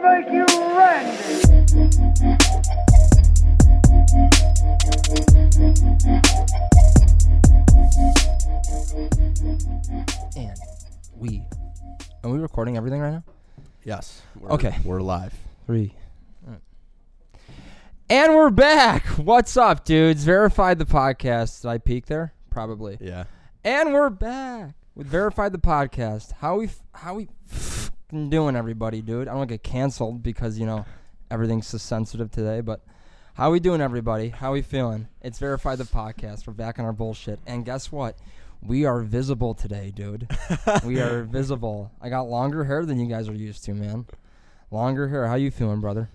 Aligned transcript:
gonna 0.00 0.20
make 0.20 0.32
you 0.32 0.46
randy. 0.76 2.48
And 10.36 10.56
we 11.16 11.42
are 12.24 12.30
we 12.30 12.38
recording 12.38 12.76
everything 12.76 13.00
right 13.00 13.10
now? 13.12 13.24
Yes. 13.84 14.22
We're, 14.38 14.50
Okay. 14.52 14.76
We're 14.84 15.00
live. 15.00 15.34
Three. 15.66 15.94
And 18.10 18.34
we're 18.34 18.48
back. 18.50 19.04
What's 19.18 19.56
up, 19.58 19.84
dudes? 19.84 20.24
Verified 20.24 20.78
the 20.78 20.86
podcast. 20.86 21.60
Did 21.60 21.68
I 21.68 21.76
peak 21.78 22.06
there? 22.06 22.32
Probably. 22.48 22.96
Yeah. 23.02 23.24
And 23.64 23.92
we're 23.92 24.08
back 24.08 24.74
with 24.94 25.06
Verified 25.08 25.52
the 25.52 25.58
podcast. 25.58 26.32
How 26.40 26.56
we 26.56 26.66
f- 26.66 26.82
how 26.94 27.16
we 27.16 27.28
f***ing 27.52 27.87
doing, 28.12 28.56
everybody, 28.56 29.02
dude? 29.02 29.28
I 29.28 29.34
don't 29.34 29.46
get 29.46 29.62
canceled 29.62 30.22
because 30.22 30.58
you 30.58 30.66
know 30.66 30.86
everything's 31.30 31.66
so 31.66 31.78
sensitive 31.78 32.30
today, 32.30 32.60
but 32.60 32.80
how 33.34 33.50
we 33.50 33.60
doing, 33.60 33.80
everybody? 33.80 34.30
How 34.30 34.52
we 34.52 34.62
feeling? 34.62 35.08
It's 35.20 35.38
Verified 35.38 35.78
the 35.78 35.84
podcast. 35.84 36.46
We're 36.46 36.54
back 36.54 36.78
on 36.78 36.84
our 36.84 36.92
bullshit, 36.92 37.38
and 37.46 37.64
guess 37.64 37.92
what? 37.92 38.16
We 38.62 38.86
are 38.86 39.02
visible 39.02 39.54
today, 39.54 39.92
dude. 39.94 40.28
we 40.84 41.00
are 41.00 41.22
visible. 41.30 41.92
I 42.00 42.08
got 42.08 42.22
longer 42.22 42.64
hair 42.64 42.84
than 42.84 42.98
you 42.98 43.06
guys 43.06 43.28
are 43.28 43.34
used 43.34 43.64
to, 43.64 43.74
man. 43.74 44.06
Longer 44.70 45.08
hair. 45.08 45.28
How 45.28 45.34
you 45.36 45.50
feeling, 45.50 45.80
brother? 45.80 46.10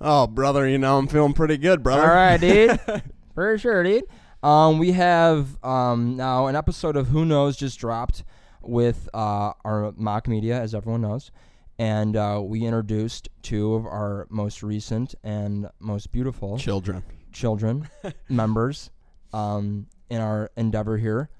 Oh, 0.00 0.26
brother, 0.26 0.68
you 0.68 0.78
know 0.78 0.98
I'm 0.98 1.08
feeling 1.08 1.32
pretty 1.32 1.56
good, 1.56 1.82
brother. 1.82 2.02
All 2.02 2.14
right, 2.14 2.36
dude. 2.36 2.80
For 3.34 3.56
sure, 3.58 3.82
dude. 3.84 4.04
Um, 4.42 4.78
we 4.78 4.92
have 4.92 5.62
um, 5.64 6.16
now 6.16 6.46
an 6.48 6.56
episode 6.56 6.96
of 6.96 7.08
Who 7.08 7.24
Knows 7.24 7.56
just 7.56 7.78
dropped 7.78 8.22
with 8.68 9.08
uh, 9.14 9.52
our 9.64 9.92
mock 9.96 10.28
media, 10.28 10.60
as 10.60 10.74
everyone 10.74 11.00
knows, 11.00 11.30
and 11.78 12.16
uh, 12.16 12.40
we 12.44 12.64
introduced 12.64 13.28
two 13.42 13.74
of 13.74 13.86
our 13.86 14.26
most 14.30 14.62
recent 14.62 15.14
and 15.24 15.68
most 15.80 16.12
beautiful 16.12 16.58
Children. 16.58 17.02
children 17.32 17.88
members 18.28 18.90
um, 19.32 19.86
in 20.10 20.20
our 20.20 20.50
endeavor 20.56 20.98
here. 20.98 21.30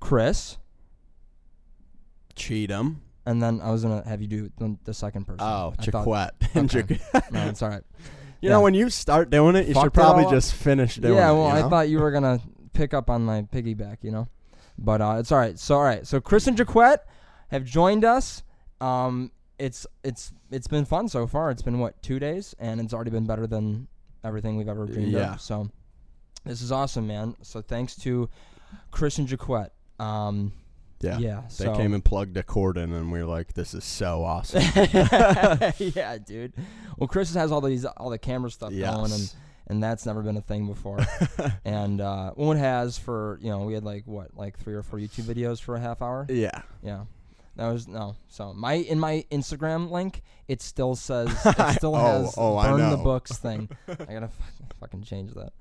Chris, 0.00 0.58
Cheatham. 2.36 3.02
and 3.26 3.42
then 3.42 3.60
I 3.60 3.70
was 3.70 3.82
gonna 3.82 4.06
have 4.08 4.20
you 4.20 4.28
do 4.28 4.50
the, 4.58 4.76
the 4.84 4.94
second 4.94 5.24
person. 5.26 5.40
Oh, 5.40 5.74
I 5.78 5.84
thought- 5.84 6.34
Chiquette. 6.44 6.54
And 6.54 6.74
Okay. 6.76 7.00
No, 7.32 7.48
it's 7.48 7.62
all 7.62 7.68
right. 7.70 7.82
you 8.40 8.48
Yeah. 8.48 8.50
know, 8.50 8.60
when 8.60 8.74
you 8.74 8.90
start 8.90 9.30
doing 9.30 9.56
it, 9.56 9.66
you 9.66 9.74
Fucked 9.74 9.86
should 9.86 9.94
probably 9.94 10.26
just 10.30 10.54
finish 10.54 10.96
doing 10.96 11.14
yeah, 11.14 11.30
it. 11.30 11.32
Yeah, 11.32 11.32
well, 11.32 11.58
you 11.58 11.64
I 11.66 11.68
thought 11.68 11.88
you 11.88 11.98
were 11.98 12.12
gonna 12.12 12.38
pick 12.74 12.94
up 12.94 13.10
on 13.10 13.24
my 13.24 13.42
piggyback, 13.42 13.98
you 14.02 14.12
know, 14.12 14.28
but 14.78 15.00
uh, 15.00 15.16
it's 15.18 15.32
all 15.32 15.38
right. 15.38 15.58
So 15.58 15.76
all 15.76 15.82
right, 15.82 16.06
so 16.06 16.20
Chris 16.20 16.46
and 16.46 16.56
Jaquette 16.56 16.98
have 17.48 17.64
joined 17.64 18.04
us. 18.04 18.42
Um, 18.80 19.32
it's 19.58 19.86
it's 20.04 20.32
it's 20.50 20.68
been 20.68 20.84
fun 20.84 21.08
so 21.08 21.26
far. 21.26 21.50
It's 21.50 21.62
been 21.62 21.78
what 21.80 22.00
two 22.02 22.18
days, 22.18 22.54
and 22.58 22.80
it's 22.80 22.94
already 22.94 23.10
been 23.10 23.26
better 23.26 23.46
than 23.46 23.88
everything 24.24 24.56
we've 24.56 24.68
ever 24.68 24.86
dreamed 24.86 25.12
Yeah. 25.12 25.34
of. 25.34 25.40
So 25.40 25.68
this 26.44 26.62
is 26.62 26.70
awesome, 26.72 27.06
man. 27.06 27.34
So 27.42 27.60
thanks 27.60 27.96
to 27.96 28.28
Chris 28.90 29.18
and 29.18 29.26
Jaquette. 29.28 29.70
Um, 29.98 30.52
Yeah. 31.00 31.18
yeah, 31.18 31.40
They 31.58 31.64
so 31.66 31.76
came 31.76 31.92
and 31.94 32.04
plugged 32.04 32.36
a 32.36 32.42
cord 32.42 32.76
in, 32.76 32.92
and 32.92 33.10
we 33.12 33.18
were 33.20 33.24
like, 33.28 33.54
this 33.54 33.74
is 33.74 33.84
so 33.84 34.24
awesome. 34.24 34.62
yeah, 35.78 36.18
dude. 36.24 36.52
Well, 36.96 37.08
Chris 37.08 37.34
has 37.34 37.50
all 37.52 37.60
these 37.60 37.84
all 37.84 38.10
the 38.10 38.18
camera 38.18 38.50
stuff 38.50 38.70
going, 38.70 38.80
and 39.12 39.20
yes. 39.20 39.36
And 39.68 39.82
that's 39.82 40.04
never 40.06 40.22
been 40.22 40.36
a 40.36 40.40
thing 40.40 40.66
before. 40.66 40.98
and 41.64 42.00
uh, 42.00 42.30
one 42.32 42.56
has 42.56 42.98
for 42.98 43.38
you 43.42 43.50
know 43.50 43.60
we 43.60 43.74
had 43.74 43.84
like 43.84 44.04
what 44.06 44.36
like 44.36 44.58
three 44.58 44.74
or 44.74 44.82
four 44.82 44.98
YouTube 44.98 45.24
videos 45.24 45.60
for 45.60 45.76
a 45.76 45.80
half 45.80 46.02
hour. 46.02 46.26
yeah. 46.28 46.62
Yeah, 46.82 47.04
that 47.56 47.68
was 47.72 47.86
no. 47.88 48.16
So 48.28 48.52
my 48.52 48.74
in 48.74 48.98
my 48.98 49.24
Instagram 49.30 49.90
link, 49.90 50.22
it 50.48 50.62
still 50.62 50.94
says 50.96 51.28
it 51.46 51.72
still 51.76 51.94
Oh, 51.94 52.22
has 52.24 52.34
oh, 52.36 52.62
burn 52.62 52.90
the 52.90 52.96
books 52.96 53.36
thing. 53.38 53.68
I 53.88 53.94
gotta 53.94 54.28
fucking, 54.28 54.66
fucking 54.80 55.02
change 55.02 55.32
that. 55.34 55.52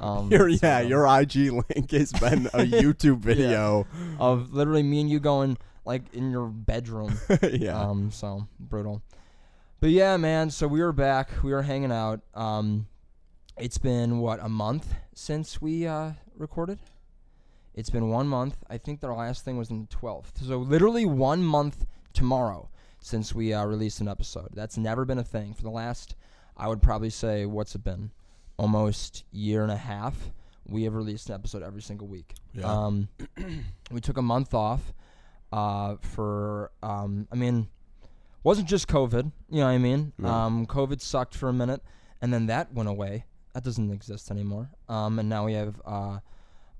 Um, 0.00 0.28
Your, 0.30 0.50
so- 0.50 0.58
yeah, 0.66 0.80
your 0.80 1.06
IG 1.20 1.52
link 1.52 1.90
has 1.92 2.12
been 2.12 2.46
a 2.46 2.64
YouTube 2.66 3.18
video. 3.20 3.86
of 4.18 4.52
literally 4.52 4.82
me 4.82 5.00
and 5.00 5.08
you 5.08 5.20
going 5.20 5.56
like 5.84 6.02
in 6.12 6.30
your 6.32 6.48
bedroom. 6.48 7.16
yeah. 7.52 7.78
Um, 7.80 8.10
so 8.10 8.48
brutal. 8.58 9.02
But 9.80 9.90
yeah, 9.90 10.16
man. 10.16 10.50
So 10.50 10.66
we 10.66 10.80
were 10.82 10.92
back. 10.92 11.30
We 11.44 11.52
were 11.52 11.62
hanging 11.62 11.92
out. 11.92 12.20
Um, 12.34 12.86
it's 13.56 13.78
been 13.78 14.18
what 14.18 14.40
a 14.42 14.48
month 14.48 14.94
since 15.14 15.60
we 15.60 15.86
uh, 15.86 16.12
recorded. 16.36 16.78
It's 17.74 17.90
been 17.90 18.08
one 18.08 18.28
month. 18.28 18.56
I 18.68 18.78
think 18.78 19.00
the 19.00 19.12
last 19.12 19.44
thing 19.44 19.56
was 19.56 19.70
on 19.70 19.80
the 19.80 19.86
twelfth. 19.86 20.40
So 20.44 20.58
literally 20.58 21.04
one 21.04 21.42
month 21.42 21.86
tomorrow 22.12 22.68
since 23.00 23.34
we 23.34 23.52
uh, 23.52 23.64
released 23.64 24.00
an 24.00 24.08
episode. 24.08 24.48
That's 24.54 24.78
never 24.78 25.04
been 25.04 25.18
a 25.18 25.24
thing 25.24 25.54
for 25.54 25.62
the 25.62 25.70
last. 25.70 26.16
I 26.56 26.68
would 26.68 26.80
probably 26.80 27.10
say 27.10 27.46
what's 27.46 27.74
it 27.74 27.84
been, 27.84 28.12
almost 28.56 29.24
year 29.30 29.62
and 29.62 29.72
a 29.72 29.76
half. 29.76 30.30
We 30.66 30.84
have 30.84 30.94
released 30.94 31.28
an 31.28 31.34
episode 31.34 31.62
every 31.62 31.82
single 31.82 32.06
week. 32.06 32.34
Yeah. 32.54 32.64
Um, 32.64 33.08
we 33.90 34.00
took 34.00 34.16
a 34.16 34.22
month 34.22 34.54
off 34.54 34.94
uh, 35.52 35.96
for, 36.00 36.70
um, 36.82 37.28
I 37.30 37.34
mean, 37.34 37.68
wasn't 38.42 38.68
just 38.68 38.88
COVID. 38.88 39.30
You 39.50 39.60
know 39.60 39.66
what 39.66 39.72
I 39.72 39.78
mean? 39.78 40.12
No. 40.16 40.28
Um, 40.28 40.66
COVID 40.66 41.00
sucked 41.00 41.34
for 41.34 41.48
a 41.48 41.52
minute, 41.52 41.82
and 42.22 42.32
then 42.32 42.46
that 42.46 42.72
went 42.72 42.88
away. 42.88 43.26
That 43.54 43.64
doesn't 43.64 43.90
exist 43.90 44.30
anymore. 44.30 44.68
Um, 44.88 45.18
and 45.18 45.28
now 45.28 45.46
we 45.46 45.54
have 45.54 45.80
uh, 45.86 46.18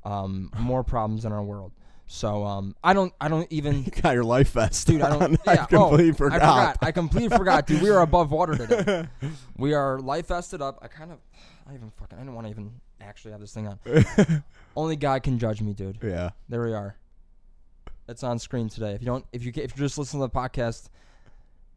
um, 0.05 0.51
more 0.59 0.85
problems 0.85 1.25
in 1.25 1.33
our 1.33 1.43
world. 1.43 1.73
So 2.07 2.45
um, 2.45 2.77
I 2.85 2.93
don't, 2.93 3.15
I 3.21 3.29
don't 3.29 3.51
even, 3.51 3.85
you 3.85 3.91
got 4.03 4.15
your 4.15 4.25
life 4.25 4.51
vest. 4.51 4.87
dude. 4.87 5.01
I 5.01 5.11
don't. 5.11 5.23
on. 5.23 5.39
Yeah, 5.47 5.53
I 5.53 5.57
completely 5.67 6.11
oh, 6.11 6.15
forgot. 6.15 6.35
I 6.35 6.39
forgot. 6.39 6.79
I 6.83 6.93
completely 6.93 7.37
forgot, 7.37 7.67
dude. 7.67 7.81
We 7.81 7.91
are 7.91 8.01
above 8.03 8.31
water 8.31 8.57
today. 8.57 9.09
We 9.57 9.73
are 9.73 9.99
life 10.01 10.29
vested 10.29 10.61
up. 10.61 10.79
I 10.83 10.89
kind 10.89 11.13
of, 11.13 11.19
I 11.69 11.75
even 11.75 11.91
fucking, 11.99 12.19
I 12.19 12.21
didn't 12.21 12.35
want 12.35 12.47
to 12.47 12.51
even 12.51 12.73
actually 13.01 13.33
have 13.33 13.41
this 13.41 13.55
thing 13.55 13.69
on. 13.69 13.79
Only 14.77 14.97
God 14.97 15.23
can 15.23 15.39
judge 15.39 15.63
me, 15.63 15.73
dude. 15.73 15.99
yeah. 16.03 16.31
There 16.49 16.63
we 16.63 16.75
are. 16.75 16.97
It's 18.09 18.23
on 18.23 18.39
screen 18.39 18.69
today. 18.69 18.93
If 18.93 19.01
you 19.01 19.07
don't, 19.07 19.25
if 19.33 19.45
you 19.45 19.53
if 19.57 19.77
you 19.77 19.79
just 19.79 19.97
listen 19.97 20.21
to 20.21 20.27
the 20.27 20.31
podcast, 20.31 20.89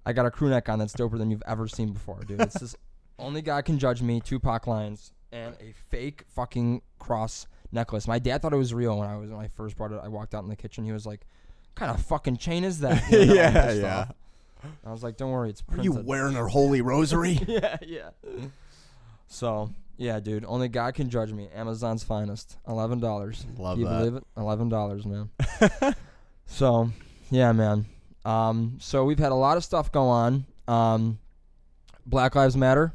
I 0.06 0.12
got 0.14 0.26
a 0.26 0.32
crew 0.32 0.50
neck 0.50 0.68
on 0.68 0.80
that's 0.80 0.94
doper 0.94 1.18
than 1.18 1.32
you've 1.32 1.44
ever 1.48 1.68
seen 1.68 1.94
before, 1.94 2.22
dude. 2.26 2.42
It's 2.42 2.60
just 2.60 2.76
only 3.20 3.42
God 3.42 3.66
can 3.66 3.80
judge 3.80 4.02
me. 4.02 4.20
Tupac 4.20 4.68
lines 4.68 5.12
and 5.32 5.56
a 5.60 5.74
fake 5.90 6.24
fucking 6.36 6.82
cross 7.00 7.48
necklace. 7.72 8.08
My 8.08 8.20
dad 8.20 8.42
thought 8.42 8.54
it 8.54 8.58
was 8.58 8.74
real 8.74 8.98
when 9.00 9.08
I 9.08 9.18
was 9.18 9.30
when 9.32 9.40
I 9.40 9.48
first 9.50 9.76
brought 9.78 9.92
it. 9.92 10.00
I 10.04 10.08
walked 10.08 10.34
out 10.36 10.44
in 10.44 10.50
the 10.50 10.56
kitchen. 10.56 10.86
He 10.86 10.92
was 10.92 11.06
like, 11.06 11.26
What 11.74 11.76
"Kind 11.76 11.92
of 11.92 12.02
fucking 12.06 12.38
chain 12.38 12.64
is 12.64 12.80
that?" 12.80 13.10
You 13.12 13.26
know, 13.26 13.34
Yeah, 13.34 13.72
yeah. 13.72 13.98
off. 14.00 14.14
I 14.86 14.92
was 14.92 15.04
like, 15.04 15.18
"Don't 15.18 15.32
worry, 15.32 15.50
it's 15.52 15.64
Are 15.78 15.84
you 15.84 15.92
wearing 15.94 16.34
her 16.36 16.48
holy 16.48 16.82
rosary? 16.82 17.40
yeah, 17.48 17.78
yeah. 17.86 18.10
So 19.28 19.72
yeah, 19.98 20.20
dude. 20.20 20.46
Only 20.46 20.68
God 20.68 20.94
can 20.94 21.10
judge 21.10 21.32
me. 21.32 21.50
Amazon's 21.54 22.04
finest. 22.04 22.58
Eleven 22.68 23.00
dollars. 23.00 23.46
Love 23.58 23.76
Do 23.78 23.82
you 23.84 23.88
that. 23.90 23.98
believe 24.00 24.16
it? 24.16 24.24
Eleven 24.36 24.70
dollars, 24.70 25.06
man. 25.06 25.30
so, 26.46 26.92
yeah, 27.30 27.52
man. 27.52 27.86
Um, 28.26 28.78
so 28.80 29.06
we've 29.06 29.20
had 29.20 29.32
a 29.32 29.36
lot 29.36 29.58
of 29.58 29.64
stuff 29.64 29.92
go 29.92 30.04
on. 30.08 30.46
Um, 30.68 31.20
Black 32.08 32.36
Lives 32.36 32.56
Matter. 32.58 32.94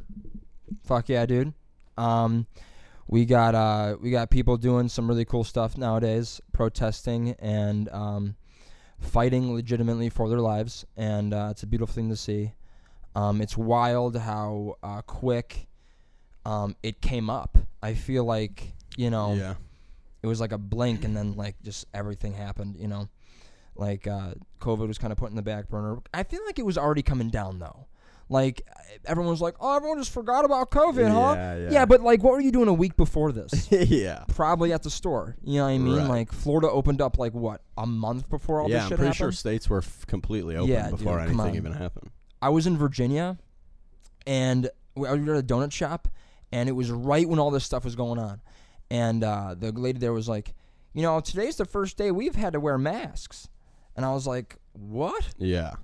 Fuck 0.84 1.08
yeah, 1.08 1.26
dude. 1.26 1.52
Um, 1.96 2.46
we 3.06 3.24
got 3.26 3.54
uh, 3.54 3.96
we 4.00 4.10
got 4.10 4.30
people 4.30 4.56
doing 4.56 4.88
some 4.88 5.06
really 5.06 5.24
cool 5.24 5.44
stuff 5.44 5.76
nowadays, 5.76 6.40
protesting 6.52 7.30
and 7.38 7.88
um, 7.90 8.36
fighting 8.98 9.54
legitimately 9.54 10.08
for 10.08 10.28
their 10.28 10.40
lives, 10.40 10.84
and 10.96 11.34
uh, 11.34 11.48
it's 11.50 11.62
a 11.62 11.66
beautiful 11.66 11.94
thing 11.94 12.08
to 12.08 12.16
see. 12.16 12.52
Um, 13.14 13.42
it's 13.42 13.56
wild 13.56 14.16
how 14.16 14.76
uh, 14.82 15.02
quick 15.02 15.68
um, 16.46 16.74
it 16.82 17.02
came 17.02 17.28
up. 17.28 17.58
I 17.82 17.92
feel 17.94 18.24
like 18.24 18.72
you 18.96 19.10
know 19.10 19.34
Yeah. 19.34 19.54
it 20.22 20.26
was 20.26 20.40
like 20.40 20.52
a 20.52 20.58
blink 20.58 21.04
and 21.04 21.14
then 21.16 21.34
like 21.34 21.56
just 21.62 21.86
everything 21.94 22.34
happened 22.34 22.76
you 22.78 22.86
know 22.88 23.08
like 23.74 24.06
uh, 24.06 24.34
covid 24.60 24.86
was 24.86 24.98
kind 24.98 25.10
of 25.12 25.18
put 25.18 25.30
in 25.30 25.36
the 25.36 25.40
back 25.42 25.66
burner 25.70 25.96
i 26.12 26.22
feel 26.22 26.40
like 26.44 26.58
it 26.58 26.66
was 26.66 26.76
already 26.76 27.00
coming 27.02 27.30
down 27.30 27.58
though 27.58 27.86
like 28.32 28.66
everyone 29.04 29.30
was 29.30 29.40
like 29.40 29.54
oh 29.60 29.76
everyone 29.76 29.98
just 29.98 30.12
forgot 30.12 30.44
about 30.44 30.70
covid 30.70 31.10
huh 31.10 31.34
Yeah, 31.36 31.70
yeah. 31.70 31.84
but 31.86 32.00
like 32.02 32.22
what 32.22 32.32
were 32.32 32.40
you 32.40 32.50
doing 32.52 32.68
a 32.68 32.72
week 32.74 32.96
before 32.96 33.30
this 33.32 33.68
yeah. 33.70 34.24
probably 34.28 34.72
at 34.72 34.82
the 34.82 34.90
store 34.90 35.36
you 35.44 35.58
know 35.58 35.64
what 35.64 35.70
i 35.70 35.78
mean 35.78 35.96
Right. 35.98 36.08
like 36.08 36.32
florida 36.32 36.68
opened 36.70 37.00
up 37.00 37.18
like 37.18 37.32
what 37.34 37.62
a 37.78 37.86
month 37.86 38.28
before 38.28 38.60
all 38.60 38.68
yeah, 38.70 38.76
this 38.76 38.82
I'm 38.84 38.88
pretty 38.90 39.02
happened 39.04 39.16
sure 39.16 39.32
states 39.32 39.68
were 39.68 39.78
f- 39.78 40.06
completely 40.06 40.56
open 40.56 40.70
Yeah, 40.70 40.90
before 40.90 41.18
dude, 41.20 41.28
anything 41.30 41.54
even 41.56 41.72
happened. 41.72 42.10
I 42.40 42.48
was 42.48 42.66
in 42.66 42.76
Virginia, 42.76 43.38
and 44.26 44.68
we- 44.96 45.08
I 45.08 45.12
was 45.14 45.28
at 45.28 45.36
a 45.36 45.42
donut 45.42 45.72
shop, 45.72 46.08
and 46.50 46.68
it 46.68 46.72
was 46.72 46.90
right 46.90 47.28
when 47.28 47.38
all 47.38 47.50
this 47.50 47.64
stuff 47.64 47.84
was 47.84 47.94
going 47.96 48.18
on, 48.18 48.40
and 48.90 49.22
uh, 49.24 49.54
the 49.58 49.72
lady 49.72 49.98
there 50.00 50.12
was 50.12 50.28
like, 50.28 50.54
you 50.92 51.02
know, 51.02 51.20
today's 51.20 51.56
the 51.56 51.64
first 51.64 51.96
day 51.96 52.10
we've 52.10 52.34
had 52.34 52.52
to 52.54 52.60
wear 52.60 52.78
masks, 52.78 53.48
and 53.96 54.04
I 54.04 54.12
was 54.12 54.26
like, 54.26 54.56
what? 54.72 55.28
Yeah. 55.38 55.74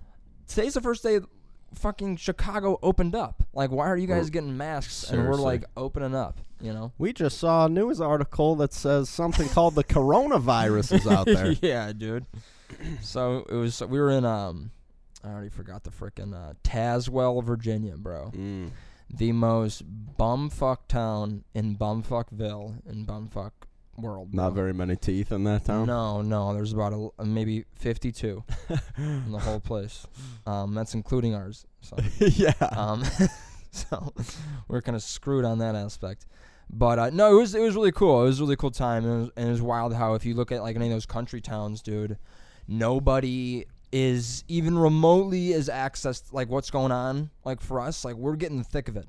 Today's 0.47 0.75
the 0.75 0.81
first 0.81 1.03
day 1.03 1.21
fucking 1.75 2.17
Chicago 2.17 2.79
opened 2.83 3.15
up. 3.15 3.43
Like, 3.53 3.71
why 3.71 3.87
are 3.87 3.97
you 3.97 4.07
guys 4.07 4.31
getting 4.31 4.57
masks 4.57 5.11
and 5.11 5.19
we're 5.19 5.25
Seriously. 5.25 5.45
like 5.45 5.65
opening 5.77 6.15
up? 6.15 6.41
You 6.61 6.73
know? 6.73 6.93
We 6.99 7.13
just 7.13 7.39
saw 7.39 7.67
a 7.67 7.69
news 7.69 8.01
article 8.01 8.57
that 8.57 8.73
says 8.73 9.09
something 9.09 9.49
called 9.49 9.75
the 9.75 9.85
coronavirus 9.85 10.93
is 10.93 11.07
out 11.07 11.27
there. 11.27 11.53
yeah, 11.63 11.93
dude. 11.93 12.27
So 13.01 13.47
it 13.49 13.55
was. 13.55 13.81
We 13.81 13.99
were 13.99 14.11
in 14.11 14.27
um, 14.27 14.71
I 15.25 15.29
already 15.29 15.49
forgot 15.49 15.85
the 15.85 15.91
frickin' 15.91 16.35
uh, 16.35 16.55
Tazewell, 16.63 17.43
Virginia, 17.43 17.97
bro. 17.97 18.31
Mm. 18.35 18.71
The 19.11 19.33
most 19.33 19.85
bumfuck 20.19 20.87
town 20.87 21.45
in 21.55 21.77
bumfuckville 21.77 22.87
in 22.87 23.07
bumfuck 23.07 23.53
world. 23.99 24.35
Not 24.35 24.55
very 24.55 24.73
many 24.73 24.97
teeth 24.97 25.33
in 25.33 25.45
that 25.45 25.65
town. 25.65 25.87
No, 25.87 26.23
no. 26.23 26.55
There's 26.55 26.73
about 26.73 27.13
a, 27.19 27.25
maybe 27.25 27.65
52 27.77 28.45
in 28.99 29.33
the 29.33 29.39
whole 29.39 29.61
place. 29.61 30.07
Um, 30.47 30.75
that's 30.75 30.95
including 30.95 31.35
ours. 31.35 31.67
So, 31.81 31.97
yeah. 32.19 32.53
um, 32.73 33.05
so 33.71 34.13
we're 34.69 34.83
kind 34.83 34.97
of 34.97 35.03
screwed 35.03 35.45
on 35.45 35.59
that 35.59 35.75
aspect. 35.75 36.27
But 36.71 36.99
uh, 36.99 37.11
no, 37.11 37.33
it 37.33 37.41
was 37.41 37.55
it 37.55 37.61
was 37.61 37.75
really 37.75 37.93
cool. 37.93 38.23
It 38.23 38.27
was 38.27 38.41
a 38.41 38.43
really 38.43 38.57
cool 38.57 38.71
time, 38.71 39.05
and 39.05 39.13
it 39.13 39.19
was, 39.21 39.31
and 39.37 39.49
it 39.49 39.53
was 39.53 39.63
wild 39.63 39.95
how 39.95 40.15
if 40.15 40.27
you 40.27 40.35
look 40.35 40.53
at 40.53 40.61
like 40.61 40.77
any 40.77 40.87
of 40.87 40.93
those 40.93 41.07
country 41.07 41.41
towns, 41.41 41.81
dude, 41.81 42.19
nobody 42.67 43.65
is 43.91 44.45
even 44.49 44.79
remotely 44.79 45.55
as 45.55 45.71
accessed 45.71 46.33
like 46.33 46.51
what's 46.51 46.71
going 46.71 46.93
on. 46.93 47.31
Like 47.45 47.63
for 47.63 47.81
us, 47.81 48.05
like 48.05 48.17
we're 48.17 48.37
getting 48.37 48.59
the 48.59 48.65
thick 48.65 48.89
of 48.89 48.97
it. 48.99 49.09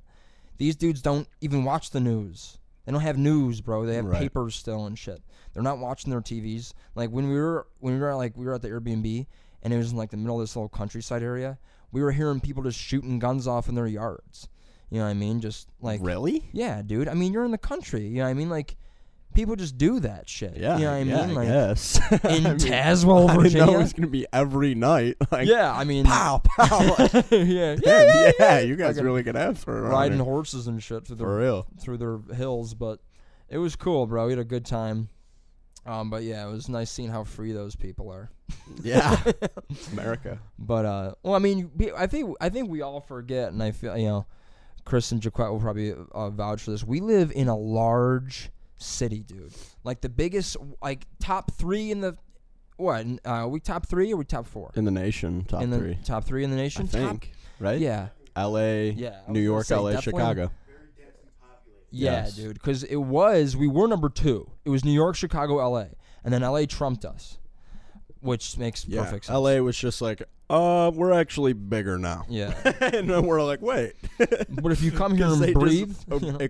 These 0.57 0.75
dudes 0.75 1.01
don't 1.01 1.27
even 1.41 1.63
watch 1.63 1.91
the 1.91 1.99
news. 1.99 2.58
They 2.89 2.93
don't 2.93 3.01
have 3.03 3.19
news, 3.19 3.61
bro. 3.61 3.85
They 3.85 3.93
have 3.97 4.05
Right. 4.05 4.17
papers 4.19 4.55
still 4.55 4.87
and 4.87 4.97
shit. 4.97 5.21
They're 5.53 5.61
not 5.61 5.77
watching 5.77 6.09
their 6.09 6.21
TVs. 6.21 6.73
Like 6.95 7.11
when 7.11 7.29
we 7.29 7.35
were 7.35 7.67
when 7.79 7.93
we 7.93 7.99
were 7.99 8.15
like 8.15 8.35
we 8.35 8.45
were 8.45 8.55
at 8.55 8.63
the 8.63 8.69
Airbnb 8.69 9.27
and 9.61 9.71
it 9.71 9.77
was 9.77 9.91
in 9.91 9.97
like 9.97 10.09
the 10.09 10.17
middle 10.17 10.37
of 10.37 10.41
this 10.41 10.55
little 10.55 10.69
countryside 10.69 11.21
area. 11.21 11.59
We 11.91 12.01
were 12.01 12.11
hearing 12.11 12.39
people 12.39 12.63
just 12.63 12.79
shooting 12.79 13.19
guns 13.19 13.45
off 13.45 13.69
in 13.69 13.75
their 13.75 13.85
yards. 13.85 14.47
You 14.89 14.97
know 14.97 15.03
what 15.03 15.11
I 15.11 15.13
mean? 15.13 15.39
Just 15.39 15.67
like 15.79 15.99
really? 16.01 16.49
yeah, 16.51 16.81
dude. 16.81 17.07
I 17.07 17.13
mean, 17.13 17.31
you're 17.31 17.45
in 17.45 17.51
the 17.51 17.59
country. 17.59 18.07
You 18.07 18.15
know 18.17 18.23
what 18.23 18.29
I 18.29 18.33
mean? 18.33 18.49
Like 18.49 18.75
people 19.33 19.55
just 19.55 19.77
do 19.77 19.99
that 20.01 20.27
shit. 20.27 20.57
Yeah. 20.57 20.77
You 20.77 20.85
know 20.85 20.91
what 20.91 20.97
I 20.97 21.01
yeah, 21.01 21.25
mean? 21.25 21.35
Like 21.35 21.47
yes. 21.47 21.99
in 22.11 22.19
I 22.23 22.29
mean, 22.29 22.43
Tazewell, 22.57 23.29
I 23.29 23.37
didn't 23.37 23.37
know 23.37 23.41
Virginia. 23.41 23.73
it 23.75 23.77
was 23.77 23.93
gonna 23.93 24.07
be 24.07 24.25
every 24.33 24.75
night. 24.75 25.17
Like, 25.31 25.47
yeah, 25.47 25.73
I 25.73 25.83
mean, 25.83 26.05
pow, 26.05 26.41
pow. 26.43 26.95
yeah, 27.31 27.75
yeah, 27.75 27.75
yeah, 27.83 28.31
yeah, 28.39 28.59
You 28.59 28.75
guys 28.75 28.95
Fucking 28.95 29.05
really 29.05 29.23
could 29.23 29.35
have 29.35 29.57
for 29.59 29.81
riding 29.83 30.19
horses 30.19 30.67
and 30.67 30.81
shit 30.81 31.05
through 31.05 31.17
for 31.17 31.23
the 31.23 31.29
real. 31.29 31.67
through 31.79 31.97
their 31.97 32.19
hills, 32.35 32.73
but 32.73 32.99
it 33.47 33.57
was 33.57 33.75
cool, 33.75 34.07
bro. 34.07 34.25
We 34.25 34.33
had 34.33 34.39
a 34.39 34.43
good 34.43 34.65
time. 34.65 35.09
Um, 35.85 36.09
but 36.09 36.23
yeah, 36.23 36.47
it 36.47 36.51
was 36.51 36.69
nice 36.69 36.91
seeing 36.91 37.09
how 37.09 37.23
free 37.23 37.51
those 37.51 37.75
people 37.75 38.11
are. 38.11 38.29
Yeah. 38.83 39.17
America. 39.91 40.39
But 40.57 40.85
uh, 40.85 41.13
well, 41.23 41.35
I 41.35 41.39
mean, 41.39 41.71
I 41.95 42.05
think 42.07 42.35
I 42.41 42.49
think 42.49 42.69
we 42.69 42.81
all 42.81 43.01
forget, 43.01 43.51
and 43.51 43.63
I 43.63 43.71
feel 43.71 43.97
you 43.97 44.07
know, 44.07 44.25
Chris 44.85 45.11
and 45.11 45.21
Jaquette 45.21 45.51
will 45.51 45.59
probably 45.59 45.93
uh, 46.11 46.29
vouch 46.29 46.61
for 46.63 46.71
this. 46.71 46.83
We 46.83 46.99
live 46.99 47.31
in 47.31 47.47
a 47.47 47.57
large 47.57 48.51
city, 48.79 49.19
dude. 49.19 49.53
Like 49.83 50.01
the 50.01 50.09
biggest, 50.09 50.57
like 50.81 51.05
top 51.19 51.51
three 51.51 51.91
in 51.91 52.01
the 52.01 52.17
what? 52.77 53.05
Uh, 53.05 53.29
are 53.29 53.47
we 53.47 53.59
top 53.59 53.85
three 53.87 54.11
or 54.13 54.17
we 54.17 54.25
top 54.25 54.47
four? 54.47 54.71
In 54.75 54.85
the 54.85 54.91
nation, 54.91 55.43
top 55.45 55.61
in 55.61 55.69
the 55.69 55.77
three. 55.77 55.97
top 56.03 56.23
three 56.23 56.43
in 56.43 56.49
the 56.51 56.57
I 56.57 56.61
nation. 56.61 56.87
think. 56.87 57.21
Top, 57.21 57.29
Right? 57.59 57.79
yeah, 57.79 58.07
L.A. 58.37 58.91
yeah. 58.91 59.19
New 59.27 59.41
York, 59.41 59.65
say, 59.65 59.75
L.A., 59.75 60.01
Chicago. 60.01 60.49
Yeah, 61.91 62.11
Yes. 62.23 62.35
dude. 62.35 62.53
Because 62.53 62.83
it 62.83 62.95
was 62.97 63.57
we 63.57 63.67
were 63.67 63.87
number 63.87 64.09
two. 64.09 64.49
It 64.63 64.69
was 64.69 64.85
New 64.85 64.91
York, 64.93 65.15
Chicago, 65.15 65.59
L.A., 65.59 65.89
and 66.23 66.33
then 66.33 66.43
L.A. 66.43 66.65
trumped 66.67 67.03
us, 67.03 67.37
which 68.21 68.57
makes 68.57 68.87
Yeah. 68.87 69.03
perfect 69.03 69.25
sense. 69.25 69.33
L.A. 69.33 69.59
was 69.61 69.75
just 69.77 70.01
like, 70.01 70.21
uh, 70.49 70.91
we're 70.93 71.11
actually 71.11 71.53
bigger 71.53 71.97
now. 71.97 72.25
Yeah. 72.29 72.53
and 72.81 73.09
then 73.09 73.25
we're 73.25 73.43
like, 73.43 73.61
wait. 73.61 73.93
But 74.17 74.71
if 74.71 74.81
you 74.83 74.91
come 74.91 75.15
here 75.17 75.27
and 75.27 75.53
breathe, 75.53 75.95
just, 76.09 76.21
you 76.23 76.31
know? 76.31 76.47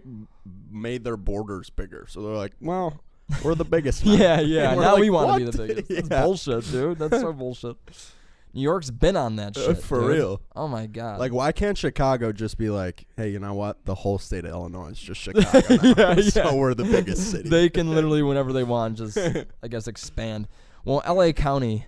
Made 0.71 1.03
their 1.03 1.17
borders 1.17 1.69
bigger. 1.69 2.05
So 2.09 2.21
they're 2.21 2.35
like, 2.35 2.53
well, 2.61 2.99
we're 3.43 3.55
the 3.55 3.65
biggest. 3.65 4.05
now. 4.05 4.13
Yeah, 4.13 4.39
yeah. 4.41 4.69
And 4.69 4.77
we're 4.77 4.83
Now 4.83 4.93
like, 4.93 5.01
we 5.01 5.09
want 5.09 5.31
to 5.33 5.39
be 5.39 5.45
"What?" 5.45 5.53
the 5.53 5.67
biggest. 5.83 5.89
That's 5.89 6.09
Yeah. 6.09 6.23
bullshit, 6.23 6.71
dude. 6.71 6.99
That's 6.99 7.19
so 7.21 7.33
bullshit. 7.33 7.75
New 8.51 8.61
York's 8.63 8.89
been 8.89 9.15
on 9.15 9.35
that 9.35 9.55
Uh, 9.55 9.67
shit. 9.75 9.83
for 9.83 9.99
dude. 10.01 10.09
real. 10.09 10.41
Oh 10.55 10.67
my 10.67 10.87
god. 10.87 11.19
Like, 11.19 11.31
why 11.31 11.51
can't 11.51 11.77
Chicago 11.77 12.31
just 12.31 12.57
be 12.57 12.71
like, 12.71 13.05
hey, 13.15 13.29
you 13.29 13.37
know 13.37 13.53
what? 13.53 13.85
The 13.85 13.93
whole 13.93 14.17
state 14.17 14.43
of 14.45 14.49
Illinois 14.51 14.89
is 14.89 14.99
just 14.99 15.21
Chicago. 15.21 15.61
now. 15.69 15.83
Yeah, 15.95 16.15
yeah. 16.17 16.29
So 16.31 16.55
we're 16.55 16.73
the 16.73 16.83
biggest 16.85 17.29
city. 17.29 17.47
they 17.47 17.69
can 17.69 17.93
literally 17.93 18.23
whenever 18.23 18.51
they 18.51 18.63
want 18.63 18.97
just 18.97 19.17
I 19.17 19.67
guess 19.67 19.87
expand. 19.87 20.47
Well, 20.83 21.03
LA 21.07 21.31
County, 21.31 21.85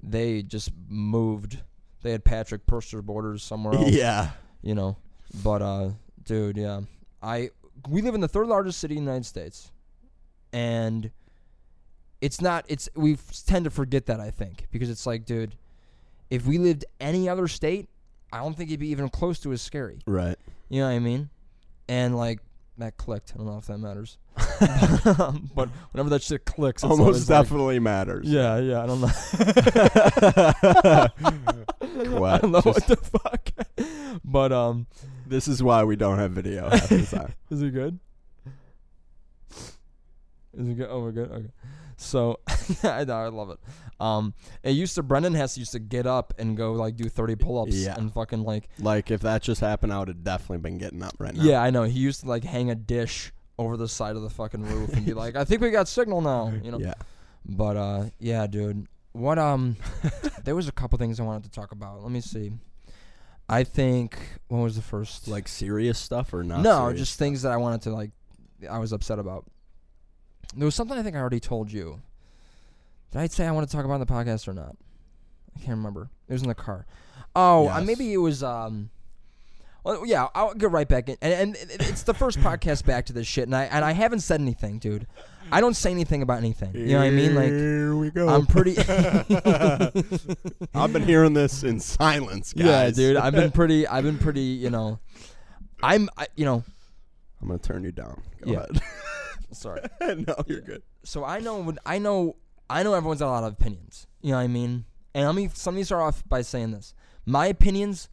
they 0.00 0.42
just 0.42 0.70
moved. 0.88 1.58
They 2.02 2.12
had 2.12 2.24
Patrick 2.24 2.64
Purser 2.66 3.02
borders 3.02 3.42
somewhere 3.42 3.74
else. 3.74 3.90
yeah. 3.90 4.30
You 4.62 4.76
know. 4.76 4.96
But 5.42 5.62
uh 5.62 5.90
dude, 6.24 6.56
yeah. 6.58 6.82
I 7.20 7.50
we 7.88 8.02
live 8.02 8.14
in 8.14 8.20
the 8.20 8.28
third 8.28 8.46
largest 8.46 8.78
city 8.80 8.96
in 8.96 9.04
the 9.04 9.10
United 9.10 9.26
States. 9.26 9.70
And 10.52 11.10
it's 12.20 12.40
not 12.40 12.64
it's 12.68 12.88
we 12.94 13.16
tend 13.46 13.64
to 13.64 13.70
forget 13.70 14.06
that 14.06 14.20
I 14.20 14.30
think 14.30 14.66
because 14.70 14.88
it's 14.90 15.06
like, 15.06 15.24
dude, 15.24 15.56
if 16.30 16.46
we 16.46 16.58
lived 16.58 16.84
any 17.00 17.28
other 17.28 17.48
state, 17.48 17.88
I 18.32 18.38
don't 18.38 18.56
think 18.56 18.70
it'd 18.70 18.80
be 18.80 18.88
even 18.88 19.08
close 19.08 19.38
to 19.40 19.52
as 19.52 19.60
scary. 19.62 19.98
Right. 20.06 20.36
You 20.68 20.80
know 20.80 20.86
what 20.88 20.94
I 20.94 20.98
mean? 21.00 21.28
And 21.88 22.16
like 22.16 22.40
that 22.78 22.96
clicked. 22.96 23.32
I 23.34 23.38
don't 23.38 23.46
know 23.46 23.58
if 23.58 23.66
that 23.66 23.78
matters. 23.78 24.18
but 25.54 25.68
whenever 25.92 26.08
that 26.10 26.22
shit 26.22 26.44
clicks, 26.44 26.82
it's 26.82 26.90
Almost 26.90 27.00
always 27.06 27.30
like- 27.30 27.42
definitely 27.44 27.78
matters. 27.78 28.26
yeah, 28.28 28.58
yeah. 28.58 28.82
I 28.82 28.86
don't 28.86 29.00
know. 29.00 29.10
What? 32.18 32.34
I 32.34 32.38
don't 32.38 32.50
know 32.52 32.60
what 32.60 32.86
the 32.88 32.96
fuck. 32.96 33.50
but 34.24 34.52
um, 34.52 34.86
This 35.34 35.48
is 35.48 35.64
why 35.64 35.82
we 35.82 35.96
don't 35.96 36.18
have 36.20 36.30
video 36.30 36.70
half 36.70 36.88
the 36.88 37.02
time. 37.10 37.34
is 37.50 37.60
it 37.60 37.70
good? 37.72 37.98
Is 40.56 40.68
it 40.68 40.74
good? 40.74 40.86
Oh, 40.88 41.00
we're 41.00 41.10
good. 41.10 41.28
Okay. 41.28 41.50
So 41.96 42.38
I 42.84 43.02
know 43.02 43.14
I 43.16 43.26
love 43.26 43.50
it. 43.50 43.58
Um, 43.98 44.32
it 44.62 44.70
used 44.70 44.94
to 44.94 45.02
Brendan 45.02 45.34
has 45.34 45.54
to 45.54 45.60
used 45.60 45.72
to 45.72 45.80
get 45.80 46.06
up 46.06 46.34
and 46.38 46.56
go 46.56 46.74
like 46.74 46.94
do 46.94 47.08
thirty 47.08 47.34
pull-ups 47.34 47.74
Yeah. 47.74 47.96
and 47.96 48.14
fucking 48.14 48.44
like 48.44 48.68
Like, 48.78 49.10
if 49.10 49.22
that 49.22 49.42
just 49.42 49.60
happened, 49.60 49.92
I 49.92 49.98
would 49.98 50.06
have 50.06 50.22
definitely 50.22 50.58
been 50.58 50.78
getting 50.78 51.02
up 51.02 51.14
right 51.18 51.34
now. 51.34 51.42
Yeah, 51.42 51.60
I 51.60 51.70
know. 51.70 51.82
He 51.82 51.98
used 51.98 52.20
to 52.20 52.28
like 52.28 52.44
hang 52.44 52.70
a 52.70 52.76
dish 52.76 53.32
over 53.58 53.76
the 53.76 53.88
side 53.88 54.14
of 54.14 54.22
the 54.22 54.30
fucking 54.30 54.62
roof 54.62 54.92
and 54.92 55.04
be 55.04 55.14
like, 55.22 55.34
"I 55.34 55.44
think 55.44 55.62
we 55.62 55.70
got 55.70 55.88
signal 55.88 56.20
now," 56.20 56.52
you 56.62 56.70
know. 56.70 56.78
Yeah. 56.78 56.94
But 57.44 57.76
uh, 57.76 58.04
yeah, 58.20 58.46
dude. 58.46 58.86
What 59.10 59.40
um, 59.40 59.76
there 60.44 60.54
was 60.54 60.68
a 60.68 60.72
couple 60.72 60.96
things 60.98 61.18
I 61.18 61.24
wanted 61.24 61.42
to 61.44 61.50
talk 61.50 61.72
about. 61.72 62.02
Let 62.04 62.12
me 62.12 62.20
see. 62.20 62.52
I 63.48 63.64
think 63.64 64.18
when 64.48 64.62
was 64.62 64.76
the 64.76 64.82
first? 64.82 65.28
Like, 65.28 65.48
serious 65.48 65.98
stuff 65.98 66.32
or 66.32 66.42
not? 66.42 66.60
no, 66.60 66.92
just 66.92 67.14
stuff? 67.14 67.18
things 67.18 67.42
that 67.42 67.52
I 67.52 67.56
wanted 67.56 67.82
to 67.82 67.90
like. 67.90 68.10
I 68.70 68.78
was 68.78 68.92
upset 68.92 69.18
about. 69.18 69.44
There 70.56 70.64
was 70.64 70.74
something 70.74 70.96
I 70.96 71.02
think 71.02 71.16
I 71.16 71.18
already 71.18 71.40
told 71.40 71.70
you. 71.70 72.00
Did 73.10 73.20
I 73.20 73.26
say 73.26 73.46
I 73.46 73.52
want 73.52 73.68
to 73.68 73.74
talk 73.74 73.84
about 73.84 73.98
the 73.98 74.06
podcast 74.06 74.48
or 74.48 74.54
not? 74.54 74.76
I 75.56 75.58
can't 75.58 75.76
remember. 75.76 76.10
It 76.28 76.32
was 76.32 76.42
in 76.42 76.48
the 76.48 76.54
car. 76.54 76.86
Oh, 77.36 77.68
uh, 77.68 77.80
maybe 77.80 78.12
it 78.12 78.18
was. 78.18 78.42
Um, 78.42 78.90
well, 79.84 80.04
yeah, 80.06 80.28
I'll 80.34 80.54
get 80.54 80.70
right 80.70 80.88
back 80.88 81.08
in, 81.08 81.16
and, 81.20 81.54
and 81.56 81.70
it's 81.70 82.02
the 82.02 82.14
first 82.14 82.38
podcast 82.40 82.84
back 82.86 83.06
to 83.06 83.12
this 83.12 83.26
shit, 83.26 83.44
and 83.44 83.54
I 83.54 83.64
and 83.64 83.84
I 83.84 83.92
haven't 83.92 84.20
said 84.20 84.40
anything, 84.40 84.78
dude. 84.78 85.06
I 85.52 85.60
don't 85.60 85.74
say 85.74 85.90
anything 85.90 86.22
about 86.22 86.38
anything. 86.38 86.74
You 86.74 86.86
know 86.94 86.98
what 87.00 87.04
I 87.06 87.10
mean? 87.10 87.34
Like 87.34 87.50
Here 87.50 87.94
we 87.94 88.10
go. 88.10 88.28
I'm 88.28 88.46
pretty. 88.46 88.76
I've 90.74 90.92
been 90.92 91.02
hearing 91.04 91.34
this 91.34 91.62
in 91.62 91.80
silence, 91.80 92.52
guys. 92.52 92.66
yeah, 92.66 92.90
dude. 92.90 93.16
I've 93.16 93.34
been 93.34 93.50
pretty. 93.52 93.86
I've 93.86 94.04
been 94.04 94.18
pretty. 94.18 94.40
You 94.40 94.70
know, 94.70 94.98
I'm. 95.82 96.08
I, 96.16 96.26
you 96.36 96.44
know, 96.44 96.64
I'm 97.40 97.48
gonna 97.48 97.58
turn 97.58 97.84
you 97.84 97.92
down. 97.92 98.22
Go 98.42 98.52
Yeah. 98.52 98.66
sorry. 99.52 99.82
no, 100.00 100.34
you're 100.46 100.60
good. 100.60 100.82
So 101.04 101.24
I 101.24 101.40
know. 101.40 101.60
when- 101.60 101.78
I 101.86 101.98
know. 101.98 102.36
I 102.70 102.82
know 102.82 102.94
everyone's 102.94 103.20
got 103.20 103.28
a 103.28 103.30
lot 103.30 103.44
of 103.44 103.52
opinions. 103.52 104.06
You 104.22 104.30
know 104.30 104.38
what 104.38 104.44
I 104.44 104.48
mean? 104.48 104.86
And 105.14 105.26
let 105.26 105.34
me. 105.34 105.50
Let 105.66 105.74
me 105.74 105.84
start 105.84 106.02
off 106.02 106.26
by 106.28 106.40
saying 106.42 106.72
this. 106.72 106.94
My 107.26 107.46
opinions, 107.46 108.08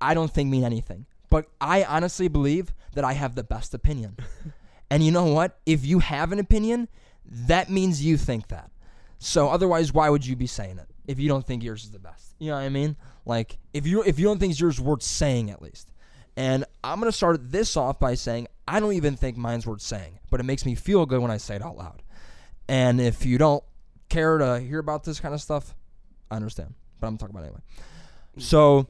I 0.00 0.14
don't 0.14 0.32
think 0.32 0.50
mean 0.50 0.64
anything. 0.64 1.06
But 1.30 1.46
I 1.60 1.84
honestly 1.84 2.28
believe 2.28 2.72
that 2.94 3.04
I 3.04 3.12
have 3.12 3.34
the 3.34 3.44
best 3.44 3.74
opinion. 3.74 4.16
and 4.90 5.02
you 5.02 5.10
know 5.10 5.26
what? 5.26 5.58
If 5.66 5.84
you 5.84 5.98
have 5.98 6.32
an 6.32 6.38
opinion, 6.38 6.88
that 7.24 7.70
means 7.70 8.04
you 8.04 8.16
think 8.16 8.48
that. 8.48 8.70
So 9.18 9.48
otherwise, 9.48 9.92
why 9.92 10.08
would 10.08 10.24
you 10.24 10.36
be 10.36 10.46
saying 10.46 10.78
it 10.78 10.88
if 11.06 11.18
you 11.18 11.28
don't 11.28 11.46
think 11.46 11.62
yours 11.62 11.84
is 11.84 11.90
the 11.90 11.98
best? 11.98 12.34
You 12.38 12.50
know 12.50 12.56
what 12.56 12.62
I 12.62 12.68
mean? 12.68 12.96
Like 13.26 13.58
if 13.74 13.86
you 13.86 14.02
if 14.02 14.18
you 14.18 14.24
don't 14.24 14.38
think 14.38 14.58
yours 14.58 14.80
worth 14.80 15.02
saying 15.02 15.50
at 15.50 15.60
least. 15.60 15.92
And 16.36 16.64
I'm 16.84 17.00
gonna 17.00 17.10
start 17.10 17.50
this 17.50 17.76
off 17.76 17.98
by 17.98 18.14
saying 18.14 18.46
I 18.66 18.78
don't 18.78 18.92
even 18.92 19.16
think 19.16 19.36
mine's 19.36 19.66
worth 19.66 19.80
saying, 19.80 20.20
but 20.30 20.38
it 20.38 20.44
makes 20.44 20.64
me 20.64 20.76
feel 20.76 21.04
good 21.04 21.20
when 21.20 21.32
I 21.32 21.36
say 21.36 21.56
it 21.56 21.62
out 21.62 21.76
loud. 21.76 22.02
And 22.68 23.00
if 23.00 23.26
you 23.26 23.38
don't 23.38 23.64
care 24.08 24.38
to 24.38 24.60
hear 24.60 24.78
about 24.78 25.02
this 25.04 25.18
kind 25.18 25.34
of 25.34 25.40
stuff, 25.40 25.74
I 26.30 26.36
understand. 26.36 26.74
But 27.00 27.08
I'm 27.08 27.18
talking 27.18 27.34
about 27.34 27.44
it 27.44 27.48
anyway. 27.48 27.62
So 28.38 28.88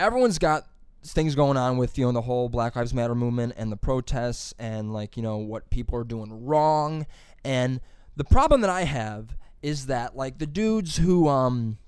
everyone's 0.00 0.38
got 0.38 0.66
things 1.02 1.34
going 1.34 1.56
on 1.56 1.76
with 1.78 1.96
you 1.96 2.04
know 2.04 2.12
the 2.12 2.20
whole 2.22 2.48
Black 2.48 2.76
Lives 2.76 2.92
Matter 2.92 3.14
movement 3.14 3.54
and 3.56 3.70
the 3.72 3.76
protests 3.76 4.52
and 4.58 4.92
like 4.92 5.16
you 5.16 5.22
know 5.22 5.38
what 5.38 5.70
people 5.70 5.98
are 5.98 6.04
doing 6.04 6.44
wrong. 6.44 7.06
And 7.44 7.80
the 8.16 8.24
problem 8.24 8.60
that 8.62 8.70
I 8.70 8.82
have 8.84 9.36
is 9.62 9.86
that 9.86 10.16
like 10.16 10.38
the 10.38 10.46
dudes 10.46 10.96
who 10.96 11.28
um 11.28 11.78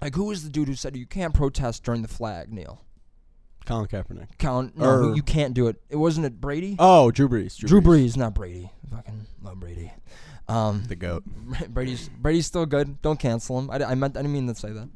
like 0.00 0.14
who 0.14 0.24
was 0.24 0.44
the 0.44 0.50
dude 0.50 0.68
who 0.68 0.74
said 0.74 0.96
you 0.96 1.06
can't 1.06 1.32
protest 1.34 1.84
during 1.84 2.02
the 2.02 2.08
flag 2.08 2.52
Neil? 2.52 2.82
Colin 3.64 3.86
Kaepernick. 3.86 4.26
Colin, 4.40 4.72
no 4.74 4.90
Or- 5.10 5.14
you 5.14 5.22
can't 5.22 5.54
do 5.54 5.68
it. 5.68 5.80
It 5.88 5.94
wasn't 5.96 6.26
it 6.26 6.40
Brady? 6.40 6.74
Oh, 6.80 7.12
Drew 7.12 7.28
Brees. 7.28 7.56
Drew 7.56 7.80
Brees. 7.80 8.16
Not 8.16 8.34
Brady. 8.34 8.72
Fucking 8.90 9.26
love 9.42 9.60
Brady. 9.60 9.92
Um 10.48 10.84
the 10.88 10.96
goat. 10.96 11.22
Brady's 11.68 12.08
Brady's 12.08 12.46
still 12.46 12.66
good. 12.66 13.00
Don't 13.02 13.18
cancel 13.20 13.58
him. 13.58 13.70
I, 13.70 13.82
I 13.84 13.94
meant 13.94 14.16
I 14.16 14.22
didn't 14.22 14.32
mean 14.34 14.48
to 14.48 14.54
say 14.54 14.72
that 14.72 14.88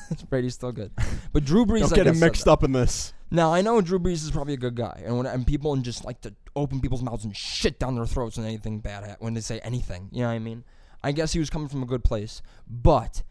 Brady's 0.30 0.54
still 0.54 0.72
good, 0.72 0.90
but 1.32 1.44
Drew 1.44 1.66
Brees. 1.66 1.80
Don't 1.80 1.92
I 1.92 1.96
get 1.96 2.06
him 2.06 2.20
mixed 2.20 2.46
uh, 2.48 2.52
up 2.52 2.62
in 2.64 2.72
this. 2.72 3.12
Now 3.30 3.52
I 3.52 3.62
know 3.62 3.80
Drew 3.80 3.98
Brees 3.98 4.24
is 4.24 4.30
probably 4.30 4.54
a 4.54 4.58
good 4.58 4.74
guy, 4.74 5.02
and 5.04 5.16
when 5.16 5.26
and 5.26 5.46
people 5.46 5.74
just 5.76 6.04
like 6.04 6.20
to 6.22 6.34
open 6.54 6.80
people's 6.80 7.02
mouths 7.02 7.24
and 7.24 7.36
shit 7.36 7.78
down 7.78 7.94
their 7.94 8.06
throats 8.06 8.36
when 8.36 8.46
anything 8.46 8.80
bad 8.80 9.04
ha- 9.04 9.16
when 9.20 9.34
they 9.34 9.40
say 9.40 9.58
anything. 9.60 10.08
You 10.12 10.22
know 10.22 10.28
what 10.28 10.34
I 10.34 10.38
mean? 10.38 10.64
I 11.02 11.12
guess 11.12 11.32
he 11.32 11.38
was 11.38 11.50
coming 11.50 11.68
from 11.68 11.82
a 11.82 11.86
good 11.86 12.04
place, 12.04 12.42
but 12.68 13.22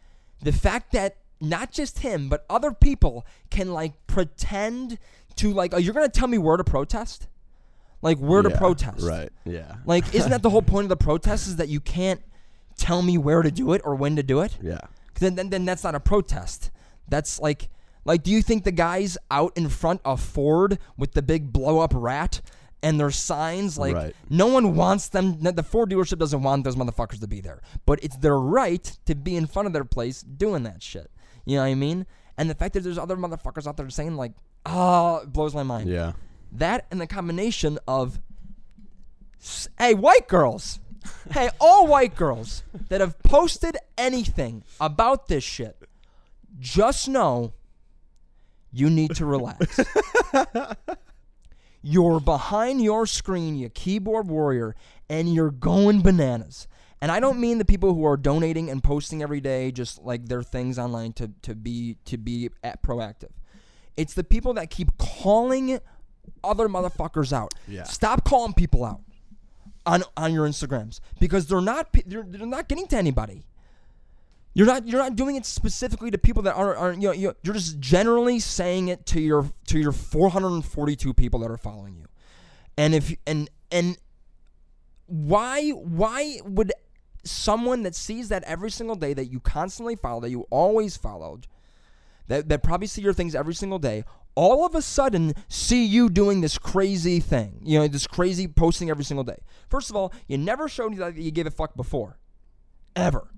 the 0.42 0.52
fact 0.52 0.92
that 0.92 1.18
not 1.40 1.72
just 1.72 2.00
him 2.00 2.28
but 2.28 2.44
other 2.48 2.72
people 2.72 3.26
can 3.50 3.72
like 3.72 3.94
pretend 4.06 4.98
to 5.36 5.52
like, 5.52 5.72
oh, 5.74 5.78
you're 5.78 5.94
gonna 5.94 6.08
tell 6.08 6.28
me 6.28 6.38
where 6.38 6.56
to 6.56 6.64
protest, 6.64 7.28
like 8.02 8.18
where 8.18 8.42
to 8.42 8.50
protest, 8.50 9.02
Right. 9.02 9.30
Yeah. 9.44 9.76
Like, 9.86 10.14
isn't 10.14 10.30
that 10.30 10.42
the 10.42 10.50
whole 10.50 10.62
point 10.72 10.84
of 10.86 10.88
the 10.88 10.96
protest? 10.96 11.46
Is 11.46 11.56
that 11.56 11.68
you 11.68 11.80
can't 11.80 12.20
tell 12.76 13.02
me 13.02 13.16
where 13.18 13.42
to 13.42 13.50
do 13.50 13.72
it 13.72 13.82
or 13.84 13.94
when 13.94 14.16
to 14.16 14.22
do 14.22 14.40
it? 14.40 14.58
yeah. 14.60 14.80
Then, 15.22 15.36
then, 15.36 15.50
then 15.50 15.64
that's 15.64 15.84
not 15.84 15.94
a 15.94 16.00
protest. 16.00 16.72
That's 17.08 17.38
like, 17.38 17.68
like, 18.04 18.24
do 18.24 18.32
you 18.32 18.42
think 18.42 18.64
the 18.64 18.72
guys 18.72 19.16
out 19.30 19.56
in 19.56 19.68
front 19.68 20.00
of 20.04 20.20
Ford 20.20 20.78
with 20.96 21.12
the 21.12 21.22
big 21.22 21.52
blow 21.52 21.78
up 21.78 21.92
rat 21.94 22.40
and 22.82 22.98
their 22.98 23.12
signs, 23.12 23.78
like, 23.78 23.94
Right. 23.94 24.16
no 24.28 24.48
one 24.48 24.74
wants 24.74 25.08
them, 25.08 25.40
the 25.40 25.62
Ford 25.62 25.90
dealership 25.90 26.18
doesn't 26.18 26.42
want 26.42 26.64
those 26.64 26.74
motherfuckers 26.74 27.20
to 27.20 27.28
be 27.28 27.40
there. 27.40 27.60
But 27.86 28.02
it's 28.02 28.16
their 28.16 28.36
right 28.36 28.82
to 29.06 29.14
be 29.14 29.36
in 29.36 29.46
front 29.46 29.66
of 29.66 29.72
their 29.72 29.84
place 29.84 30.22
doing 30.22 30.64
that 30.64 30.82
shit. 30.82 31.08
You 31.44 31.56
know 31.56 31.62
what 31.62 31.68
I 31.68 31.74
mean? 31.76 32.06
And 32.36 32.50
the 32.50 32.56
fact 32.56 32.74
that 32.74 32.80
there's 32.80 32.98
other 32.98 33.16
motherfuckers 33.16 33.68
out 33.68 33.76
there 33.76 33.88
saying, 33.90 34.16
like, 34.16 34.32
oh, 34.66 35.18
it 35.18 35.32
blows 35.32 35.54
my 35.54 35.62
mind. 35.62 35.88
Yeah. 35.88 36.12
That 36.50 36.86
and 36.90 37.00
the 37.00 37.06
combination 37.06 37.78
of, 37.86 38.18
hey, 39.78 39.94
white 39.94 40.26
girls, 40.26 40.80
hey, 41.32 41.50
all 41.60 41.86
white 41.86 42.14
girls 42.14 42.62
that 42.88 43.00
have 43.00 43.18
posted 43.22 43.76
anything 43.96 44.64
about 44.80 45.28
this 45.28 45.44
shit, 45.44 45.76
just 46.58 47.08
know 47.08 47.52
you 48.72 48.88
need 48.88 49.14
to 49.16 49.26
relax. 49.26 49.80
you're 51.82 52.20
behind 52.20 52.82
your 52.82 53.06
screen, 53.06 53.56
you 53.56 53.68
keyboard 53.68 54.28
warrior, 54.28 54.74
and 55.08 55.34
you're 55.34 55.50
going 55.50 56.02
bananas. 56.02 56.66
And 57.00 57.10
I 57.10 57.18
don't 57.18 57.40
mean 57.40 57.58
the 57.58 57.64
people 57.64 57.94
who 57.94 58.04
are 58.06 58.16
donating 58.16 58.70
and 58.70 58.82
posting 58.82 59.22
every 59.22 59.40
day, 59.40 59.72
just 59.72 60.02
like 60.02 60.26
their 60.26 60.42
things 60.42 60.78
online 60.78 61.12
to, 61.14 61.32
to 61.42 61.54
be 61.54 61.96
to 62.04 62.16
be 62.16 62.50
at 62.62 62.82
proactive. 62.82 63.32
It's 63.96 64.14
the 64.14 64.24
people 64.24 64.54
that 64.54 64.70
keep 64.70 64.96
calling 64.98 65.80
other 66.44 66.68
motherfuckers 66.68 67.32
out. 67.32 67.52
Yeah. 67.66 67.82
Stop 67.82 68.24
calling 68.24 68.52
people 68.54 68.84
out 68.84 69.00
on 69.86 70.02
on 70.16 70.32
your 70.32 70.46
Instagrams 70.46 71.00
because 71.18 71.46
they're 71.46 71.60
not 71.60 71.88
they're, 72.06 72.24
they're 72.26 72.46
not 72.46 72.68
getting 72.68 72.86
to 72.88 72.96
anybody. 72.96 73.44
You're 74.54 74.66
not 74.66 74.86
you're 74.86 75.00
not 75.00 75.16
doing 75.16 75.36
it 75.36 75.46
specifically 75.46 76.10
to 76.10 76.18
people 76.18 76.42
that 76.42 76.54
aren't, 76.54 76.78
aren't 76.78 77.02
you 77.02 77.08
know, 77.08 77.14
you're, 77.14 77.54
just 77.54 77.80
generally 77.80 78.38
saying 78.38 78.88
it 78.88 79.06
to 79.06 79.20
your 79.20 79.50
to 79.68 79.78
your 79.78 79.92
442 79.92 81.14
people 81.14 81.40
that 81.40 81.50
are 81.50 81.56
following 81.56 81.96
you. 81.96 82.06
And 82.76 82.94
if 82.94 83.14
and 83.26 83.48
and 83.70 83.96
why 85.06 85.70
why 85.70 86.40
would 86.44 86.72
someone 87.24 87.82
that 87.84 87.94
sees 87.94 88.28
that 88.28 88.42
every 88.44 88.70
single 88.70 88.96
day 88.96 89.14
that 89.14 89.26
you 89.26 89.40
constantly 89.40 89.96
follow 89.96 90.20
that 90.20 90.30
you 90.30 90.46
always 90.50 90.96
followed 90.96 91.46
that, 92.28 92.48
that 92.48 92.62
probably 92.62 92.86
see 92.86 93.02
your 93.02 93.12
things 93.12 93.34
every 93.34 93.54
single 93.54 93.78
day 93.78 94.04
all 94.34 94.64
of 94.64 94.74
a 94.74 94.82
sudden 94.82 95.34
see 95.48 95.84
you 95.84 96.08
doing 96.08 96.40
this 96.40 96.58
crazy 96.58 97.20
thing 97.20 97.60
you 97.62 97.78
know 97.78 97.86
this 97.88 98.06
crazy 98.06 98.48
posting 98.48 98.90
every 98.90 99.04
single 99.04 99.24
day. 99.24 99.38
First 99.68 99.90
of 99.90 99.96
all 99.96 100.12
you 100.26 100.38
never 100.38 100.68
showed 100.68 100.90
me 100.90 100.98
that 100.98 101.16
you 101.16 101.30
gave 101.30 101.46
a 101.46 101.50
fuck 101.50 101.76
before. 101.76 102.18
Ever. 102.94 103.28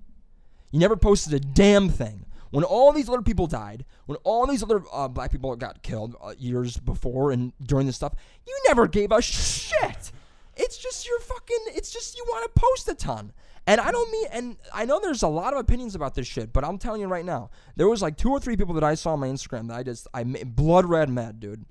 You 0.71 0.79
never 0.79 0.97
posted 0.97 1.33
a 1.33 1.39
damn 1.39 1.89
thing. 1.89 2.25
When 2.51 2.63
all 2.63 2.91
these 2.91 3.09
other 3.09 3.21
people 3.21 3.47
died 3.47 3.85
when 4.05 4.17
all 4.23 4.47
these 4.47 4.63
other 4.63 4.81
uh, 4.93 5.07
black 5.07 5.31
people 5.31 5.53
got 5.55 5.81
killed 5.81 6.15
uh, 6.21 6.33
years 6.37 6.77
before 6.77 7.31
and 7.31 7.51
during 7.61 7.85
this 7.85 7.97
stuff 7.97 8.13
you 8.47 8.57
never 8.67 8.87
gave 8.87 9.11
a 9.11 9.21
shit. 9.21 10.11
It's 10.55 10.77
just 10.77 11.07
your 11.07 11.19
fucking 11.19 11.59
it's 11.67 11.91
just 11.91 12.17
you 12.17 12.23
want 12.29 12.45
to 12.45 12.61
post 12.61 12.87
a 12.87 12.95
ton 12.95 13.33
and 13.67 13.81
I 13.81 13.91
don't 13.91 14.11
mean, 14.11 14.25
and 14.31 14.57
I 14.73 14.85
know 14.85 14.99
there's 15.01 15.23
a 15.23 15.27
lot 15.27 15.53
of 15.53 15.59
opinions 15.59 15.95
about 15.95 16.13
this 16.15 16.27
shit, 16.27 16.53
but 16.53 16.63
I'm 16.63 16.77
telling 16.77 17.01
you 17.01 17.07
right 17.07 17.25
now, 17.25 17.49
there 17.75 17.87
was 17.87 18.01
like 18.01 18.17
two 18.17 18.29
or 18.29 18.39
three 18.39 18.55
people 18.55 18.73
that 18.75 18.83
I 18.83 18.95
saw 18.95 19.13
on 19.13 19.19
my 19.19 19.27
Instagram 19.27 19.67
that 19.69 19.77
I 19.77 19.83
just, 19.83 20.07
I 20.13 20.23
blood 20.23 20.85
red 20.85 21.09
mad, 21.09 21.39
dude. 21.39 21.65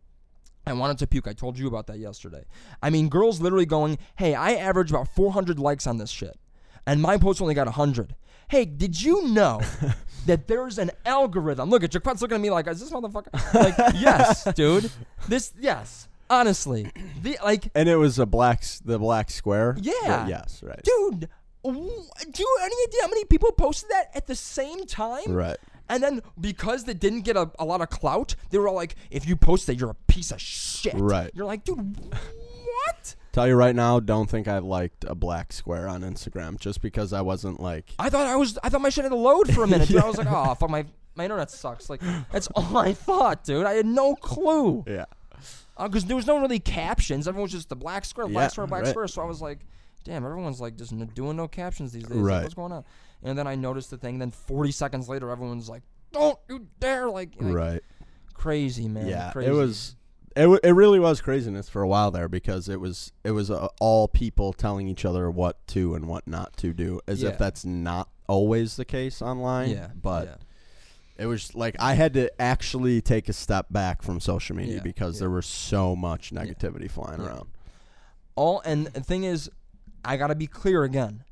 I 0.67 0.73
wanted 0.73 0.99
to 0.99 1.07
puke. 1.07 1.29
I 1.29 1.35
told 1.35 1.59
you 1.59 1.69
about 1.69 1.87
that 1.89 1.99
yesterday. 1.99 2.45
I 2.83 2.91
mean, 2.91 3.09
girls 3.09 3.41
literally 3.41 3.67
going, 3.67 3.99
hey, 4.17 4.35
I 4.35 4.53
average 4.53 4.91
about 4.91 5.09
400 5.09 5.59
likes 5.59 5.87
on 5.87 5.99
this 5.99 6.11
shit, 6.11 6.39
and 6.87 7.03
my 7.03 7.17
post 7.19 7.41
only 7.41 7.55
got 7.55 7.67
100. 7.67 8.17
Hey, 8.49 8.65
did 8.65 9.01
you 9.01 9.29
know 9.29 9.61
that 10.27 10.49
there's 10.49 10.79
an 10.79 10.91
algorithm? 11.05 11.71
Look 11.71 11.85
at 11.85 11.91
Jaquette's 11.91 12.23
looking 12.23 12.37
at 12.37 12.41
me 12.41 12.51
like, 12.51 12.67
is 12.67 12.81
this 12.81 12.91
motherfucker? 12.91 13.55
Like, 13.55 13.77
yes, 13.95 14.45
dude. 14.55 14.91
This, 15.29 15.53
yes. 15.59 16.09
Honestly, 16.31 16.91
the 17.23 17.39
like, 17.45 17.71
And 17.75 17.89
it 17.89 17.97
was 17.97 18.19
a 18.19 18.27
black, 18.27 18.65
the 18.85 18.99
black 18.99 19.31
square. 19.31 19.77
Yeah. 19.81 20.27
yes. 20.27 20.63
Right. 20.63 20.83
dude. 20.83 21.29
Do 21.73 22.42
you 22.42 22.59
have 22.61 22.66
any 22.66 22.76
idea 22.88 23.00
how 23.02 23.09
many 23.09 23.25
people 23.25 23.50
posted 23.52 23.90
that 23.90 24.11
at 24.14 24.26
the 24.26 24.35
same 24.35 24.87
time? 24.87 25.25
Right. 25.33 25.56
And 25.88 26.02
then 26.02 26.23
because 26.40 26.85
they 26.85 26.94
didn't 26.94 27.23
get 27.23 27.37
a, 27.37 27.50
a 27.59 27.64
lot 27.64 27.80
of 27.80 27.90
clout, 27.90 28.35
they 28.50 28.59
were 28.59 28.68
all 28.68 28.75
like, 28.75 28.97
if 29.11 29.26
you 29.26 29.37
post 29.37 29.66
that, 29.66 29.76
you're 29.76 29.90
a 29.90 29.97
piece 30.06 30.30
of 30.30 30.40
shit. 30.40 30.94
Right. 30.97 31.30
You're 31.35 31.47
like, 31.47 31.64
dude, 31.64 31.99
what? 32.11 33.14
Tell 33.33 33.49
you 33.49 33.54
right 33.54 33.75
now, 33.75 34.00
don't 34.00 34.30
think 34.30 34.47
I 34.47 34.59
liked 34.59 35.04
a 35.06 35.14
black 35.14 35.52
square 35.52 35.88
on 35.88 36.02
Instagram 36.02 36.59
just 36.59 36.80
because 36.80 37.12
I 37.12 37.21
wasn't 37.21 37.61
like. 37.61 37.92
I 37.99 38.09
thought 38.09 38.26
I 38.26 38.37
was, 38.37 38.59
I 38.62 38.68
thought 38.68 38.80
my 38.80 38.90
shit 38.90 39.04
had 39.04 39.11
to 39.11 39.16
load 39.16 39.52
for 39.52 39.64
a 39.64 39.66
minute. 39.66 39.88
Dude. 39.88 39.99
I 39.99 40.06
was 40.06 40.16
like, 40.18 40.28
oh, 40.30 40.54
fuck, 40.54 40.71
my, 40.71 40.87
my 41.16 41.25
internet 41.25 41.50
sucks. 41.50 41.90
Like, 41.90 42.00
that's 42.30 42.47
all 42.54 42.76
I 42.76 42.92
thought, 42.92 43.44
dude. 43.44 43.66
I 43.66 43.73
had 43.75 43.87
no 43.87 44.14
clue. 44.14 44.85
Yeah. 44.87 45.06
Uh, 45.76 45.88
because 45.88 46.04
there 46.04 46.16
was 46.16 46.26
no 46.26 46.38
really 46.40 46.61
captions. 46.61 47.26
Everyone 47.26 47.42
was 47.44 47.52
just 47.52 47.68
the 47.68 47.76
black 47.76 48.04
square, 48.04 48.28
black 48.28 48.44
Yeah, 48.44 48.49
square, 48.49 48.66
black 48.68 48.83
right. 48.85 48.90
square. 48.90 49.09
So 49.09 49.21
I 49.23 49.25
was 49.25 49.42
like, 49.42 49.59
damn, 50.05 50.25
everyone's 50.25 50.61
like 50.61 50.77
just 50.77 50.93
n- 50.93 51.11
doing 51.15 51.37
no 51.37 51.49
captions 51.49 51.93
these 51.93 52.05
days. 52.05 52.17
Like, 52.17 52.43
what's 52.43 52.55
going 52.55 52.73
on? 52.73 52.85
And 53.23 53.39
then 53.39 53.47
I 53.47 53.55
noticed 53.55 53.91
the 53.91 53.97
thing. 53.99 54.19
Then 54.19 54.31
40 54.31 54.71
seconds 54.71 55.09
later, 55.09 55.31
everyone's 55.31 55.69
like, 55.69 55.83
don't 56.13 56.39
you 56.49 56.67
dare. 56.79 57.09
Like, 57.11 57.35
like 57.41 57.55
Right. 57.55 57.81
crazy, 58.35 58.89
man. 58.89 59.07
yeah. 59.09 59.33
crazy. 59.33 59.51
It 59.51 59.55
was. 59.55 59.97
It, 60.37 60.41
w- 60.43 60.61
it 60.65 60.73
really 60.73 60.99
was 60.99 61.21
craziness 61.21 61.69
for 61.69 61.81
a 61.83 61.87
while 61.87 62.11
there 62.11 62.29
because 62.29 62.69
it 62.69 62.81
was 62.81 63.13
it 63.23 63.31
was 63.31 63.53
uh, 63.53 63.69
all 63.81 64.09
people 64.09 64.53
telling 64.53 64.89
each 64.89 65.05
other 65.05 65.31
what 65.31 65.65
to 65.69 65.95
and 65.95 66.07
what 66.09 66.27
not 66.27 66.57
to 66.57 66.73
do 66.75 67.01
as 67.07 67.23
Yeah. 67.23 67.29
if 67.29 67.39
that's 67.39 67.65
not 67.65 68.09
always 68.29 68.75
the 68.75 68.85
case 68.85 69.23
online 69.23 69.71
Yeah. 69.71 69.91
but 69.95 70.27
yeah. 70.27 70.35
it 71.23 71.27
was 71.27 71.55
like 71.55 71.77
I 71.79 71.95
had 71.95 72.15
to 72.15 72.33
actually 72.43 73.01
take 73.01 73.29
a 73.29 73.33
step 73.33 73.67
back 73.71 74.03
from 74.03 74.19
social 74.19 74.57
media 74.57 74.79
Yeah, 74.79 74.83
because 74.83 75.15
yeah. 75.17 75.21
there 75.21 75.31
was 75.31 75.47
so 75.47 75.95
much 75.95 76.33
negativity 76.33 76.91
flying 76.91 77.21
Yeah. 77.21 77.29
around 77.29 77.49
all 78.35 78.61
and 78.65 78.89
the 78.89 79.03
thing 79.05 79.23
is 79.23 79.49
i 80.05 80.17
gotta 80.17 80.35
be 80.35 80.47
clear 80.47 80.85
again 80.85 81.25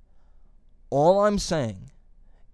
all 0.91 1.25
i'm 1.25 1.38
saying 1.38 1.91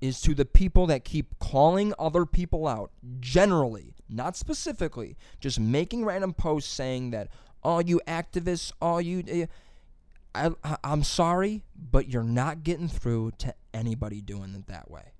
is 0.00 0.20
to 0.20 0.34
the 0.34 0.44
people 0.44 0.86
that 0.86 1.04
keep 1.04 1.38
calling 1.38 1.92
other 1.98 2.24
people 2.24 2.66
out 2.66 2.90
generally 3.20 3.94
not 4.08 4.36
specifically 4.36 5.16
just 5.40 5.58
making 5.58 6.04
random 6.04 6.32
posts 6.32 6.72
saying 6.72 7.10
that 7.10 7.28
all 7.62 7.82
you 7.82 8.00
activists 8.06 8.72
all 8.80 9.00
you 9.00 9.22
eh," 9.28 9.46
I, 10.34 10.50
i'm 10.84 11.02
sorry 11.02 11.64
but 11.76 12.08
you're 12.08 12.22
not 12.22 12.62
getting 12.62 12.88
through 12.88 13.32
to 13.38 13.54
anybody 13.74 14.20
doing 14.20 14.54
it 14.54 14.66
that 14.66 14.90
way 14.90 15.12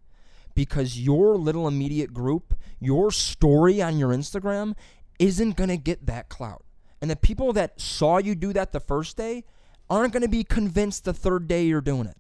because 0.59 0.99
your 0.99 1.37
little 1.37 1.69
immediate 1.69 2.13
group, 2.13 2.53
your 2.81 3.13
story 3.13 3.81
on 3.81 3.97
your 3.97 4.09
Instagram 4.09 4.75
isn't 5.21 5.57
going 5.57 5.69
to 5.69 5.77
get 5.77 6.07
that 6.07 6.29
clout. 6.29 6.65
And 7.01 7.09
the 7.09 7.15
people 7.15 7.53
that 7.53 7.81
saw 7.81 8.19
you 8.19 8.35
do 8.35 8.53
that 8.53 8.73
the 8.73 8.81
first 8.81 9.17
day 9.17 9.45
aren't 9.91 10.13
going 10.13 10.23
to 10.23 10.29
be 10.29 10.45
convinced 10.45 11.05
the 11.05 11.13
third 11.13 11.49
day 11.49 11.65
you're 11.65 11.81
doing 11.81 12.07
it. 12.07 12.17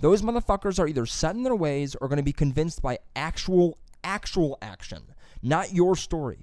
Those 0.00 0.22
motherfuckers 0.22 0.78
are 0.78 0.86
either 0.86 1.06
set 1.06 1.34
in 1.34 1.42
their 1.42 1.54
ways 1.54 1.94
or 2.00 2.08
going 2.08 2.18
to 2.18 2.22
be 2.22 2.32
convinced 2.32 2.80
by 2.82 2.98
actual 3.14 3.78
actual 4.02 4.56
action, 4.62 5.02
not 5.42 5.74
your 5.74 5.94
story. 5.94 6.38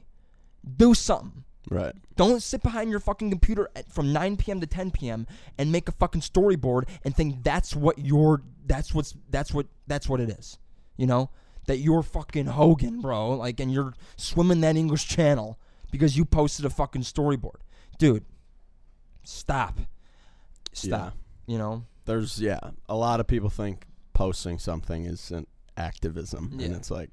Do 0.76 0.94
something. 0.94 1.44
right 1.70 1.96
Don't 2.16 2.42
sit 2.42 2.62
behind 2.62 2.92
your 2.92 3.00
fucking 3.00 3.32
computer 3.32 3.70
at, 3.76 3.92
from 3.92 4.14
9 4.14 4.38
p.m. 4.38 4.60
to 4.62 4.68
10 4.68 4.92
p.m. 4.92 5.26
and 5.58 5.72
make 5.72 5.88
a 5.90 5.92
fucking 5.92 6.22
storyboard 6.22 6.88
and 7.04 7.16
think 7.16 7.44
that's 7.44 7.76
what 7.76 7.98
your 7.98 8.44
that's 8.66 8.94
what's 8.94 9.16
that's 9.30 9.54
what 9.54 9.66
that's 9.88 10.08
what 10.08 10.20
it 10.20 10.30
is. 10.30 10.60
You 10.98 11.08
know 11.08 11.30
that 11.68 11.78
you're 11.78 12.04
fucking 12.04 12.48
Hogan, 12.48 13.02
bro. 13.02 13.32
Like, 13.32 13.60
and 13.60 13.72
you're 13.72 13.94
swimming 14.16 14.62
that 14.62 14.76
English 14.76 15.08
Channel 15.08 15.60
because 15.92 16.18
you 16.18 16.26
posted 16.26 16.66
a 16.66 16.70
fucking 16.70 17.04
storyboard, 17.04 17.60
dude. 17.98 18.26
Stop. 19.24 19.80
Stop. 20.78 21.14
You 21.48 21.58
know. 21.58 21.86
there's 22.06 22.40
yeah 22.42 22.60
a 22.90 22.96
lot 22.96 23.20
of 23.20 23.28
people 23.28 23.50
think 23.50 23.86
posting 24.14 24.58
something 24.60 25.06
isn't 25.06 25.48
activism 25.78 26.58
and 26.62 26.76
it's 26.76 26.90
like 26.92 27.10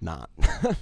not 0.00 0.30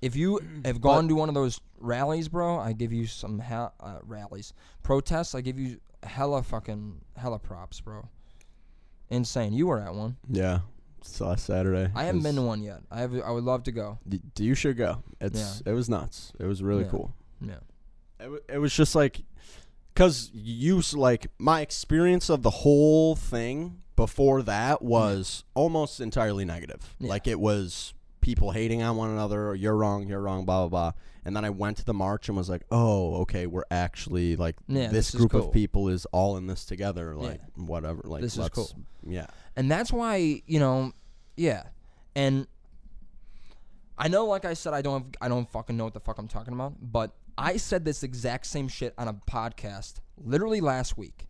If 0.00 0.14
you 0.14 0.38
have 0.64 0.80
gone 0.80 1.08
to 1.08 1.14
one 1.16 1.28
of 1.28 1.34
those 1.34 1.60
rallies, 1.80 2.28
bro, 2.28 2.56
I 2.58 2.72
give 2.72 2.92
you 2.92 3.06
some 3.06 3.40
he- 3.40 3.52
uh, 3.52 3.98
rallies, 4.04 4.52
protests. 4.84 5.34
I 5.34 5.40
give 5.40 5.58
you 5.58 5.80
hella 6.04 6.44
fucking 6.44 7.00
hella 7.16 7.40
props, 7.40 7.80
bro. 7.80 8.08
Insane. 9.10 9.52
You 9.54 9.66
were 9.66 9.80
at 9.80 9.92
one. 9.94 10.16
yeah 10.30 10.60
It's 11.00 11.20
last 11.20 11.46
Saturday. 11.46 11.90
I 11.96 12.04
haven't 12.04 12.22
been 12.22 12.36
to 12.36 12.42
one 12.42 12.62
yet. 12.62 12.82
I 12.92 13.00
have. 13.00 13.12
I 13.20 13.30
would 13.32 13.42
love 13.42 13.64
to 13.64 13.72
go. 13.72 13.98
D- 14.08 14.20
you 14.38 14.54
should 14.54 14.76
go. 14.76 15.02
It's 15.20 15.62
it 15.66 15.72
was 15.72 15.88
nuts. 15.88 16.32
It 16.38 16.44
was 16.46 16.62
really 16.62 16.84
Yeah. 16.84 16.90
cool. 16.90 17.14
Yeah. 17.40 17.54
It, 18.20 18.24
w- 18.24 18.42
it 18.48 18.58
was 18.58 18.72
just 18.74 18.94
like, 18.94 19.22
cause 19.98 20.30
you 20.32 20.80
like 20.94 21.26
my 21.38 21.60
experience 21.60 22.30
of 22.30 22.42
the 22.42 22.50
whole 22.50 23.16
thing 23.16 23.82
before 23.96 24.42
that 24.42 24.76
mm-hmm. 24.76 24.86
was 24.86 25.44
almost 25.54 26.00
entirely 26.00 26.44
negative. 26.44 26.94
Yeah. 26.98 27.08
Like 27.08 27.26
it 27.26 27.40
was 27.40 27.94
people 28.20 28.52
hating 28.52 28.82
on 28.82 28.96
one 28.96 29.10
another. 29.10 29.54
You're 29.54 29.76
wrong. 29.76 30.06
You're 30.06 30.20
wrong. 30.20 30.44
Blah 30.44 30.68
blah 30.68 30.92
blah. 30.92 30.92
And 31.24 31.36
then 31.36 31.44
I 31.44 31.50
went 31.50 31.76
to 31.78 31.84
the 31.84 31.92
march 31.92 32.28
and 32.28 32.38
was 32.38 32.48
like, 32.48 32.62
oh, 32.70 33.16
okay, 33.22 33.46
we're 33.46 33.64
actually 33.70 34.36
like 34.36 34.56
Yeah, 34.68 34.86
this 34.86 35.10
this 35.10 35.18
group 35.18 35.32
cool. 35.32 35.46
of 35.48 35.52
people 35.52 35.88
is 35.88 36.06
all 36.06 36.36
in 36.36 36.46
this 36.46 36.64
together. 36.64 37.16
Like 37.16 37.40
whatever. 37.56 38.02
Like 38.04 38.22
This 38.22 38.38
is 38.38 38.48
cool. 38.50 38.70
Yeah. 39.06 39.26
And 39.56 39.70
that's 39.70 39.92
why 39.92 40.42
you 40.46 40.60
know, 40.60 40.92
yeah. 41.36 41.64
And 42.14 42.46
I 43.98 44.06
know, 44.06 44.26
like 44.26 44.44
I 44.44 44.54
said, 44.54 44.74
I 44.74 44.82
don't. 44.82 45.02
Have, 45.02 45.12
I 45.20 45.28
don't 45.28 45.50
fucking 45.50 45.76
know 45.76 45.84
what 45.84 45.94
the 45.94 46.00
fuck 46.00 46.18
I'm 46.18 46.28
talking 46.28 46.54
about. 46.54 46.74
But 46.80 47.12
I 47.38 47.56
said 47.56 47.84
this 47.84 48.02
exact 48.02 48.46
same 48.46 48.66
shit 48.66 48.94
on 48.98 49.06
a 49.06 49.14
podcast 49.14 50.00
literally 50.16 50.60
last 50.60 50.98
week, 50.98 51.28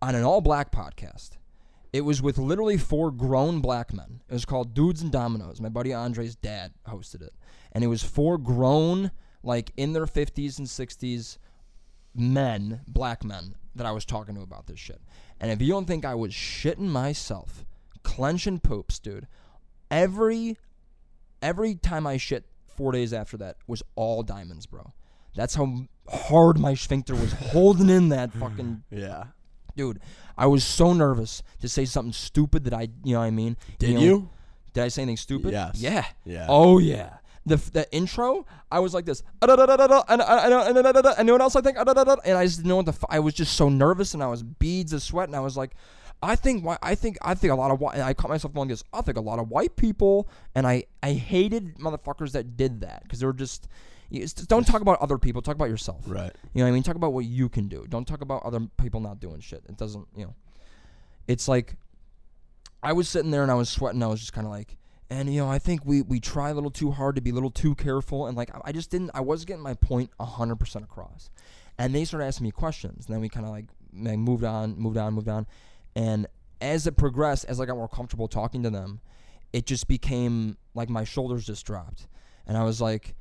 on 0.00 0.14
an 0.14 0.24
all 0.24 0.40
black 0.40 0.72
podcast. 0.72 1.32
It 1.92 2.00
was 2.06 2.22
with 2.22 2.38
literally 2.38 2.78
four 2.78 3.10
grown 3.10 3.60
black 3.60 3.92
men. 3.92 4.22
It 4.30 4.32
was 4.32 4.46
called 4.46 4.72
Dudes 4.72 5.02
and 5.02 5.12
Dominoes. 5.12 5.60
My 5.60 5.68
buddy 5.68 5.92
Andre's 5.92 6.36
dad 6.36 6.72
hosted 6.88 7.20
it. 7.20 7.34
And 7.72 7.84
it 7.84 7.88
was 7.88 8.02
four 8.02 8.38
grown, 8.38 9.10
like 9.42 9.72
in 9.76 9.92
their 9.92 10.06
50s 10.06 10.58
and 10.58 10.66
60s 10.66 11.36
men, 12.14 12.80
black 12.88 13.22
men, 13.22 13.56
that 13.74 13.86
I 13.86 13.92
was 13.92 14.06
talking 14.06 14.36
to 14.36 14.40
about 14.40 14.68
this 14.68 14.78
shit. 14.78 15.02
And 15.38 15.50
if 15.50 15.60
you 15.60 15.68
don't 15.68 15.86
think 15.86 16.06
I 16.06 16.14
was 16.14 16.32
shitting 16.32 16.88
myself, 16.88 17.66
clenching 18.02 18.58
poops, 18.58 18.98
dude, 18.98 19.26
every 19.90 20.56
every 21.42 21.74
time 21.74 22.06
I 22.06 22.16
shit 22.16 22.46
four 22.68 22.92
days 22.92 23.12
after 23.12 23.36
that 23.36 23.56
was 23.66 23.82
all 23.96 24.22
diamonds, 24.22 24.64
bro. 24.64 24.92
That's 25.34 25.54
how 25.54 25.86
hard 26.08 26.58
my 26.58 26.74
sphincter 26.74 27.14
was 27.14 27.32
holding 27.32 27.88
in 27.88 28.08
that 28.10 28.32
fucking 28.32 28.82
Yeah. 28.90 29.24
dude. 29.76 30.00
I 30.36 30.46
was 30.46 30.64
so 30.64 30.92
nervous 30.92 31.42
to 31.60 31.68
say 31.68 31.84
something 31.84 32.12
stupid 32.12 32.64
that 32.64 32.74
I, 32.74 32.88
you 33.04 33.14
know 33.14 33.20
what 33.20 33.26
I 33.26 33.30
mean? 33.30 33.56
Did 33.78 33.94
know, 33.94 34.00
you? 34.00 34.30
Did 34.72 34.84
I 34.84 34.88
say 34.88 35.02
anything 35.02 35.16
stupid? 35.18 35.52
Yes. 35.52 35.80
Yeah. 35.80 36.04
Yeah. 36.24 36.46
Oh 36.48 36.78
yeah. 36.78 37.14
The 37.46 37.56
the 37.56 37.90
intro, 37.92 38.46
I 38.70 38.80
was 38.80 38.92
like 38.92 39.06
this, 39.06 39.22
ah, 39.40 39.46
and 39.48 39.60
uh, 39.60 40.04
and 40.08 40.20
uh, 40.20 40.64
and 40.66 40.96
uh, 41.06 41.14
anyone 41.16 41.40
else 41.40 41.56
I 41.56 41.62
think, 41.62 41.78
ah, 41.78 42.16
and 42.24 42.36
I 42.36 42.44
just 42.44 42.58
didn't 42.58 42.68
know 42.68 42.76
what 42.76 42.84
the. 42.84 42.92
F- 42.92 43.04
I 43.08 43.18
was 43.18 43.32
just 43.32 43.56
so 43.56 43.70
nervous, 43.70 44.12
and 44.12 44.22
I 44.22 44.26
was 44.26 44.42
beads 44.42 44.92
of 44.92 45.02
sweat, 45.02 45.26
and 45.26 45.34
I 45.34 45.40
was 45.40 45.56
like, 45.56 45.74
I 46.22 46.36
think 46.36 46.64
why 46.64 46.76
I 46.82 46.94
think 46.94 47.16
I 47.22 47.34
think 47.34 47.50
a 47.50 47.56
lot 47.56 47.70
of 47.70 47.80
white. 47.80 47.98
I 47.98 48.12
caught 48.12 48.28
myself 48.28 48.52
going 48.52 48.68
this. 48.68 48.84
I 48.92 49.00
think 49.00 49.16
a 49.16 49.22
lot 49.22 49.38
of 49.38 49.48
white 49.48 49.74
people, 49.76 50.28
and 50.54 50.66
I 50.66 50.84
I 51.02 51.14
hated 51.14 51.78
motherfuckers 51.78 52.32
that 52.32 52.58
did 52.58 52.82
that 52.82 53.04
because 53.04 53.20
they 53.20 53.26
were 53.26 53.32
just. 53.32 53.68
You 54.10 54.26
don't 54.26 54.66
talk 54.66 54.80
about 54.80 55.00
other 55.00 55.18
people. 55.18 55.40
Talk 55.40 55.54
about 55.54 55.70
yourself. 55.70 56.02
Right. 56.06 56.32
You 56.52 56.58
know 56.58 56.64
what 56.64 56.68
I 56.68 56.72
mean? 56.72 56.82
Talk 56.82 56.96
about 56.96 57.12
what 57.12 57.24
you 57.24 57.48
can 57.48 57.68
do. 57.68 57.86
Don't 57.88 58.06
talk 58.06 58.20
about 58.20 58.42
other 58.42 58.60
people 58.76 59.00
not 59.00 59.20
doing 59.20 59.40
shit. 59.40 59.62
It 59.68 59.76
doesn't, 59.76 60.08
you 60.16 60.24
know. 60.24 60.34
It's 61.28 61.46
like 61.46 61.76
I 62.82 62.92
was 62.92 63.08
sitting 63.08 63.30
there 63.30 63.42
and 63.42 63.50
I 63.50 63.54
was 63.54 63.68
sweating. 63.68 64.02
I 64.02 64.08
was 64.08 64.20
just 64.20 64.32
kind 64.32 64.46
of 64.46 64.52
like, 64.52 64.76
and 65.10 65.32
you 65.32 65.40
know, 65.40 65.48
I 65.48 65.58
think 65.58 65.84
we 65.84 66.02
we 66.02 66.18
try 66.18 66.50
a 66.50 66.54
little 66.54 66.70
too 66.70 66.90
hard 66.90 67.14
to 67.16 67.20
be 67.20 67.30
a 67.30 67.34
little 67.34 67.50
too 67.50 67.74
careful, 67.74 68.26
and 68.26 68.36
like 68.36 68.50
I- 68.64 68.72
just 68.72 68.90
didn't. 68.90 69.10
I 69.14 69.20
was 69.20 69.44
getting 69.44 69.62
my 69.62 69.74
point 69.74 70.10
point 70.16 70.30
hundred 70.30 70.56
percent 70.56 70.84
across, 70.84 71.30
and 71.78 71.94
they 71.94 72.04
started 72.04 72.26
asking 72.26 72.44
me 72.44 72.50
questions. 72.50 73.06
And 73.06 73.14
then 73.14 73.20
we 73.20 73.28
kind 73.28 73.46
of 73.46 73.52
like, 73.52 73.66
moved 73.92 74.44
on, 74.44 74.76
moved 74.76 74.96
on, 74.96 75.14
moved 75.14 75.28
on, 75.28 75.46
and 75.94 76.26
as 76.60 76.86
it 76.86 76.96
progressed, 76.96 77.44
as 77.46 77.60
I 77.60 77.64
got 77.64 77.76
more 77.76 77.88
comfortable 77.88 78.28
talking 78.28 78.62
to 78.64 78.70
them, 78.70 79.00
it 79.52 79.66
just 79.66 79.88
became 79.88 80.56
like 80.74 80.88
my 80.88 81.04
shoulders 81.04 81.44
just 81.46 81.64
dropped, 81.66 82.06
and 82.46 82.56
I 82.56 82.64
was 82.64 82.80
like, 82.80 83.14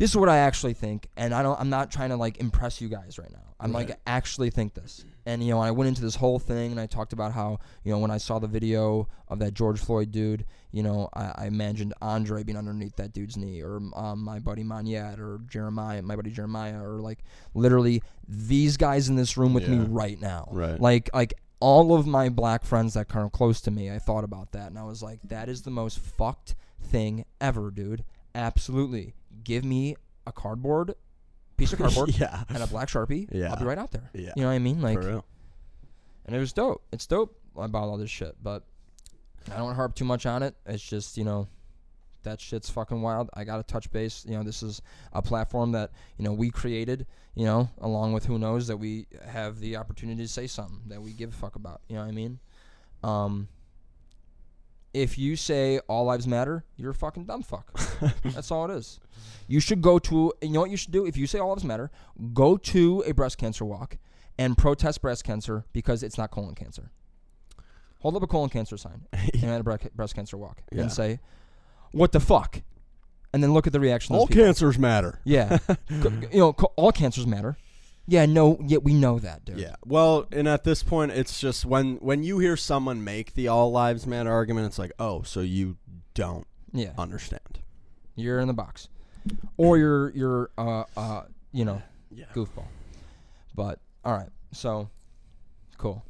this 0.00 0.10
is 0.10 0.16
what 0.16 0.30
I 0.30 0.38
actually 0.38 0.72
think, 0.72 1.08
and 1.16 1.34
I 1.34 1.42
don't. 1.42 1.60
I'm 1.60 1.68
not 1.70 1.90
trying 1.90 2.08
to 2.08 2.16
like 2.16 2.38
impress 2.38 2.80
you 2.80 2.88
guys 2.88 3.18
right 3.18 3.30
now. 3.30 3.38
I'm 3.60 3.72
like 3.72 3.90
actually 4.06 4.48
think 4.48 4.72
this, 4.72 5.04
and 5.26 5.44
you 5.44 5.50
know, 5.50 5.60
I 5.60 5.70
went 5.70 5.88
into 5.88 6.00
this 6.00 6.14
whole 6.14 6.38
thing, 6.38 6.70
and 6.70 6.80
I 6.80 6.86
talked 6.86 7.12
about 7.12 7.32
how 7.32 7.58
you 7.84 7.92
know 7.92 7.98
when 7.98 8.10
I 8.10 8.16
saw 8.16 8.38
the 8.38 8.46
video 8.46 9.06
of 9.28 9.38
that 9.40 9.52
George 9.52 9.78
Floyd 9.78 10.10
dude, 10.10 10.46
you 10.72 10.82
know, 10.82 11.10
I, 11.12 11.32
I 11.42 11.46
imagined 11.46 11.92
Andre 12.00 12.42
being 12.42 12.56
underneath 12.56 12.96
that 12.96 13.12
dude's 13.12 13.36
knee, 13.36 13.60
or 13.62 13.76
um, 13.94 14.24
my 14.24 14.38
buddy 14.38 14.64
Monyet, 14.64 15.18
or 15.18 15.40
Jeremiah, 15.46 16.00
my 16.00 16.16
buddy 16.16 16.30
Jeremiah, 16.30 16.82
or 16.82 17.00
like 17.00 17.18
literally 17.52 18.02
these 18.26 18.78
guys 18.78 19.10
in 19.10 19.16
this 19.16 19.36
room 19.36 19.52
with 19.52 19.68
me 19.68 19.76
right 19.80 20.18
now, 20.18 20.48
Right. 20.50 20.80
like 20.80 21.10
like 21.12 21.34
all 21.60 21.94
of 21.94 22.06
my 22.06 22.30
black 22.30 22.64
friends 22.64 22.94
that 22.94 23.08
come 23.08 23.28
close 23.28 23.60
to 23.60 23.70
me, 23.70 23.90
I 23.90 23.98
thought 23.98 24.24
about 24.24 24.52
that, 24.52 24.68
and 24.68 24.78
I 24.78 24.84
was 24.84 25.02
like, 25.02 25.20
that 25.24 25.50
is 25.50 25.60
the 25.60 25.70
most 25.70 25.98
fucked 25.98 26.54
thing 26.82 27.26
ever, 27.42 27.70
dude. 27.70 28.02
Absolutely. 28.34 29.12
Give 29.44 29.64
me 29.64 29.96
a 30.26 30.32
cardboard 30.32 30.94
piece 31.56 31.72
of 31.72 31.78
cardboard 31.80 32.18
yeah. 32.18 32.44
and 32.48 32.62
a 32.62 32.66
black 32.66 32.88
sharpie. 32.88 33.28
Yeah. 33.30 33.50
I'll 33.50 33.58
be 33.58 33.64
right 33.64 33.78
out 33.78 33.90
there. 33.90 34.10
Yeah. 34.14 34.32
You 34.36 34.42
know 34.42 34.48
what 34.48 34.54
I 34.54 34.58
mean? 34.58 34.80
Like, 34.80 35.00
For 35.00 35.08
real. 35.08 35.24
and 36.26 36.34
it 36.34 36.38
was 36.38 36.52
dope. 36.52 36.82
It's 36.92 37.06
dope 37.06 37.36
about 37.56 37.84
all 37.88 37.96
this 37.96 38.10
shit, 38.10 38.36
but 38.42 38.64
I 39.52 39.56
don't 39.56 39.74
harp 39.74 39.94
too 39.94 40.04
much 40.04 40.26
on 40.26 40.42
it. 40.42 40.54
It's 40.66 40.82
just 40.82 41.16
you 41.16 41.24
know. 41.24 41.48
That 42.22 42.38
shit's 42.38 42.68
fucking 42.68 43.00
wild. 43.00 43.30
I 43.32 43.44
got 43.44 43.56
to 43.56 43.62
touch 43.62 43.90
base. 43.90 44.26
You 44.28 44.36
know, 44.36 44.42
this 44.42 44.62
is 44.62 44.82
a 45.14 45.22
platform 45.22 45.72
that, 45.72 45.90
you 46.18 46.24
know, 46.26 46.34
we 46.34 46.50
created, 46.50 47.06
you 47.34 47.46
know, 47.46 47.70
along 47.80 48.12
with 48.12 48.26
who 48.26 48.38
knows 48.38 48.66
that 48.66 48.76
we 48.76 49.06
have 49.26 49.58
the 49.58 49.76
opportunity 49.76 50.20
to 50.24 50.28
say 50.28 50.46
something 50.46 50.82
that 50.88 51.00
we 51.00 51.14
give 51.14 51.30
a 51.30 51.36
fuck 51.36 51.56
about. 51.56 51.80
You 51.88 51.94
know 51.96 52.02
what 52.02 52.08
I 52.08 52.12
mean? 52.12 52.38
Um, 53.02 53.48
if 54.92 55.18
you 55.18 55.36
say 55.36 55.78
all 55.88 56.04
lives 56.04 56.26
matter, 56.26 56.64
you're 56.76 56.90
a 56.90 56.94
fucking 56.94 57.24
dumb 57.24 57.42
fuck. 57.42 57.78
That's 58.24 58.50
all 58.50 58.70
it 58.70 58.74
is. 58.76 58.98
You 59.46 59.60
should 59.60 59.82
go 59.82 59.98
to, 60.00 60.32
you 60.42 60.50
know 60.50 60.60
what 60.60 60.70
you 60.70 60.76
should 60.76 60.92
do? 60.92 61.06
If 61.06 61.16
you 61.16 61.26
say 61.26 61.38
all 61.38 61.50
lives 61.50 61.64
matter, 61.64 61.90
go 62.34 62.56
to 62.56 63.02
a 63.06 63.12
breast 63.12 63.38
cancer 63.38 63.64
walk 63.64 63.98
and 64.38 64.56
protest 64.56 65.02
breast 65.02 65.24
cancer 65.24 65.64
because 65.72 66.02
it's 66.02 66.16
not 66.18 66.30
colon 66.30 66.54
cancer. 66.54 66.90
Hold 68.00 68.16
up 68.16 68.22
a 68.22 68.26
colon 68.26 68.48
cancer 68.48 68.76
sign 68.76 69.02
and 69.12 69.44
at 69.44 69.60
a 69.60 69.64
bre- 69.64 69.74
breast 69.94 70.14
cancer 70.14 70.36
walk 70.38 70.62
Yeah. 70.72 70.82
and 70.82 70.92
say, 70.92 71.20
"What 71.92 72.12
the 72.12 72.20
fuck?" 72.20 72.62
And 73.32 73.42
then 73.42 73.52
look 73.52 73.66
at 73.66 73.72
the 73.72 73.80
reaction. 73.80 74.16
All 74.16 74.26
cancers 74.26 74.78
matter. 74.78 75.20
Yeah, 75.24 75.58
you 75.88 76.28
know, 76.38 76.52
co- 76.54 76.72
all 76.76 76.90
cancers 76.92 77.26
matter. 77.28 77.56
Yeah, 78.10 78.26
no, 78.26 78.58
yeah, 78.66 78.78
we 78.78 78.92
know 78.92 79.20
that, 79.20 79.44
dude. 79.44 79.58
Yeah. 79.60 79.76
Well, 79.86 80.26
and 80.32 80.48
at 80.48 80.64
this 80.64 80.82
point, 80.82 81.12
it's 81.12 81.38
just 81.38 81.64
when 81.64 81.94
when 81.98 82.24
you 82.24 82.40
hear 82.40 82.56
someone 82.56 83.04
make 83.04 83.34
the 83.34 83.46
all 83.46 83.70
lives 83.70 84.04
matter 84.04 84.32
argument, 84.32 84.66
it's 84.66 84.80
like, 84.80 84.90
oh, 84.98 85.22
so 85.22 85.42
you 85.42 85.76
don't 86.14 86.44
yeah. 86.72 86.90
understand. 86.98 87.60
You're 88.16 88.40
in 88.40 88.48
the 88.48 88.52
box, 88.52 88.88
or 89.56 89.78
you're 89.78 90.10
you're 90.10 90.50
uh 90.58 90.82
uh 90.96 91.22
you 91.52 91.64
know 91.64 91.80
Yeah. 92.10 92.24
goofball. 92.34 92.66
But 93.54 93.78
all 94.04 94.14
right, 94.14 94.30
so 94.50 94.90
cool. 95.78 96.04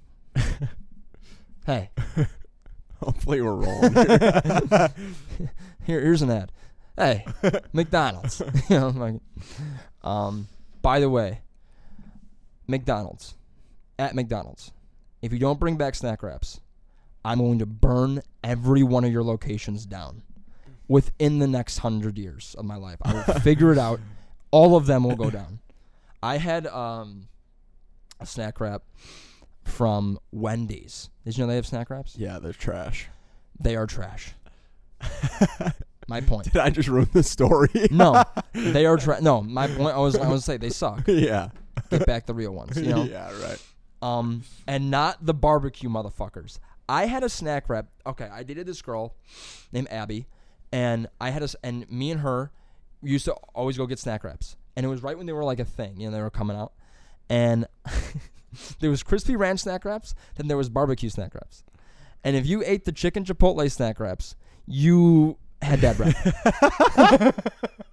hey, 1.66 1.90
Hopefully, 3.02 3.42
we're 3.42 3.56
rolling. 3.56 3.92
here 5.84 6.00
here's 6.00 6.22
an 6.22 6.30
ad. 6.30 6.50
Hey, 6.96 7.26
McDonald's. 7.74 8.40
you 8.70 8.78
know, 8.80 8.88
like, 8.88 9.20
um, 10.02 10.48
by 10.80 10.98
the 11.00 11.10
way, 11.10 11.40
McDonald's 12.70 13.34
at 13.98 14.14
McDonald's. 14.14 14.72
If 15.22 15.32
you 15.32 15.38
don't 15.38 15.60
bring 15.60 15.76
back 15.76 15.94
snack 15.94 16.22
wraps, 16.22 16.60
I'm 17.24 17.38
going 17.38 17.58
to 17.58 17.66
burn 17.66 18.22
every 18.42 18.82
one 18.82 19.04
of 19.04 19.12
your 19.12 19.22
locations 19.22 19.84
down 19.84 20.22
within 20.88 21.38
the 21.38 21.46
next 21.46 21.78
hundred 21.78 22.16
years 22.18 22.54
of 22.58 22.64
my 22.64 22.76
life. 22.76 22.96
I 23.02 23.12
will 23.14 23.22
figure 23.40 23.72
it 23.72 23.78
out. 23.78 24.00
All 24.50 24.76
of 24.76 24.86
them 24.86 25.04
will 25.04 25.16
go 25.16 25.30
down. 25.30 25.58
I 26.22 26.38
had 26.38 26.66
um, 26.66 27.28
a 28.18 28.26
snack 28.26 28.60
wrap 28.60 28.82
from 29.64 30.18
Wendy's. 30.32 31.10
Did 31.24 31.36
you 31.36 31.44
know 31.44 31.48
they 31.48 31.56
have 31.56 31.66
snack 31.66 31.90
wraps? 31.90 32.16
yeah, 32.16 32.38
they're 32.38 32.52
trash. 32.52 33.08
They 33.58 33.76
are 33.76 33.86
trash. 33.86 34.34
My 36.08 36.20
point. 36.20 36.52
Did 36.52 36.56
I 36.56 36.70
just 36.70 36.88
ruin 36.88 37.08
the 37.12 37.22
story? 37.22 37.68
No, 37.90 38.24
they 38.52 38.84
are 38.84 38.96
trash. 38.96 39.20
No, 39.20 39.42
my 39.42 39.68
point. 39.68 39.94
I 39.94 39.98
was 39.98 40.16
I 40.16 40.28
was 40.28 40.44
say 40.44 40.56
they 40.56 40.70
suck. 40.70 41.04
yeah. 41.06 41.50
Get 41.90 42.06
back 42.06 42.26
the 42.26 42.34
real 42.34 42.52
ones. 42.52 42.76
You 42.80 42.88
know. 42.94 43.04
Yeah. 43.04 43.30
Right. 43.42 43.62
Um, 44.02 44.42
and 44.66 44.90
not 44.90 45.24
the 45.24 45.34
barbecue 45.34 45.88
motherfuckers. 45.88 46.58
I 46.88 47.06
had 47.06 47.22
a 47.22 47.28
snack 47.28 47.68
wrap. 47.68 47.86
Okay, 48.06 48.28
I 48.32 48.42
dated 48.42 48.66
this 48.66 48.82
girl 48.82 49.14
named 49.72 49.88
Abby, 49.90 50.26
and 50.72 51.06
I 51.20 51.30
had 51.30 51.42
a 51.42 51.48
and 51.62 51.88
me 51.90 52.10
and 52.10 52.20
her 52.20 52.50
used 53.02 53.26
to 53.26 53.32
always 53.54 53.76
go 53.76 53.86
get 53.86 53.98
snack 53.98 54.24
wraps, 54.24 54.56
and 54.76 54.84
it 54.84 54.88
was 54.88 55.02
right 55.02 55.16
when 55.16 55.26
they 55.26 55.32
were 55.32 55.44
like 55.44 55.60
a 55.60 55.64
thing. 55.64 56.00
You 56.00 56.08
know, 56.08 56.16
they 56.16 56.22
were 56.22 56.30
coming 56.30 56.56
out, 56.56 56.72
and 57.28 57.66
there 58.80 58.90
was 58.90 59.02
crispy 59.02 59.36
ranch 59.36 59.60
snack 59.60 59.84
wraps, 59.84 60.14
then 60.36 60.48
there 60.48 60.56
was 60.56 60.68
barbecue 60.68 61.10
snack 61.10 61.34
wraps, 61.34 61.62
and 62.24 62.34
if 62.34 62.44
you 62.46 62.62
ate 62.66 62.84
the 62.86 62.92
chicken 62.92 63.24
chipotle 63.24 63.70
snack 63.70 64.00
wraps, 64.00 64.34
you 64.66 65.36
had 65.62 65.80
bad 65.80 65.96
breath. 65.96 67.36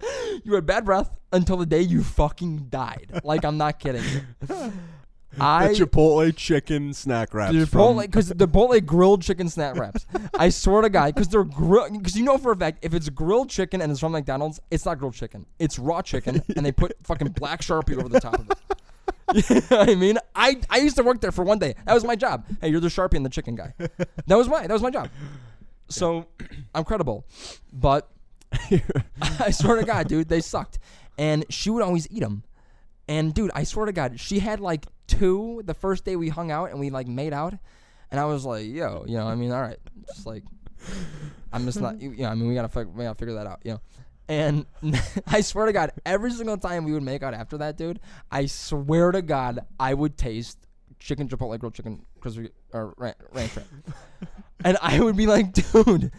you 0.44 0.54
had 0.54 0.66
bad 0.66 0.84
breath 0.84 1.18
until 1.32 1.56
the 1.56 1.66
day 1.66 1.80
you 1.80 2.02
fucking 2.02 2.66
died. 2.70 3.20
Like 3.24 3.44
I'm 3.44 3.56
not 3.56 3.78
kidding. 3.78 4.04
I 5.40 5.68
the 5.68 5.74
Chipotle 5.74 6.34
chicken 6.36 6.94
snack 6.94 7.34
wraps. 7.34 7.52
the 7.52 7.64
Chipotle 7.64 8.02
because 8.02 8.28
the 8.28 8.46
Chipotle 8.46 8.84
grilled 8.84 9.22
chicken 9.22 9.48
snack 9.48 9.76
wraps. 9.76 10.06
I 10.34 10.48
swear 10.48 10.82
to 10.82 10.88
God, 10.88 11.14
because 11.14 11.28
they're 11.28 11.44
grill. 11.44 11.90
Because 11.90 12.16
you 12.16 12.24
know 12.24 12.38
for 12.38 12.52
a 12.52 12.56
fact, 12.56 12.84
if 12.84 12.94
it's 12.94 13.08
grilled 13.08 13.50
chicken 13.50 13.80
and 13.80 13.90
it's 13.90 14.00
from 14.00 14.12
McDonald's, 14.12 14.60
it's 14.70 14.84
not 14.84 14.98
grilled 14.98 15.14
chicken. 15.14 15.46
It's 15.58 15.78
raw 15.78 16.02
chicken, 16.02 16.42
and 16.56 16.64
they 16.64 16.72
put 16.72 16.96
fucking 17.02 17.28
black 17.32 17.62
sharpie 17.62 17.98
over 17.98 18.08
the 18.08 18.20
top 18.20 18.38
of 18.38 18.50
it. 18.50 18.58
You 19.50 19.62
know 19.70 19.80
I 19.80 19.94
mean, 19.94 20.18
I 20.34 20.60
I 20.70 20.78
used 20.78 20.96
to 20.96 21.02
work 21.02 21.20
there 21.20 21.32
for 21.32 21.44
one 21.44 21.58
day. 21.58 21.74
That 21.86 21.94
was 21.94 22.04
my 22.04 22.14
job. 22.14 22.44
Hey, 22.60 22.68
you're 22.68 22.80
the 22.80 22.88
sharpie 22.88 23.14
and 23.14 23.26
the 23.26 23.30
chicken 23.30 23.56
guy. 23.56 23.74
That 24.26 24.36
was 24.36 24.48
my 24.48 24.66
that 24.66 24.72
was 24.72 24.82
my 24.82 24.90
job. 24.90 25.08
So 25.88 26.26
I'm 26.74 26.84
credible, 26.84 27.26
but 27.72 28.08
I 29.40 29.50
swear 29.50 29.76
to 29.76 29.84
God, 29.84 30.08
dude, 30.08 30.28
they 30.28 30.40
sucked. 30.40 30.78
And 31.18 31.44
she 31.48 31.70
would 31.70 31.82
always 31.82 32.10
eat 32.10 32.20
them. 32.20 32.44
And 33.08 33.34
dude, 33.34 33.50
I 33.54 33.64
swear 33.64 33.86
to 33.86 33.92
God, 33.92 34.18
she 34.18 34.38
had 34.38 34.60
like 34.60 34.86
two 35.06 35.62
the 35.64 35.74
first 35.74 36.04
day 36.04 36.16
we 36.16 36.28
hung 36.28 36.50
out 36.50 36.70
and 36.70 36.80
we 36.80 36.90
like 36.90 37.06
made 37.06 37.32
out. 37.32 37.54
And 38.10 38.20
I 38.20 38.24
was 38.24 38.44
like, 38.44 38.66
yo, 38.66 39.04
you 39.06 39.16
know, 39.16 39.26
I 39.26 39.34
mean, 39.34 39.50
all 39.50 39.60
right, 39.60 39.78
just 40.06 40.26
like, 40.26 40.44
I'm 41.52 41.64
just 41.64 41.80
not, 41.80 42.00
you 42.00 42.10
know, 42.16 42.28
I 42.28 42.34
mean, 42.34 42.48
we 42.48 42.54
gotta, 42.54 42.68
fig- 42.68 42.88
we 42.88 43.04
gotta 43.04 43.18
figure 43.18 43.34
that 43.34 43.46
out, 43.46 43.60
you 43.64 43.72
know. 43.72 43.80
And 44.28 44.66
I 45.26 45.40
swear 45.40 45.66
to 45.66 45.72
God, 45.72 45.92
every 46.06 46.30
single 46.30 46.56
time 46.56 46.84
we 46.84 46.92
would 46.92 47.02
make 47.02 47.22
out 47.22 47.34
after 47.34 47.58
that, 47.58 47.76
dude, 47.76 48.00
I 48.30 48.46
swear 48.46 49.12
to 49.12 49.22
God, 49.22 49.60
I 49.78 49.94
would 49.94 50.16
taste 50.16 50.58
chicken 50.98 51.28
chipotle 51.28 51.58
grilled 51.58 51.74
chicken 51.74 52.04
crispy 52.20 52.48
or 52.72 52.94
ran- 52.96 53.14
ranch 53.32 53.56
wrap. 53.56 53.66
and 54.64 54.78
I 54.80 55.00
would 55.00 55.16
be 55.16 55.26
like, 55.26 55.52
dude, 55.52 56.10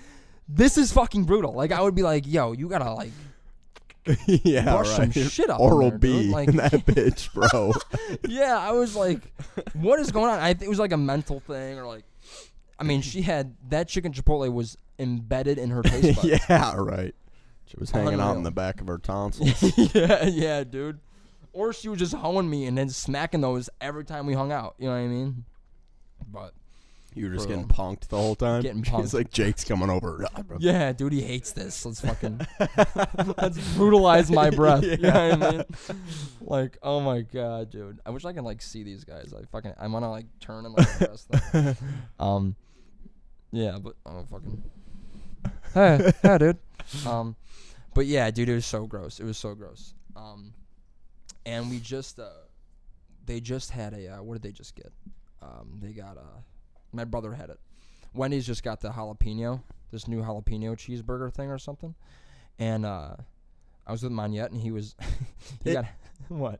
this 0.47 0.77
is 0.77 0.91
fucking 0.91 1.23
brutal. 1.25 1.53
Like, 1.53 1.71
I 1.71 1.81
would 1.81 1.95
be 1.95 2.03
like, 2.03 2.25
yo, 2.27 2.51
you 2.51 2.67
gotta 2.67 2.91
like 2.93 3.11
yeah, 4.27 4.63
brush 4.63 4.89
some 4.89 5.11
shit 5.11 5.49
up 5.49 5.59
Oral 5.59 5.89
there, 5.89 5.97
B. 5.99 6.29
Like- 6.29 6.49
in 6.49 6.57
that 6.57 6.71
bitch, 6.85 7.33
bro. 7.33 7.73
yeah, 8.27 8.57
I 8.57 8.71
was 8.71 8.95
like, 8.95 9.21
what 9.73 9.99
is 9.99 10.11
going 10.11 10.29
on? 10.29 10.39
I 10.39 10.53
think 10.53 10.63
it 10.63 10.69
was 10.69 10.79
like 10.79 10.91
a 10.91 10.97
mental 10.97 11.39
thing, 11.39 11.79
or 11.79 11.85
like, 11.85 12.03
I 12.77 12.83
mean, 12.83 13.01
she 13.01 13.23
had 13.23 13.55
that 13.69 13.87
chicken 13.87 14.11
chipotle 14.13 14.51
was 14.53 14.77
embedded 14.99 15.57
in 15.57 15.71
her 15.71 15.81
taste 15.81 16.21
buds. 16.21 16.27
yeah, 16.49 16.75
right. 16.75 17.15
She 17.65 17.77
was 17.79 17.89
hanging 17.89 18.19
out 18.19 18.37
in 18.37 18.43
the 18.43 18.51
back 18.51 18.79
of 18.79 18.87
her 18.87 18.99
tonsils. 18.99 19.63
yeah, 19.95 20.25
yeah, 20.25 20.63
dude. 20.63 20.99
Or 21.51 21.73
she 21.73 21.89
was 21.89 21.97
just 21.97 22.13
hoeing 22.13 22.49
me 22.49 22.65
and 22.65 22.77
then 22.77 22.89
smacking 22.89 23.41
those 23.41 23.69
every 23.81 24.05
time 24.05 24.27
we 24.27 24.33
hung 24.33 24.51
out. 24.51 24.75
You 24.77 24.85
know 24.85 24.91
what 24.91 24.99
I 24.99 25.07
mean? 25.07 25.45
But 26.31 26.53
You 27.15 27.27
were 27.29 27.33
just 27.35 27.47
Bro. 27.47 27.55
getting 27.55 27.69
punked 27.71 28.07
the 28.09 28.17
whole 28.17 28.35
time. 28.35 28.61
Getting 28.61 28.79
It's 28.81 28.89
punked. 28.89 29.13
like 29.13 29.31
Jake's 29.31 29.63
coming 29.63 29.89
over. 29.89 30.27
yeah, 30.59 30.91
dude, 30.91 31.13
he 31.13 31.21
hates 31.21 31.53
this. 31.53 31.85
Let's 31.85 32.01
fucking 32.01 32.45
let's 33.37 33.75
brutalize 33.75 34.29
my 34.29 34.49
breath. 34.49 34.83
You 34.83 34.97
know 34.97 35.29
what 35.37 35.43
I 35.43 35.51
mean? 35.51 35.63
Like, 36.41 36.77
oh 36.83 36.99
my 36.99 37.21
god, 37.21 37.71
dude. 37.71 37.99
I 38.05 38.09
wish 38.09 38.25
I 38.25 38.33
could 38.33 38.43
like 38.43 38.61
see 38.61 38.83
these 38.83 39.05
guys. 39.05 39.33
I 39.33 39.45
fucking 39.45 39.73
I 39.79 39.87
wanna 39.87 40.11
like 40.11 40.25
turn 40.39 40.65
and 40.65 40.75
like 40.75 40.87
address 41.01 41.23
them. 41.23 41.75
Um, 42.19 42.55
yeah, 43.51 43.77
but 43.81 43.95
oh 44.05 44.25
fucking. 44.29 44.61
Hey, 45.73 46.11
yeah, 46.23 46.37
dude. 46.37 46.57
Um, 47.07 47.35
but 47.93 48.05
yeah, 48.05 48.29
dude, 48.29 48.49
it 48.49 48.55
was 48.55 48.65
so 48.65 48.85
gross. 48.85 49.19
It 49.19 49.23
was 49.23 49.37
so 49.37 49.55
gross. 49.55 49.93
Um, 50.15 50.53
and 51.45 51.69
we 51.69 51.79
just 51.79 52.19
uh, 52.19 52.27
they 53.25 53.39
just 53.39 53.71
had 53.71 53.93
a 53.93 54.15
uh, 54.15 54.21
what 54.23 54.33
did 54.33 54.43
they 54.43 54.51
just 54.51 54.75
get? 54.75 54.91
Um, 55.41 55.79
they 55.81 55.91
got 55.91 56.17
uh, 56.17 56.41
my 56.95 57.03
brother 57.05 57.33
had 57.33 57.49
it. 57.49 57.59
Wendy's 58.13 58.45
just 58.45 58.63
got 58.63 58.79
the 58.81 58.89
jalapeno, 58.89 59.61
this 59.91 60.07
new 60.07 60.21
jalapeno 60.21 60.71
cheeseburger 60.75 61.33
thing 61.33 61.49
or 61.51 61.57
something, 61.57 61.95
and 62.59 62.85
uh, 62.85 63.15
I 63.85 63.91
was 63.91 64.03
with 64.03 64.11
Monette 64.13 64.51
and 64.51 64.61
he 64.61 64.71
was 64.71 64.95
he 65.63 65.71
It- 65.71 65.73
got 65.73 65.85
what 66.29 66.59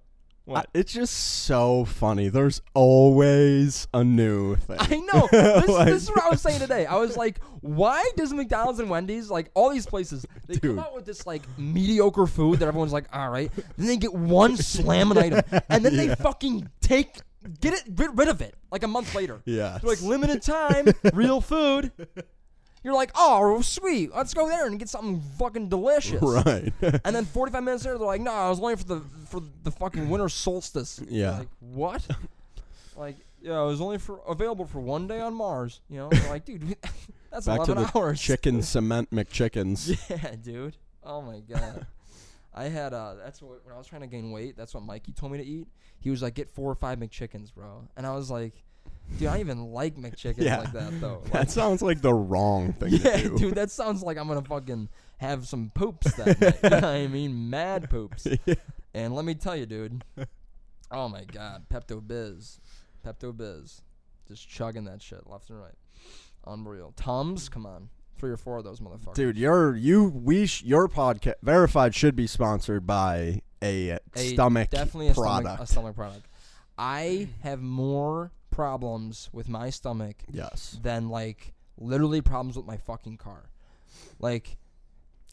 I- 0.54 0.64
it's 0.76 0.94
just 0.94 1.14
so 1.46 1.86
funny. 1.86 2.30
There's 2.30 2.62
always 2.76 3.88
a 3.96 4.04
new 4.04 4.56
thing. 4.58 4.78
I 4.80 4.98
know. 4.98 5.28
This, 5.32 5.68
Like- 5.68 5.88
this 5.88 6.04
is 6.04 6.10
what 6.10 6.24
I 6.24 6.30
was 6.30 6.42
saying 6.42 6.60
today. 6.60 6.86
I 6.86 6.98
was 6.98 7.18
like, 7.18 7.40
why 7.62 8.08
does 8.16 8.32
McDonald's 8.32 8.80
and 8.80 8.88
Wendy's, 8.90 9.30
like 9.32 9.50
all 9.56 9.70
these 9.72 9.88
places, 9.88 10.24
they 10.48 10.56
Dude. 10.56 10.76
come 10.76 10.80
out 10.80 10.94
with 10.94 11.06
this 11.06 11.26
like 11.26 11.42
mediocre 11.58 12.28
food 12.28 12.60
that 12.60 12.68
everyone's 12.68 12.94
like, 12.94 13.06
all 13.12 13.30
right. 13.30 13.52
Then 13.78 13.88
they 13.88 13.98
get 13.98 14.14
one 14.14 14.56
slamming 14.58 15.18
item, 15.18 15.42
and 15.70 15.84
then 15.84 15.96
they 15.98 16.14
fucking 16.14 16.70
take 16.82 17.18
get 17.62 17.74
it 17.74 17.96
get 17.96 18.14
rid 18.16 18.28
of 18.28 18.42
it 18.42 18.56
like 18.72 18.84
a 18.84 18.88
month 18.88 19.14
later. 19.16 19.42
Yeah. 19.46 19.78
They're 19.82 19.90
like 19.92 20.02
limited 20.02 20.42
time, 20.42 20.88
real 21.14 21.42
food. 21.42 21.92
You're 22.84 22.94
like, 22.94 23.10
oh, 23.16 23.62
sweet. 23.62 24.14
Let's 24.14 24.36
go 24.36 24.48
there 24.48 24.68
and 24.68 24.78
get 24.78 24.90
something 24.90 25.20
fucking 25.40 25.70
delicious. 25.70 26.22
Right. 26.22 26.72
And 27.04 27.16
then 27.16 27.26
45 27.26 27.64
minutes 27.64 27.84
later, 27.84 27.98
they're 27.98 28.06
like, 28.06 28.22
no, 28.22 28.32
I 28.32 28.48
was 28.48 28.60
only 28.60 28.76
for 28.76 28.84
the 28.84 29.02
for 29.28 29.42
the 29.64 29.72
fucking 29.72 30.08
winter 30.08 30.30
solstice. 30.30 31.00
You're 31.10 31.12
Yeah. 31.32 31.38
Like 31.40 31.48
what? 31.62 32.08
like 32.96 33.16
yeah, 33.42 33.62
it 33.62 33.66
was 33.66 33.82
only 33.82 33.98
for 33.98 34.20
available 34.28 34.66
for 34.66 34.80
one 34.80 35.08
day 35.08 35.20
on 35.20 35.34
Mars. 35.34 35.82
You 35.90 35.98
know, 35.98 36.10
They're 36.10 36.30
like 36.30 36.46
dude, 36.46 36.76
that's 37.32 37.48
Back 37.48 37.64
to 37.64 37.72
11 37.72 37.84
the 37.84 37.98
hours. 38.00 38.22
chicken 38.22 38.62
cement 38.62 39.10
McChickens. 39.12 39.98
Yeah, 40.10 40.36
dude. 40.42 40.78
Oh 41.04 41.22
my 41.24 41.40
god. 41.40 41.86
I 42.58 42.70
had 42.70 42.94
uh 42.94 43.16
that's 43.16 43.42
what 43.42 43.64
when 43.66 43.76
I 43.76 43.78
was 43.78 43.86
trying 43.86 44.02
to 44.02 44.08
gain 44.08 44.32
weight, 44.32 44.56
that's 44.58 44.74
what 44.74 44.84
Mikey 44.84 45.12
told 45.12 45.32
me 45.34 45.38
to 45.40 45.44
eat. 45.46 45.68
He 46.00 46.10
was 46.10 46.22
like, 46.22 46.34
get 46.36 46.50
four 46.50 46.72
or 46.72 46.76
five 46.76 46.98
McChickens, 47.00 47.54
bro. 47.54 47.88
And 47.98 48.08
I 48.08 48.16
was 48.16 48.32
like, 48.32 48.64
dude, 49.20 49.28
I 49.28 49.40
even 49.42 49.72
like 49.74 49.96
McChickens 49.98 50.36
Yeah. 50.44 50.60
like 50.60 50.72
that 50.74 51.02
though. 51.02 51.22
Like, 51.26 51.32
That 51.34 51.52
sounds 51.52 51.82
like 51.82 52.02
the 52.02 52.14
wrong 52.14 52.74
thing 52.74 52.94
yeah, 53.04 53.18
to 53.18 53.30
do. 53.30 53.38
dude, 53.38 53.56
that 53.56 53.72
sounds 53.72 54.02
like 54.04 54.18
I'm 54.18 54.28
gonna 54.28 54.42
fucking 54.42 54.88
have 55.18 55.46
some 55.48 55.72
poops 55.76 56.14
that 56.14 56.40
night. 56.42 56.60
You 56.64 56.70
know 56.82 56.88
I 56.88 57.08
mean, 57.08 57.50
mad 57.50 57.90
poops. 57.90 58.26
And 58.94 59.14
let 59.14 59.26
me 59.26 59.36
tell 59.36 59.56
you, 59.56 59.66
dude. 59.66 60.04
Oh 60.92 61.10
my 61.10 61.26
God, 61.26 61.66
Pepto 61.70 62.06
Biz, 62.06 62.60
Pepto 63.06 63.36
Biz, 63.36 63.82
just 64.28 64.48
chugging 64.48 64.86
that 64.86 65.02
shit 65.02 65.28
left 65.28 65.50
and 65.50 65.60
right. 65.60 65.74
Unreal. 66.48 66.94
Tums, 66.96 67.50
come 67.50 67.66
on, 67.66 67.90
three 68.26 68.34
or 68.34 68.38
four 68.38 68.58
of 68.58 68.64
those 68.64 68.80
motherfuckers. 68.80 69.14
Dude, 69.14 69.38
your 69.38 69.76
you 69.76 70.06
we 70.06 70.48
sh- 70.48 70.64
your 70.64 70.88
podcast 70.88 71.36
verified 71.44 71.94
should 71.94 72.16
be 72.16 72.26
sponsored 72.26 72.88
by 72.88 73.42
a, 73.62 74.00
A- 74.16 74.34
stomach 74.34 74.72
definitely 74.72 75.10
a 75.10 75.14
product. 75.14 75.46
stomach, 75.46 75.60
a 75.60 75.68
stomach 75.68 75.96
product. 75.96 76.26
I 76.76 77.28
have 77.44 77.62
more 77.62 78.32
problems 78.50 79.30
with 79.32 79.48
my 79.48 79.70
stomach 79.70 80.16
yes. 80.32 80.80
than 80.82 81.10
like 81.10 81.54
literally 81.78 82.22
problems 82.22 82.58
with 82.58 82.66
my 82.66 82.78
fucking 82.78 83.18
car. 83.18 83.52
Like, 84.20 84.58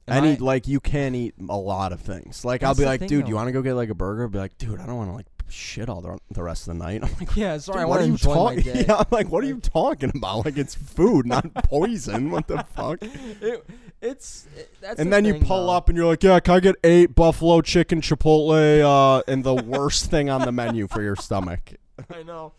Any 0.06 0.32
I- 0.32 0.38
like 0.38 0.68
you 0.68 0.78
can 0.78 1.14
eat 1.14 1.34
a 1.48 1.56
lot 1.56 1.92
of 1.92 2.00
things. 2.00 2.44
Like 2.44 2.62
I'll 2.62 2.74
be 2.74 2.84
like, 2.84 3.06
dude, 3.06 3.24
though. 3.24 3.28
you 3.30 3.34
want 3.36 3.48
to 3.48 3.52
go 3.52 3.62
get 3.62 3.72
like 3.72 3.88
a 3.88 3.94
burger? 3.94 4.28
Be 4.28 4.38
like, 4.38 4.58
dude, 4.58 4.80
I 4.80 4.86
don't 4.86 4.96
want 4.96 5.08
to 5.08 5.14
like 5.14 5.31
shit 5.48 5.88
all 5.88 6.00
the, 6.00 6.18
the 6.30 6.42
rest 6.42 6.68
of 6.68 6.76
the 6.78 6.84
night. 6.84 7.02
I'm 7.04 7.12
like, 7.18 7.36
yeah, 7.36 7.58
sorry, 7.58 7.84
what 7.84 8.00
are 8.00 8.06
you 8.06 8.16
talking? 8.16 8.62
Yeah, 8.74 8.96
I'm 8.98 9.06
like, 9.10 9.28
what 9.30 9.44
are 9.44 9.46
you 9.46 9.58
talking 9.60 10.10
about? 10.14 10.44
Like 10.44 10.56
it's 10.56 10.74
food, 10.74 11.26
not 11.26 11.52
poison. 11.64 12.30
What 12.30 12.48
the 12.48 12.64
fuck? 12.74 12.98
It- 13.02 13.66
it's 14.00 14.48
it, 14.56 14.74
that's 14.80 14.98
and 14.98 15.12
the 15.12 15.16
then 15.16 15.24
you 15.24 15.34
pull 15.34 15.66
though. 15.66 15.74
up 15.74 15.88
and 15.88 15.96
you're 15.96 16.06
like, 16.06 16.24
yeah, 16.24 16.40
can 16.40 16.54
I 16.56 16.60
get 16.60 16.74
eight 16.82 17.14
buffalo 17.14 17.60
chicken 17.60 18.00
chipotle 18.00 18.80
uh, 18.80 19.22
and 19.28 19.44
the 19.44 19.54
worst 19.54 20.10
thing 20.10 20.28
on 20.28 20.40
the 20.42 20.50
menu 20.50 20.88
for 20.88 21.02
your 21.02 21.14
stomach? 21.14 21.74
I 22.12 22.24
know. 22.24 22.52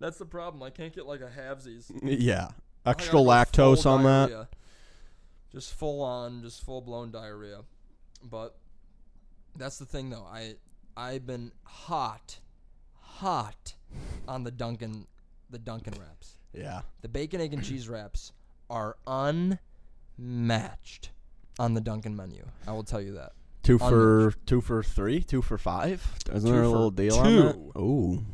That's 0.00 0.18
the 0.18 0.24
problem. 0.26 0.64
I 0.64 0.70
can't 0.70 0.92
get 0.92 1.06
like 1.06 1.20
a 1.20 1.30
halvesies. 1.30 1.92
Yeah, 2.02 2.48
extra 2.84 3.20
lactose 3.20 3.86
on 3.86 4.02
that. 4.02 4.48
Just 5.52 5.74
full 5.74 6.02
on, 6.02 6.42
just 6.42 6.64
full 6.64 6.80
blown 6.80 7.12
diarrhea. 7.12 7.60
But 8.24 8.56
that's 9.56 9.78
the 9.78 9.86
thing 9.86 10.10
though. 10.10 10.26
I 10.28 10.54
I've 11.00 11.26
been 11.26 11.52
hot, 11.64 12.40
hot 13.00 13.74
on 14.28 14.44
the 14.44 14.50
Dunkin' 14.50 15.06
the 15.48 15.58
Dunkin' 15.58 15.94
wraps. 15.98 16.36
Yeah, 16.52 16.82
The 17.00 17.08
bacon, 17.08 17.40
egg, 17.40 17.54
and 17.54 17.64
cheese 17.64 17.88
wraps 17.88 18.32
are 18.68 18.96
unmatched 20.18 21.10
on 21.58 21.72
the 21.74 21.80
Dunkin' 21.80 22.14
menu. 22.14 22.44
I 22.66 22.72
will 22.72 22.84
tell 22.84 23.00
you 23.00 23.12
that. 23.14 23.32
two 23.62 23.78
for 23.78 24.34
two 24.44 24.60
for 24.60 24.82
three, 24.82 25.22
two 25.22 25.40
for 25.40 25.56
five. 25.56 26.06
Isn't 26.30 26.48
Two 26.50 26.54
there 26.54 26.62
a 26.62 26.66
for 26.66 26.70
little 26.70 26.90
deal 26.90 27.16
on 27.18 27.36
that? 27.36 27.52
two. 27.74 28.24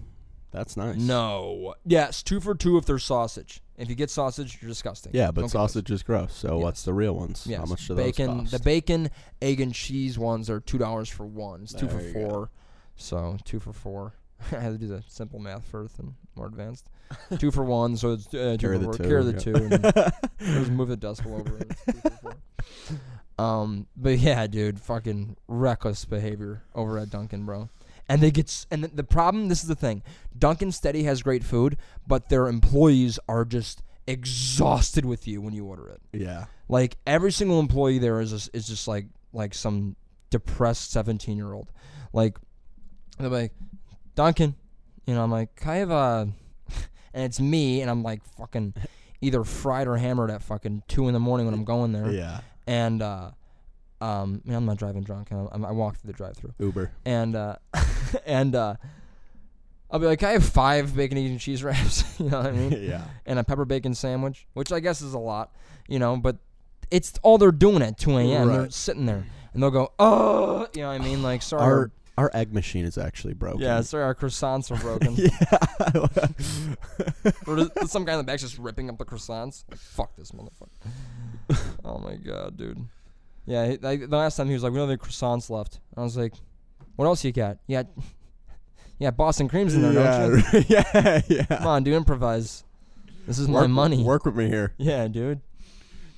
That's 0.51 0.77
nice. 0.77 0.97
No. 0.97 1.75
Yes, 1.85 2.23
two 2.23 2.41
for 2.41 2.55
two 2.55 2.79
if 2.79 2.87
there's 2.87 3.05
sausage. 3.05 3.61
If 3.77 3.91
you 3.91 3.95
get 3.95 4.09
sausage, 4.11 4.59
you're 4.63 4.69
disgusting. 4.71 5.13
Yeah, 5.15 5.27
but 5.27 5.43
Don't 5.43 5.45
get 5.49 5.53
sausage 5.53 5.91
is 5.91 6.03
gross. 6.03 6.35
So 6.35 6.57
what's 6.59 6.83
the 6.85 6.95
real 6.95 7.15
ones? 7.15 7.47
Yes. 7.47 7.59
How 7.61 7.67
much 7.67 7.87
do 7.87 7.95
bacon, 7.95 8.27
those 8.29 8.37
cost? 8.39 8.53
The 8.53 8.59
bacon, 8.61 9.11
egg, 9.43 9.61
and 9.61 9.75
cheese 9.75 10.19
ones 10.19 10.49
are 10.49 10.61
two 10.61 10.79
dollars 10.79 11.09
for 11.11 11.27
one. 11.27 11.63
It's 11.65 11.73
two 11.75 11.87
There 11.87 11.99
for 11.99 12.05
you 12.07 12.13
four. 12.13 12.31
go. 12.47 12.49
So 12.97 13.37
two 13.45 13.61
for 13.61 13.73
four. 13.75 14.15
I 14.53 14.57
had 14.61 14.73
to 14.73 14.79
do 14.79 14.87
the 14.87 15.03
simple 15.09 15.39
math 15.41 15.65
first 15.67 15.99
and 15.99 16.15
more 16.37 16.47
advanced. 16.47 16.87
two 17.39 17.51
for 17.51 17.65
one, 17.65 17.97
so 17.97 18.13
it's 18.13 18.27
uh, 18.29 18.57
two 18.59 18.67
Carry 18.67 18.77
for 18.77 18.79
the 18.79 18.85
four. 18.85 18.95
two, 18.95 19.03
Carry 19.09 19.25
the 19.25 19.33
yeah. 19.33 19.39
two. 19.39 19.55
And 20.45 20.55
just 20.59 20.71
move 20.71 20.89
the 20.89 20.97
decimal 20.97 21.41
over. 21.41 21.57
and 21.57 21.67
it's 21.71 21.83
two 21.85 22.01
for 22.01 22.11
four. 22.11 22.37
Um, 23.39 23.87
but 23.97 24.19
yeah, 24.19 24.47
dude, 24.47 24.81
fucking 24.81 25.37
reckless 25.49 26.05
behavior 26.07 26.63
over 26.75 26.99
at 26.99 27.11
Dunkin', 27.11 27.45
bro. 27.45 27.69
And 28.09 28.21
they 28.21 28.31
get 28.31 28.67
and 28.71 28.85
the, 28.85 29.03
problem. 29.05 29.49
This 29.49 29.63
is 29.63 29.69
the 29.69 29.75
thing. 29.75 30.03
Dunkin' 30.39 30.71
Steady 30.71 31.03
has 31.05 31.23
great 31.23 31.43
food, 31.43 31.77
but 32.07 32.29
their 32.29 32.47
employees 32.47 33.19
are 33.29 33.45
just 33.45 33.83
exhausted 34.07 35.05
with 35.05 35.27
you 35.27 35.41
when 35.41 35.53
you 35.53 35.65
order 35.65 35.89
it. 35.89 36.01
yeah, 36.13 36.45
Like 36.69 36.97
every 37.07 37.33
single 37.33 37.59
employee 37.59 37.99
there 37.99 38.21
is 38.21 38.31
just, 38.31 38.51
is 38.55 38.69
just 38.69 38.87
like 38.87 39.07
like 39.33 39.55
some 39.55 39.97
depressed 40.31 40.93
seventeen 40.93 41.37
year 41.37 41.53
old. 41.53 41.73
Like 42.13 42.39
they're 43.19 43.29
like, 43.29 43.53
Dunkin', 44.15 44.55
You 45.07 45.15
know, 45.15 45.25
I'm 45.25 45.31
like, 45.33 45.57
"Can 45.57 45.71
I 45.71 45.77
have 45.77 45.91
a?" 45.91 46.29
and 47.15 47.25
it's 47.25 47.41
me, 47.41 47.81
and 47.81 47.91
I'm 47.91 48.03
like 48.05 48.23
fucking 48.39 48.75
either 49.21 49.43
fried 49.45 49.89
or 49.89 49.97
hammered 49.97 50.31
at 50.31 50.43
fucking 50.43 50.83
two 50.89 51.09
in 51.09 51.15
the 51.15 51.21
morning 51.21 51.47
when 51.47 51.55
I'm 51.55 51.65
going 51.65 51.93
there. 51.93 52.11
Yeah. 52.11 52.41
And 52.67 53.03
uh, 53.03 53.31
um, 54.01 54.43
I 54.45 54.49
mean, 54.49 54.57
I'm 54.57 54.67
not 54.67 54.77
driving 54.77 55.03
drunk. 55.03 55.29
I, 55.33 55.37
I 55.37 55.73
walk 55.73 55.97
through 55.97 56.13
the 56.13 56.17
drive-through, 56.17 56.55
Uber. 56.59 56.93
and 57.07 57.35
uh, 57.35 57.57
and 58.27 58.55
uh, 58.55 58.77
I'll 59.91 60.01
be 60.01 60.07
like, 60.07 60.23
I 60.23 60.33
have 60.33 60.45
five 60.45 60.97
bacon, 60.97 61.19
eggs, 61.19 61.31
and 61.31 61.41
cheese 61.41 61.63
wraps?" 61.63 62.05
you 62.21 62.31
know 62.31 62.39
what 62.39 62.47
I 62.47 62.53
mean? 62.53 62.73
yeah. 62.83 63.05
and 63.25 63.39
a 63.39 63.45
pepper 63.45 63.65
bacon 63.65 63.95
sandwich, 63.95 64.47
which 64.55 64.73
I 64.73 64.81
guess 64.81 65.03
is 65.03 65.15
a 65.15 65.19
lot, 65.19 65.53
you 65.89 65.99
know, 65.99 66.17
but 66.17 66.37
it's 66.91 67.15
all 67.23 67.39
they're 67.39 67.53
doing 67.53 67.83
at 67.83 67.99
2 67.99 68.17
a.m. 68.19 68.49
They're 68.49 68.71
sitting 68.71 69.07
there 69.07 69.27
and 69.53 69.63
they'll 69.63 69.71
go, 69.71 69.93
oh, 69.99 70.69
you 70.75 70.83
know 70.83 70.89
what 70.89 71.01
I 71.01 71.05
mean? 71.05 71.23
Like, 71.23 71.43
sorry. 71.43 71.63
Our 71.63 71.91
our 72.19 72.31
egg 72.33 72.55
machine 72.55 72.87
is 72.87 72.97
actually 72.97 73.35
broken. 73.35 73.61
yeah, 73.61 73.83
sorry, 73.83 74.03
our 74.05 74.15
croissants 74.15 74.71
are 74.71 74.81
broken. 74.81 75.15
yeah. 75.17 75.37
or 77.47 77.87
some 77.87 78.07
guy 78.07 78.13
in 78.13 78.19
the 78.19 78.25
back's 78.25 78.41
just 78.41 78.57
ripping 78.57 78.89
up 78.89 78.97
the 78.97 79.05
croissants. 79.05 79.65
Like, 79.69 79.79
fuck 79.79 80.17
this 80.17 80.33
motherfucker. 80.33 81.59
oh 81.85 81.99
my 81.99 82.17
god, 82.17 82.57
dude. 82.57 82.87
Yeah, 83.45 83.67
he, 83.67 83.77
like, 83.77 84.09
the 84.09 84.17
last 84.17 84.37
time 84.37 84.47
he 84.49 84.55
was 84.55 84.63
like, 84.63 84.73
we 84.73 84.79
don't 84.79 84.89
have 84.89 84.99
any 84.99 85.11
croissants 85.11 85.51
left. 85.51 85.81
I 85.95 86.03
was 86.03 86.17
like, 86.17 86.33
what 86.97 87.05
else 87.07 87.25
you 87.25 87.33
got? 87.33 87.59
Yeah, 87.67 87.85
yeah, 88.99 89.11
Boston 89.11 89.49
creams 89.49 89.75
in 89.75 89.83
there, 89.83 89.93
don't 89.93 90.53
you? 90.53 90.65
yeah. 90.69 90.85
yeah. 90.95 91.23
Yeah. 91.29 91.45
Come 91.45 91.67
on, 91.67 91.85
dude, 91.85 91.95
improvise. 91.95 92.65
This 93.27 93.39
is 93.39 93.49
my 93.49 93.63
Work- 93.63 93.71
money. 93.71 94.03
Work 94.03 94.25
with 94.25 94.37
me 94.37 94.49
here. 94.49 94.73
Yeah, 94.79 95.09
dude. 95.09 95.41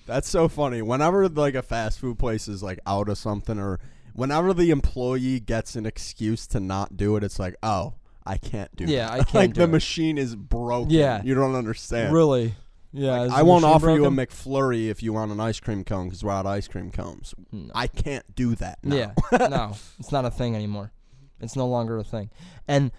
That's 0.06 0.28
so 0.28 0.48
funny. 0.48 0.80
Whenever 0.82 1.28
like 1.28 1.54
a 1.54 1.62
fast 1.62 1.98
food 1.98 2.18
place 2.18 2.48
is 2.48 2.62
like 2.62 2.78
out 2.86 3.08
of 3.08 3.18
something 3.18 3.58
or 3.58 3.78
whenever 4.14 4.54
the 4.54 4.70
employee 4.70 5.38
gets 5.40 5.76
an 5.76 5.84
excuse 5.86 6.46
to 6.48 6.60
not 6.60 6.96
do 6.96 7.16
it, 7.16 7.24
it's 7.24 7.38
like, 7.38 7.56
"Oh, 7.62 7.94
I 8.24 8.38
can't 8.38 8.74
do 8.76 8.84
it. 8.84 8.90
Yeah, 8.90 9.06
that." 9.08 9.12
I 9.12 9.16
can't 9.24 9.34
like 9.34 9.52
do 9.52 9.58
the 9.60 9.64
it. 9.64 9.70
machine 9.72 10.16
is 10.16 10.34
broken. 10.34 10.90
Yeah. 10.90 11.20
You 11.22 11.34
don't 11.34 11.54
understand. 11.54 12.14
Really? 12.14 12.54
Yeah. 12.92 13.20
Like, 13.20 13.30
I 13.30 13.42
won't 13.42 13.62
machine 13.62 13.74
offer 13.74 13.90
you 13.90 14.04
a? 14.06 14.10
McFlurry 14.10 14.88
if 14.88 15.02
you 15.02 15.12
want 15.12 15.32
an 15.32 15.40
ice 15.40 15.60
cream 15.60 15.84
cone 15.84 16.06
because 16.06 16.24
we're 16.24 16.32
out 16.32 16.46
of 16.46 16.52
ice 16.52 16.68
cream 16.68 16.90
cones. 16.90 17.34
Hmm, 17.50 17.66
no. 17.66 17.72
I 17.74 17.86
can't 17.86 18.24
do 18.34 18.54
that. 18.56 18.78
now. 18.82 19.14
Yeah. 19.32 19.48
no, 19.48 19.76
it's 19.98 20.12
not 20.12 20.24
a 20.24 20.30
thing 20.30 20.54
anymore. 20.54 20.92
It's 21.40 21.56
no 21.56 21.66
longer 21.66 21.98
a 21.98 22.04
thing. 22.04 22.30
And, 22.66 22.90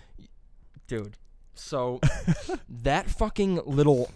dude, 0.87 1.17
so 1.53 1.99
that 2.69 3.09
fucking 3.09 3.61
little 3.65 4.09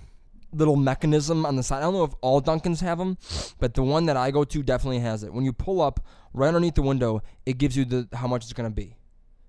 little 0.53 0.75
mechanism 0.75 1.45
on 1.45 1.55
the 1.55 1.63
side. 1.63 1.79
I 1.79 1.81
don't 1.81 1.93
know 1.93 2.03
if 2.03 2.13
all 2.21 2.41
Dunkins 2.41 2.79
have 2.81 2.99
them, 2.99 3.17
but 3.59 3.73
the 3.73 3.81
one 3.81 4.05
that 4.05 4.15
I 4.15 4.29
go 4.31 4.43
to 4.43 4.63
definitely 4.63 4.99
has 4.99 5.23
it. 5.23 5.33
When 5.33 5.43
you 5.43 5.51
pull 5.51 5.81
up 5.81 5.99
right 6.33 6.47
underneath 6.47 6.75
the 6.75 6.83
window, 6.83 7.23
it 7.45 7.57
gives 7.57 7.75
you 7.75 7.85
the 7.85 8.07
how 8.13 8.27
much 8.27 8.43
it's 8.43 8.53
gonna 8.53 8.69
be. 8.69 8.95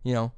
You 0.03 0.15
know, 0.15 0.33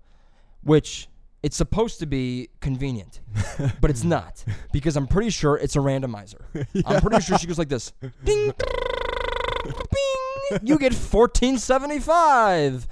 which 0.62 1.08
it's 1.46 1.56
supposed 1.56 2.00
to 2.00 2.06
be 2.06 2.48
convenient, 2.60 3.20
but 3.80 3.88
it's 3.88 4.02
not 4.02 4.42
because 4.72 4.96
I'm 4.96 5.06
pretty 5.06 5.30
sure 5.30 5.56
it's 5.56 5.76
a 5.76 5.78
randomizer. 5.78 6.40
I'm 6.84 7.00
pretty 7.00 7.20
sure 7.20 7.38
she 7.38 7.46
goes 7.46 7.56
like 7.56 7.68
this. 7.68 7.92
Ding, 8.24 8.52
bing. 9.64 10.60
You 10.64 10.76
get 10.76 10.92
fourteen 10.92 11.56
seventy 11.56 12.00
five, 12.00 12.88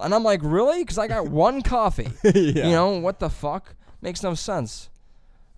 and 0.00 0.14
I'm 0.14 0.22
like, 0.24 0.40
really? 0.42 0.84
Because 0.84 0.96
I 0.96 1.06
got 1.06 1.28
one 1.28 1.60
coffee. 1.60 2.08
yeah. 2.24 2.30
You 2.32 2.72
know 2.72 2.98
what 2.98 3.18
the 3.18 3.28
fuck? 3.28 3.74
Makes 4.00 4.22
no 4.22 4.32
sense. 4.32 4.88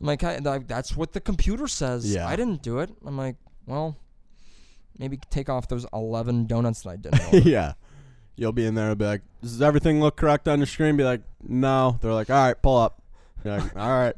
I'm 0.00 0.08
like, 0.08 0.24
I, 0.24 0.40
that's 0.66 0.96
what 0.96 1.12
the 1.12 1.20
computer 1.20 1.68
says. 1.68 2.12
Yeah. 2.12 2.26
I 2.26 2.34
didn't 2.34 2.64
do 2.64 2.80
it. 2.80 2.90
I'm 3.06 3.16
like, 3.16 3.36
well, 3.66 3.96
maybe 4.98 5.20
take 5.30 5.48
off 5.48 5.68
those 5.68 5.86
eleven 5.92 6.48
donuts 6.48 6.82
that 6.82 6.90
I 6.90 6.96
didn't. 6.96 7.46
yeah. 7.46 7.74
You'll 8.40 8.52
be 8.52 8.64
in 8.64 8.74
there 8.74 8.88
and 8.88 8.98
be 8.98 9.04
like, 9.04 9.20
"Does 9.42 9.60
everything 9.60 10.00
look 10.00 10.16
correct 10.16 10.48
on 10.48 10.58
your 10.60 10.66
screen?" 10.66 10.96
Be 10.96 11.04
like, 11.04 11.20
"No." 11.46 11.98
They're 12.00 12.14
like, 12.14 12.30
"All 12.30 12.42
right, 12.42 12.60
pull 12.60 12.78
up." 12.78 13.02
You're 13.44 13.58
like, 13.60 13.76
"All 13.76 13.90
right." 13.90 14.14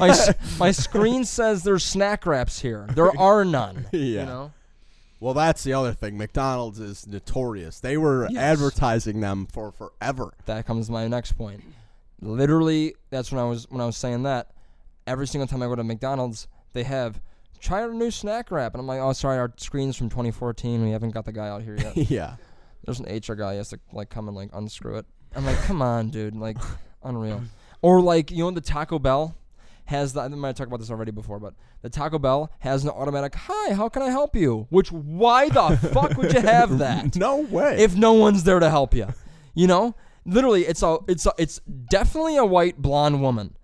my 0.00 0.08
s- 0.08 0.34
my 0.58 0.72
screen 0.72 1.24
says 1.24 1.62
there's 1.62 1.84
snack 1.84 2.26
wraps 2.26 2.60
here. 2.60 2.88
There 2.94 3.16
are 3.16 3.44
none. 3.44 3.86
Yeah. 3.92 4.00
You 4.00 4.16
know. 4.26 4.52
Well, 5.20 5.34
that's 5.34 5.62
the 5.62 5.72
other 5.74 5.92
thing. 5.92 6.18
McDonald's 6.18 6.80
is 6.80 7.06
notorious. 7.06 7.78
They 7.78 7.96
were 7.96 8.26
Yes. 8.30 8.42
advertising 8.42 9.20
them 9.20 9.46
for 9.52 9.70
forever. 9.70 10.32
That 10.46 10.66
comes 10.66 10.86
to 10.86 10.92
my 10.92 11.06
next 11.06 11.32
point. 11.32 11.62
Literally, 12.22 12.94
that's 13.10 13.30
when 13.30 13.40
I 13.40 13.44
was 13.44 13.66
when 13.70 13.80
I 13.80 13.86
was 13.86 13.96
saying 13.96 14.24
that. 14.24 14.50
Every 15.06 15.26
single 15.26 15.46
time 15.46 15.62
I 15.62 15.66
go 15.66 15.74
to 15.76 15.84
McDonald's, 15.84 16.48
they 16.72 16.82
have 16.84 17.20
try 17.60 17.82
our 17.82 17.92
new 17.92 18.10
snack 18.10 18.50
wrap, 18.50 18.74
and 18.74 18.80
I'm 18.80 18.86
like, 18.86 19.00
oh, 19.00 19.12
sorry, 19.12 19.38
our 19.38 19.52
screen's 19.58 19.96
from 19.96 20.08
2014. 20.08 20.82
We 20.82 20.90
haven't 20.90 21.10
got 21.10 21.24
the 21.24 21.32
guy 21.32 21.48
out 21.48 21.62
here 21.62 21.76
yet. 21.76 21.96
yeah. 22.10 22.34
There's 22.90 23.26
an 23.26 23.34
HR 23.34 23.36
guy. 23.36 23.52
He 23.52 23.58
has 23.58 23.68
to 23.70 23.80
like 23.92 24.10
come 24.10 24.26
and 24.28 24.36
like 24.36 24.50
unscrew 24.52 24.98
it. 24.98 25.06
I'm 25.34 25.46
like, 25.46 25.58
come 25.62 25.80
on, 25.80 26.10
dude, 26.10 26.34
like 26.34 26.56
unreal. 27.04 27.42
Or 27.82 28.00
like 28.00 28.30
you 28.30 28.38
know 28.38 28.50
the 28.50 28.60
Taco 28.60 28.98
Bell 28.98 29.36
has 29.84 30.12
the 30.12 30.20
I 30.20 30.28
might 30.28 30.48
have 30.48 30.56
talked 30.56 30.68
about 30.68 30.80
this 30.80 30.90
already 30.90 31.12
before, 31.12 31.38
but 31.38 31.54
the 31.82 31.90
Taco 31.90 32.18
Bell 32.18 32.50
has 32.60 32.84
an 32.84 32.90
automatic 32.90 33.34
hi, 33.34 33.74
how 33.74 33.88
can 33.88 34.02
I 34.02 34.10
help 34.10 34.34
you? 34.34 34.66
Which 34.70 34.90
why 34.90 35.48
the 35.48 35.76
fuck 35.92 36.16
would 36.16 36.32
you 36.32 36.40
have 36.40 36.78
that? 36.78 37.16
No 37.16 37.38
way. 37.38 37.76
if 37.78 37.94
no 37.94 38.12
one's 38.12 38.44
there 38.44 38.58
to 38.58 38.70
help 38.70 38.94
you. 38.94 39.06
You 39.54 39.66
know, 39.66 39.94
literally, 40.24 40.62
it's 40.62 40.82
a 40.82 40.98
it's 41.06 41.26
a, 41.26 41.32
it's 41.38 41.60
definitely 41.60 42.36
a 42.36 42.44
white 42.44 42.78
blonde 42.78 43.22
woman 43.22 43.56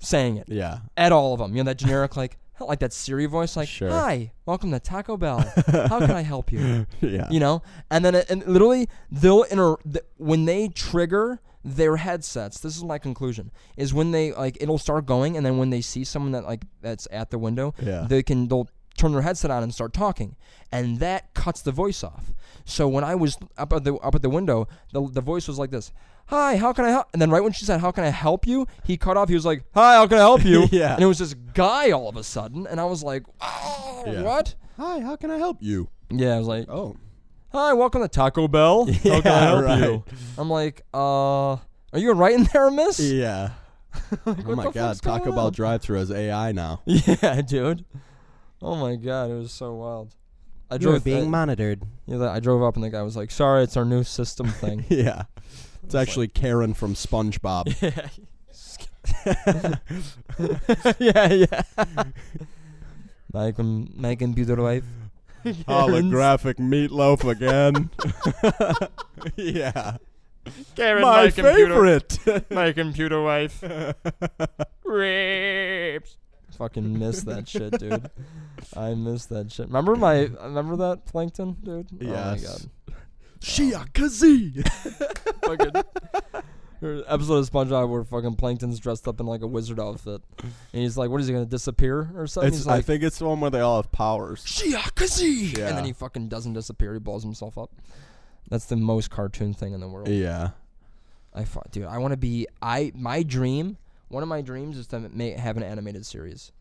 saying 0.00 0.38
it 0.38 0.48
yeah. 0.48 0.80
at 0.96 1.12
all 1.12 1.34
of 1.34 1.38
them. 1.38 1.52
You 1.56 1.62
know 1.62 1.68
that 1.68 1.78
generic 1.78 2.16
like 2.16 2.38
like 2.60 2.78
that 2.80 2.92
Siri 2.92 3.26
voice, 3.26 3.56
like 3.56 3.68
Sure. 3.68 3.90
"Hi, 3.90 4.32
welcome 4.46 4.70
to 4.70 4.80
Taco 4.80 5.16
Bell. 5.16 5.40
How 5.66 5.98
can 5.98 6.10
I 6.12 6.22
help 6.22 6.52
you?" 6.52 6.86
Yeah. 7.00 7.28
You 7.30 7.40
know, 7.40 7.62
and 7.90 8.04
then 8.04 8.14
it, 8.14 8.30
and 8.30 8.46
literally 8.46 8.88
they'll 9.10 9.42
inter 9.44 9.76
th- 9.78 10.04
when 10.16 10.44
they 10.44 10.68
trigger 10.68 11.40
their 11.64 11.96
headsets. 11.96 12.60
This 12.60 12.76
is 12.76 12.84
my 12.84 12.98
conclusion: 12.98 13.50
is 13.76 13.92
when 13.92 14.10
they 14.12 14.32
like 14.32 14.56
it'll 14.60 14.78
start 14.78 15.06
going, 15.06 15.36
and 15.36 15.44
then 15.44 15.58
when 15.58 15.70
they 15.70 15.80
see 15.80 16.04
someone 16.04 16.32
that 16.32 16.44
like 16.44 16.62
that's 16.80 17.08
at 17.10 17.30
the 17.30 17.38
window, 17.38 17.74
Yeah. 17.82 18.06
they 18.08 18.22
can 18.22 18.48
they'll 18.48 18.68
turn 18.96 19.12
their 19.12 19.22
headset 19.22 19.50
on 19.50 19.62
and 19.64 19.74
start 19.74 19.92
talking, 19.92 20.36
and 20.70 21.00
that 21.00 21.34
cuts 21.34 21.60
the 21.62 21.72
voice 21.72 22.04
off. 22.04 22.32
So 22.64 22.86
when 22.86 23.02
I 23.02 23.14
was 23.16 23.36
up 23.58 23.72
at 23.72 23.82
the 23.84 23.94
up 23.96 24.14
at 24.14 24.22
the 24.22 24.30
window, 24.30 24.68
the 24.92 25.08
the 25.10 25.20
voice 25.20 25.48
was 25.48 25.58
like 25.58 25.70
this. 25.70 25.92
Hi, 26.28 26.56
how 26.56 26.72
can 26.72 26.84
I 26.84 26.90
help? 26.90 27.06
And 27.12 27.20
then 27.20 27.30
right 27.30 27.42
when 27.42 27.52
she 27.52 27.64
said, 27.64 27.80
"How 27.80 27.90
can 27.90 28.02
I 28.04 28.08
help 28.08 28.46
you?" 28.46 28.66
he 28.84 28.96
cut 28.96 29.16
off. 29.16 29.28
He 29.28 29.34
was 29.34 29.44
like, 29.44 29.64
"Hi, 29.74 29.96
how 29.96 30.06
can 30.06 30.16
I 30.18 30.22
help 30.22 30.44
you?" 30.44 30.66
Yeah. 30.72 30.94
And 30.94 31.02
it 31.02 31.06
was 31.06 31.18
this 31.18 31.34
guy 31.34 31.90
all 31.90 32.08
of 32.08 32.16
a 32.16 32.24
sudden, 32.24 32.66
and 32.66 32.80
I 32.80 32.84
was 32.84 33.02
like, 33.02 33.24
"Oh, 33.40 34.04
Yeah. 34.06 34.22
what?" 34.22 34.54
Hi, 34.78 35.00
how 35.00 35.16
can 35.16 35.30
I 35.30 35.36
help 35.38 35.58
you? 35.60 35.88
Yeah, 36.10 36.34
I 36.34 36.38
was 36.38 36.46
like, 36.48 36.68
Oh. 36.68 36.96
"Hi, 37.52 37.72
welcome 37.74 38.02
to 38.02 38.08
Taco 38.08 38.48
Bell. 38.48 38.86
how 38.92 38.92
can 38.92 39.10
I 39.12 39.20
Yeah, 39.22 39.40
help 39.48 39.64
right. 39.64 39.78
you?" 39.82 40.04
I'm 40.38 40.50
like, 40.50 40.82
"Uh, 40.94 41.52
are 41.52 41.58
you 41.98 42.12
right 42.12 42.34
in 42.34 42.44
there, 42.52 42.70
Miss?" 42.70 42.98
Yeah. 43.00 43.50
Like, 44.24 44.46
Oh 44.48 44.54
my 44.56 44.64
the 44.64 44.70
god, 44.70 44.74
fuck's 44.88 45.00
going 45.02 45.18
Taco 45.20 45.32
Bell 45.32 45.46
on? 45.46 45.52
drive-through 45.52 45.98
has 45.98 46.10
AI 46.10 46.50
now. 46.52 46.80
Yeah, 46.86 47.42
dude. 47.42 47.84
Oh 48.62 48.74
my 48.76 48.96
god, 48.96 49.30
it 49.30 49.34
was 49.34 49.52
so 49.52 49.74
wild. 49.74 50.14
I 50.70 50.78
drove. 50.78 51.06
I, 51.06 51.20
monitored. 51.26 51.82
yeah, 52.06 52.16
that- 52.16 52.30
I 52.30 52.40
drove 52.40 52.62
up 52.62 52.74
and 52.76 52.82
the 52.82 52.90
guy 52.90 53.02
was 53.02 53.14
like, 53.16 53.30
"Sorry, 53.30 53.62
it's 53.62 53.76
our 53.76 53.84
new 53.84 54.02
system 54.02 54.48
thing." 54.48 54.84
yeah. 54.88 55.24
It's 55.84 55.94
actually 55.94 56.28
Karen 56.28 56.74
from 56.74 56.94
SpongeBob. 56.94 57.74
yeah, 60.98 61.32
yeah, 61.32 61.62
yeah. 61.76 62.04
Making 63.32 63.92
making 63.96 64.32
beautiful 64.32 64.64
wife. 64.64 64.84
Holographic 65.44 66.54
meatloaf 66.56 67.28
again. 67.28 67.90
yeah. 69.36 69.98
Karen, 70.74 71.02
My 71.02 71.30
favorite. 71.30 72.18
my 72.50 72.72
computer 72.72 73.22
wife. 73.22 73.62
Rapes. 74.84 76.16
Fucking 76.58 76.98
miss 76.98 77.22
that 77.24 77.48
shit, 77.48 77.78
dude. 77.78 78.08
I 78.76 78.94
miss 78.94 79.26
that 79.26 79.50
shit. 79.52 79.66
Remember 79.66 79.96
my? 79.96 80.28
Remember 80.42 80.76
that 80.76 81.04
plankton, 81.06 81.56
dude? 81.62 81.88
Oh 82.00 82.06
my 82.06 82.38
god. 82.38 82.70
Yes. 83.46 83.58
Shia 83.58 83.92
Kazi. 83.92 84.62
fucking 85.44 85.82
or 86.82 87.02
episode 87.06 87.36
of 87.36 87.50
SpongeBob 87.50 87.88
where 87.88 88.04
fucking 88.04 88.34
Plankton's 88.36 88.78
dressed 88.78 89.08
up 89.08 89.20
in 89.20 89.26
like 89.26 89.42
a 89.42 89.46
wizard 89.46 89.80
outfit, 89.80 90.22
and 90.42 90.52
he's 90.82 90.96
like, 90.98 91.10
"What 91.10 91.20
is 91.20 91.26
he 91.26 91.32
gonna 91.32 91.46
disappear 91.46 92.10
or 92.16 92.26
something?" 92.26 92.48
It's, 92.48 92.58
he's 92.58 92.66
I 92.66 92.76
like, 92.76 92.84
think 92.84 93.02
it's 93.02 93.18
the 93.18 93.26
one 93.26 93.40
where 93.40 93.50
they 93.50 93.60
all 93.60 93.76
have 93.80 93.90
powers. 93.92 94.44
"Shiakazi," 94.44 95.56
Yeah. 95.56 95.68
and 95.68 95.78
then 95.78 95.84
he 95.84 95.92
fucking 95.92 96.28
doesn't 96.28 96.52
disappear. 96.52 96.92
He 96.92 96.98
blows 96.98 97.22
himself 97.22 97.56
up. 97.56 97.70
That's 98.50 98.66
the 98.66 98.76
most 98.76 99.10
cartoon 99.10 99.54
thing 99.54 99.72
in 99.72 99.80
the 99.80 99.88
world. 99.88 100.08
Yeah. 100.08 100.50
I 101.32 101.44
fu- 101.44 101.60
dude, 101.70 101.86
I 101.86 101.98
want 101.98 102.12
to 102.12 102.16
be. 102.18 102.46
I 102.60 102.92
my 102.94 103.22
dream. 103.22 103.78
One 104.08 104.22
of 104.22 104.28
my 104.28 104.42
dreams 104.42 104.76
is 104.76 104.86
to 104.88 105.00
ma- 105.12 105.36
have 105.38 105.56
an 105.56 105.62
animated 105.62 106.04
series. 106.06 106.52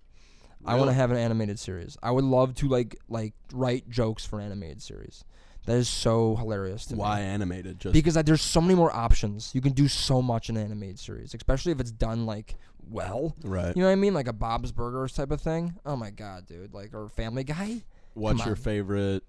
I 0.65 0.75
want 0.75 0.83
to 0.83 0.85
Really? 0.85 0.95
have 0.95 1.11
an 1.11 1.17
animated 1.17 1.59
series. 1.59 1.97
I 2.01 2.09
would 2.11 2.23
love 2.23 2.55
to 2.55 2.69
like 2.69 2.95
like 3.09 3.33
write 3.51 3.89
jokes 3.89 4.25
for 4.25 4.39
an 4.39 4.45
animated 4.45 4.81
series. 4.81 5.25
That 5.65 5.77
is 5.77 5.87
so 5.87 6.35
hilarious 6.35 6.85
to 6.87 6.95
me. 6.95 6.99
Why 6.99 7.21
animated? 7.21 7.79
Just 7.79 7.93
because 7.93 8.15
like, 8.15 8.25
there's 8.25 8.41
so 8.41 8.59
many 8.59 8.75
more 8.75 8.93
options. 8.93 9.51
You 9.53 9.61
can 9.61 9.71
do 9.71 9.87
so 9.87 10.21
much 10.21 10.49
in 10.49 10.57
an 10.57 10.65
animated 10.65 10.99
series, 10.99 11.33
especially 11.33 11.71
if 11.71 11.79
it's 11.79 11.91
done 11.91 12.25
like 12.25 12.55
well. 12.89 13.35
right. 13.43 13.75
You 13.75 13.81
know 13.81 13.87
what 13.87 13.93
I 13.93 13.95
mean? 13.95 14.13
Like 14.13 14.27
a 14.27 14.33
Bob's 14.33 14.71
Burgers 14.71 15.13
type 15.13 15.31
of 15.31 15.39
thing. 15.39 15.75
Oh 15.85 15.95
my 15.95 16.09
god, 16.09 16.47
dude! 16.47 16.73
Like 16.73 16.93
or 16.93 17.07
Family 17.09 17.45
Guy. 17.45 17.83
What's 18.13 18.39
come 18.39 18.47
your 18.47 18.57
on. 18.57 18.61
favorite 18.61 19.23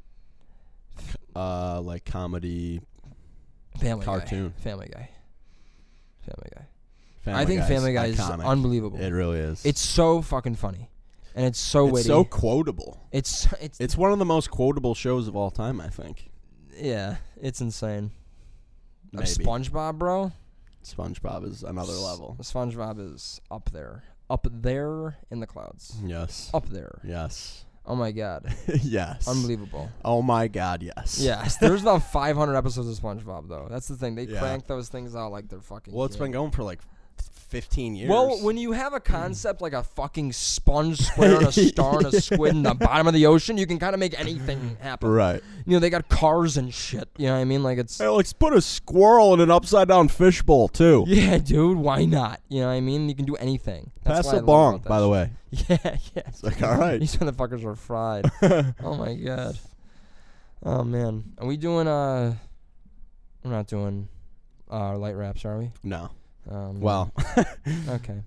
uh 1.35 1.81
like 1.81 2.05
comedy 2.05 2.81
Family 3.81 4.05
Cartoon. 4.05 4.49
Guy. 4.49 4.62
Family 4.62 4.88
Guy. 4.92 5.11
Family 6.23 6.51
Guy. 6.55 6.66
Family 7.23 7.40
I 7.40 7.44
think 7.47 7.62
Family 7.64 7.92
Guy 7.94 8.07
is 8.07 8.20
unbelievable. 8.20 9.01
It 9.01 9.11
really 9.11 9.38
is. 9.38 9.64
it's 9.64 9.81
so 9.81 10.20
fucking 10.23 10.57
funny, 10.57 10.90
and 11.35 11.47
it's 11.47 11.59
so 11.59 11.87
it's 11.87 11.92
witty. 11.94 12.07
so 12.09 12.25
quotable. 12.25 13.01
it's 13.12 13.47
it's 13.61 13.81
It's 13.81 13.97
one 13.97 14.12
of 14.12 14.18
the 14.18 14.25
most 14.25 14.51
quotable 14.51 14.94
shows 14.94 15.29
of 15.29 15.37
all 15.37 15.51
time. 15.51 15.81
I 15.81 15.88
think. 15.88 16.31
yeah, 16.77 17.16
it's 17.40 17.61
insane. 17.61 18.11
Uh, 19.16 19.18
Maybe. 19.20 19.27
SpongeBob, 19.44 19.99
bro. 19.99 20.33
SpongeBob 20.85 21.47
is 21.49 21.62
another 21.62 21.92
level. 21.92 22.37
SpongeBob 22.40 23.14
is 23.14 23.40
up 23.51 23.70
there, 23.73 24.03
up 24.29 24.47
there 24.51 25.16
in 25.31 25.40
the 25.40 25.47
clouds, 25.47 25.97
Yes. 26.05 26.51
up 26.53 26.68
there. 26.68 27.01
Yes. 27.05 27.64
Oh 27.87 27.94
my 27.94 28.12
god, 28.12 28.47
yes. 28.83 29.29
unbelievable. 29.29 29.90
Oh 30.05 30.23
my 30.23 30.49
God. 30.49 30.83
Yes. 30.83 31.18
Yes, 31.20 31.57
there's 31.61 31.83
about 31.83 32.03
500 32.11 32.57
episodes 32.57 32.88
of 32.88 33.03
SpongeBob 33.03 33.49
though. 33.49 33.66
That's 33.70 33.88
the 33.88 33.97
thing. 33.97 34.14
They 34.14 34.25
Yeah. 34.25 34.40
crank 34.40 34.66
those 34.66 34.88
things 34.88 35.14
out 35.14 35.33
like 35.33 35.49
they're 35.49 35.61
fucking. 35.61 35.92
Well, 35.94 36.07
it's 36.07 36.16
been 36.16 36.31
going 36.33 36.51
for 36.51 36.62
like 36.64 36.81
15 37.55 37.95
years. 37.95 38.11
Well, 38.11 38.43
when 38.43 38.57
you 38.57 38.73
have 38.73 38.95
a 38.95 38.99
concept 38.99 39.62
like 39.62 39.75
a 39.75 39.85
fucking 39.85 40.33
sponge 40.33 40.99
square 40.99 41.37
and 41.37 41.47
a 41.47 41.53
star 41.53 41.99
and 41.99 42.07
a 42.07 42.21
squid 42.21 42.51
in 42.53 42.64
the 42.64 42.75
bottom 42.75 43.07
of 43.07 43.14
the 43.14 43.27
ocean, 43.27 43.57
you 43.57 43.64
can 43.64 43.79
kind 43.79 43.95
of 43.95 44.01
make 44.01 44.19
anything 44.19 44.77
happen. 44.81 45.09
right. 45.09 45.40
You 45.64 45.75
know, 45.75 45.79
they 45.79 45.88
got 45.88 46.09
cars 46.09 46.57
and 46.57 46.75
shit. 46.75 47.09
You 47.17 47.27
know 47.27 47.35
what 47.35 47.38
I 47.38 47.45
mean? 47.45 47.62
Like 47.62 47.79
it's 47.79 47.97
Hey, 47.99 48.09
let's 48.09 48.33
put 48.33 48.55
a 48.55 48.61
squirrel 48.61 49.35
in 49.35 49.40
an 49.40 49.53
upside 49.53 49.87
down 49.87 50.09
fishbowl 50.09 50.67
too. 50.67 51.05
yeah, 51.09 51.38
dude. 51.38 51.79
Why 51.79 52.07
not? 52.07 52.40
You 52.49 52.62
know 52.62 52.67
what 52.67 52.73
I 52.73 52.81
mean? 52.81 53.09
You 53.09 53.14
can 53.14 53.25
do 53.25 53.37
anything. 53.37 53.93
That's 54.03 54.27
Pass 54.27 54.40
a 54.40 54.43
bong, 54.43 54.79
by 54.79 55.01
the 55.01 55.09
way. 55.09 55.31
Yeah, 55.69 55.79
yeah. 55.85 56.23
It's 56.27 56.43
like, 56.43 56.61
all 56.64 56.77
right. 56.77 56.99
These 56.99 57.14
motherfuckers 57.19 57.64
are 57.64 57.77
fried. 57.77 58.29
oh 58.83 58.97
my 58.97 59.14
god. 59.14 59.57
Oh 60.64 60.83
man, 60.83 61.23
are 61.38 61.47
we 61.47 61.57
doing? 61.57 61.87
Uh, 61.87 62.35
we're 63.45 63.53
not 63.53 63.69
doing 63.69 64.09
uh 64.69 64.99
light 64.99 65.14
wraps, 65.14 65.45
are 65.45 65.57
we? 65.57 65.71
No. 65.85 66.11
Um, 66.50 66.80
Well, 66.80 67.12
okay. 67.88 68.22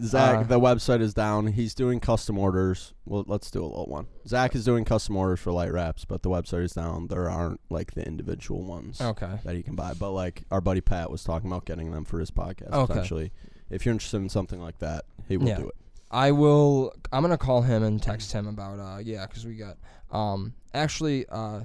Zach, 0.00 0.36
Uh, 0.38 0.42
the 0.44 0.60
website 0.60 1.00
is 1.00 1.12
down. 1.12 1.48
He's 1.48 1.74
doing 1.74 1.98
custom 1.98 2.38
orders. 2.38 2.94
Well, 3.04 3.24
let's 3.26 3.50
do 3.50 3.64
a 3.64 3.66
little 3.66 3.86
one. 3.86 4.06
Zach 4.28 4.54
is 4.54 4.64
doing 4.64 4.84
custom 4.84 5.16
orders 5.16 5.40
for 5.40 5.50
light 5.50 5.72
wraps, 5.72 6.04
but 6.04 6.22
the 6.22 6.30
website 6.30 6.62
is 6.62 6.72
down. 6.72 7.08
There 7.08 7.28
aren't 7.28 7.60
like 7.68 7.94
the 7.94 8.06
individual 8.06 8.62
ones 8.62 9.00
Okay. 9.00 9.40
that 9.44 9.56
you 9.56 9.64
can 9.64 9.74
buy. 9.74 9.94
But 9.94 10.12
like 10.12 10.44
our 10.52 10.60
buddy 10.60 10.80
Pat 10.80 11.10
was 11.10 11.24
talking 11.24 11.50
about 11.50 11.64
getting 11.64 11.90
them 11.90 12.04
for 12.04 12.20
his 12.20 12.30
podcast. 12.30 12.70
Okay. 12.72 12.86
Potentially, 12.86 13.32
if 13.70 13.84
you're 13.84 13.92
interested 13.92 14.18
in 14.18 14.28
something 14.28 14.60
like 14.60 14.78
that, 14.78 15.04
he 15.26 15.36
will 15.36 15.48
Yeah. 15.48 15.56
do 15.58 15.68
it. 15.68 15.74
I 16.12 16.30
will. 16.30 16.94
I'm 17.12 17.22
gonna 17.22 17.36
call 17.36 17.62
him 17.62 17.82
and 17.82 18.00
text 18.00 18.32
him 18.32 18.46
about. 18.46 18.78
Uh, 18.78 18.98
yeah, 18.98 19.26
because 19.26 19.44
we 19.44 19.56
got. 19.56 19.76
Um, 20.12 20.54
actually, 20.72 21.26
uh, 21.28 21.58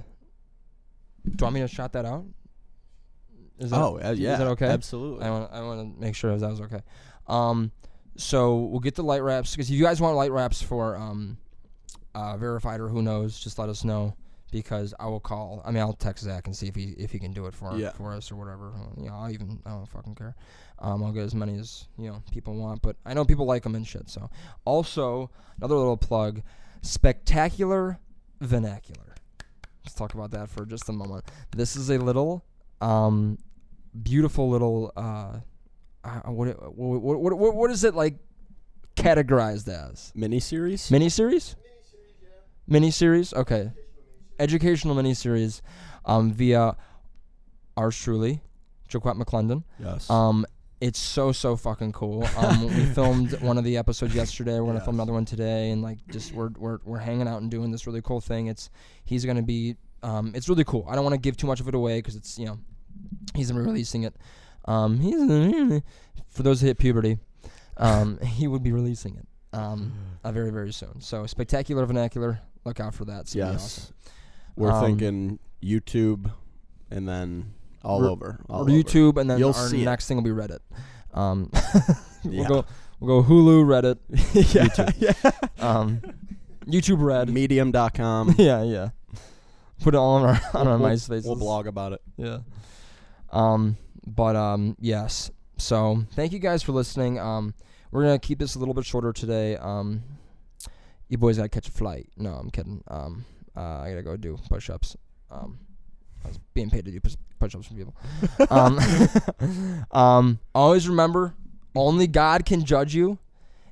do 1.24 1.30
you 1.30 1.36
want 1.40 1.54
me 1.54 1.60
to 1.60 1.68
shout 1.68 1.92
that 1.92 2.04
out? 2.04 2.24
Is 3.58 3.70
that, 3.70 3.80
oh, 3.80 3.98
uh, 4.02 4.10
yeah. 4.16 4.32
Is 4.32 4.38
that 4.38 4.48
okay? 4.48 4.66
Absolutely. 4.66 5.24
I 5.24 5.30
want. 5.30 5.52
I 5.52 5.60
want 5.62 5.94
to 5.96 6.00
make 6.00 6.14
sure 6.16 6.36
that 6.36 6.50
was 6.50 6.60
okay. 6.62 6.80
Um, 7.28 7.70
so 8.16 8.56
we'll 8.56 8.80
get 8.80 8.94
the 8.94 9.02
light 9.04 9.22
wraps 9.22 9.52
because 9.52 9.68
if 9.70 9.76
you 9.76 9.82
guys 9.84 10.00
want 10.00 10.16
light 10.16 10.32
wraps 10.32 10.60
for 10.62 10.96
um, 10.96 11.36
uh, 12.14 12.36
verified 12.36 12.80
or 12.80 12.88
who 12.88 13.02
knows, 13.02 13.38
just 13.38 13.58
let 13.58 13.68
us 13.68 13.84
know 13.84 14.14
because 14.52 14.94
I 15.00 15.06
will 15.06 15.20
call. 15.20 15.62
I 15.64 15.70
mean, 15.70 15.80
I'll 15.82 15.92
text 15.94 16.24
Zach 16.24 16.46
and 16.46 16.54
see 16.54 16.66
if 16.68 16.74
he 16.74 16.94
if 16.98 17.10
he 17.12 17.18
can 17.18 17.32
do 17.32 17.46
it 17.46 17.54
for 17.54 17.76
Yeah. 17.76 17.90
for 17.90 18.12
us 18.12 18.30
or 18.30 18.36
whatever. 18.36 18.68
Uh, 18.74 19.00
You 19.00 19.08
know, 19.08 19.14
I'll 19.14 19.30
even 19.30 19.60
I 19.66 19.70
don't 19.70 19.86
fucking 19.88 20.14
care. 20.16 20.34
Um, 20.80 21.02
I'll 21.04 21.12
get 21.12 21.22
as 21.24 21.34
many 21.34 21.56
as 21.58 21.86
you 21.96 22.08
know 22.08 22.22
people 22.32 22.54
want, 22.54 22.82
but 22.82 22.96
I 23.06 23.14
know 23.14 23.24
people 23.24 23.46
like 23.46 23.62
them 23.62 23.74
and 23.74 23.86
shit. 23.86 24.08
So 24.10 24.30
also 24.64 25.30
another 25.58 25.76
little 25.76 25.96
plug, 25.96 26.42
spectacular 26.82 27.98
vernacular. 28.40 29.14
Let's 29.84 29.94
talk 29.94 30.14
about 30.14 30.30
that 30.32 30.48
for 30.48 30.64
just 30.66 30.88
a 30.88 30.92
moment. 30.92 31.24
This 31.54 31.76
is 31.76 31.90
a 31.90 31.98
little 31.98 32.44
um, 32.80 33.38
beautiful 34.02 34.48
little 34.50 34.92
uh, 34.96 35.38
uh, 36.04 36.20
what, 36.30 36.48
what 36.76 37.20
what 37.20 37.38
what 37.38 37.54
what 37.54 37.70
is 37.70 37.84
it 37.84 37.94
like 37.94 38.16
categorized 38.96 39.68
as? 39.68 40.12
Miniseries. 40.16 40.90
miniseries? 40.90 41.54
Miniseries 42.68 43.34
okay. 43.34 43.70
Educational 44.38 44.94
miniseries 44.94 44.94
Educational 44.94 44.94
mini 44.94 45.14
series. 45.14 45.62
um 46.04 46.32
via 46.32 46.76
ours 47.76 47.96
truly 47.98 48.40
Jaquette 48.88 49.20
McClendon. 49.20 49.64
Yes. 49.78 50.08
um 50.10 50.44
it's 50.80 50.98
so 50.98 51.32
so 51.32 51.56
fucking 51.56 51.92
cool. 51.92 52.26
Um 52.36 52.66
we 52.66 52.84
filmed 52.86 53.40
one 53.40 53.58
of 53.58 53.64
the 53.64 53.76
episodes 53.76 54.14
yesterday. 54.14 54.58
We're 54.60 54.66
gonna 54.66 54.80
film 54.84 54.96
another 54.96 55.12
one 55.12 55.24
today 55.24 55.70
and 55.70 55.82
like 55.82 55.98
just 56.10 56.32
we're 56.32 56.50
we're 56.58 56.78
we're 56.84 56.98
hanging 56.98 57.28
out 57.28 57.40
and 57.42 57.50
doing 57.50 57.70
this 57.70 57.86
really 57.86 58.02
cool 58.02 58.20
thing. 58.20 58.48
It's 58.48 58.70
he's 59.04 59.24
gonna 59.24 59.42
be 59.42 59.76
um 60.02 60.32
it's 60.34 60.48
really 60.48 60.64
cool. 60.64 60.84
I 60.88 60.94
don't 60.94 61.04
want 61.04 61.14
to 61.14 61.20
give 61.20 61.36
too 61.36 61.46
much 61.46 61.60
of 61.60 61.68
it 61.68 61.74
away 61.74 61.98
because 61.98 62.16
it's 62.16 62.38
you 62.38 62.46
know 62.46 62.58
he's 63.34 63.52
releasing 63.52 64.02
it 64.04 64.14
um 64.66 64.98
he's 65.00 65.14
for 66.30 66.42
those 66.42 66.60
who 66.60 66.66
hit 66.68 66.78
puberty 66.78 67.18
um 67.76 68.18
he 68.22 68.46
would 68.46 68.62
be 68.62 68.72
releasing 68.72 69.16
it 69.16 69.26
um 69.52 69.92
uh, 70.24 70.32
very 70.32 70.50
very 70.50 70.72
soon 70.72 71.00
so 71.00 71.26
spectacular 71.26 71.84
vernacular 71.86 72.40
look 72.64 72.80
out 72.80 72.94
for 72.94 73.04
that 73.04 73.20
it's 73.22 73.34
yes. 73.34 73.54
awesome. 73.54 73.94
We're 74.56 74.70
Um, 74.70 74.84
thinking 74.84 75.38
YouTube, 75.62 76.30
and 76.90 77.08
then 77.08 77.54
all 77.82 78.00
Re- 78.02 78.08
over. 78.08 78.38
All 78.48 78.58
or 78.58 78.62
over. 78.62 78.70
YouTube 78.70 79.20
and 79.20 79.28
then 79.28 79.38
You'll 79.40 79.48
our 79.52 79.68
see 79.68 79.82
it. 79.82 79.84
next 79.84 80.06
thing 80.06 80.16
will 80.16 80.24
be 80.24 80.30
Reddit 80.30 80.60
um 81.12 81.50
we'll 82.24 82.34
Yeah. 82.34 82.48
go 82.48 82.64
we'll 83.00 83.22
go 83.22 83.28
Hulu 83.28 83.64
Reddit 83.64 83.98
yeah, 84.54 84.64
YouTube. 84.66 84.94
yeah. 84.98 85.30
um 85.58 86.00
YouTube 86.66 87.02
Red 87.02 87.28
Medium.com. 87.30 88.36
yeah 88.38 88.62
yeah 88.62 88.88
put 89.82 89.94
it 89.94 89.98
all 89.98 90.14
on 90.16 90.22
our 90.24 90.40
on 90.54 90.68
our 90.68 90.78
We'll- 90.78 90.88
MySpace 90.90 91.24
We'll 91.26 91.34
blog 91.36 91.66
about 91.66 91.92
it. 91.92 92.00
Yeah. 92.16 92.38
Um, 93.34 93.76
but 94.06 94.36
um, 94.36 94.76
yes. 94.80 95.30
So 95.58 96.04
thank 96.14 96.32
you 96.32 96.38
guys 96.38 96.62
for 96.62 96.72
listening. 96.72 97.18
Um, 97.18 97.54
we're 97.90 98.02
gonna 98.02 98.18
keep 98.18 98.38
this 98.38 98.54
a 98.54 98.58
little 98.58 98.74
bit 98.74 98.84
shorter 98.84 99.12
today. 99.12 99.56
Um, 99.56 100.02
you 101.08 101.18
boys 101.18 101.36
gotta 101.36 101.48
catch 101.48 101.68
a 101.68 101.72
flight. 101.72 102.08
No, 102.16 102.30
I'm 102.30 102.50
kidding. 102.50 102.82
Um, 102.88 103.24
uh, 103.56 103.80
I 103.80 103.90
gotta 103.90 104.02
go 104.02 104.16
do 104.16 104.38
push-ups. 104.48 104.96
Um, 105.30 105.58
I 106.24 106.28
was 106.28 106.38
being 106.54 106.70
paid 106.70 106.84
to 106.86 106.90
do 106.90 107.00
push- 107.00 107.16
push-ups 107.38 107.66
from 107.66 107.76
people. 107.76 107.94
um, 108.50 108.78
um, 109.90 110.38
always 110.54 110.88
remember, 110.88 111.34
only 111.74 112.06
God 112.06 112.46
can 112.46 112.64
judge 112.64 112.94
you. 112.94 113.18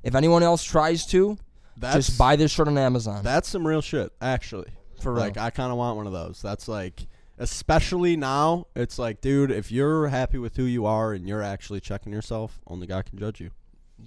If 0.03 0.15
anyone 0.15 0.43
else 0.43 0.63
tries 0.63 1.05
to, 1.07 1.37
That's 1.77 2.07
just 2.07 2.17
buy 2.17 2.35
this 2.35 2.51
shirt 2.51 2.67
on 2.67 2.77
Amazon. 2.77 3.23
That's 3.23 3.47
some 3.47 3.65
real 3.65 3.81
shit, 3.81 4.11
actually. 4.21 4.67
for 5.01 5.13
real. 5.13 5.21
Like 5.21 5.37
I 5.37 5.49
kind 5.49 5.71
of 5.71 5.77
want 5.77 5.97
one 5.97 6.07
of 6.07 6.13
those. 6.13 6.41
That's 6.41 6.67
like, 6.67 7.07
especially 7.37 8.15
now. 8.15 8.67
It's 8.75 8.97
like, 8.99 9.21
dude, 9.21 9.51
if 9.51 9.71
you're 9.71 10.07
happy 10.07 10.37
with 10.37 10.55
who 10.55 10.63
you 10.63 10.85
are 10.85 11.13
and 11.13 11.27
you're 11.27 11.41
actually 11.41 11.79
checking 11.79 12.11
yourself, 12.13 12.59
only 12.67 12.87
God 12.87 13.05
can 13.05 13.17
judge 13.17 13.39
you. 13.39 13.51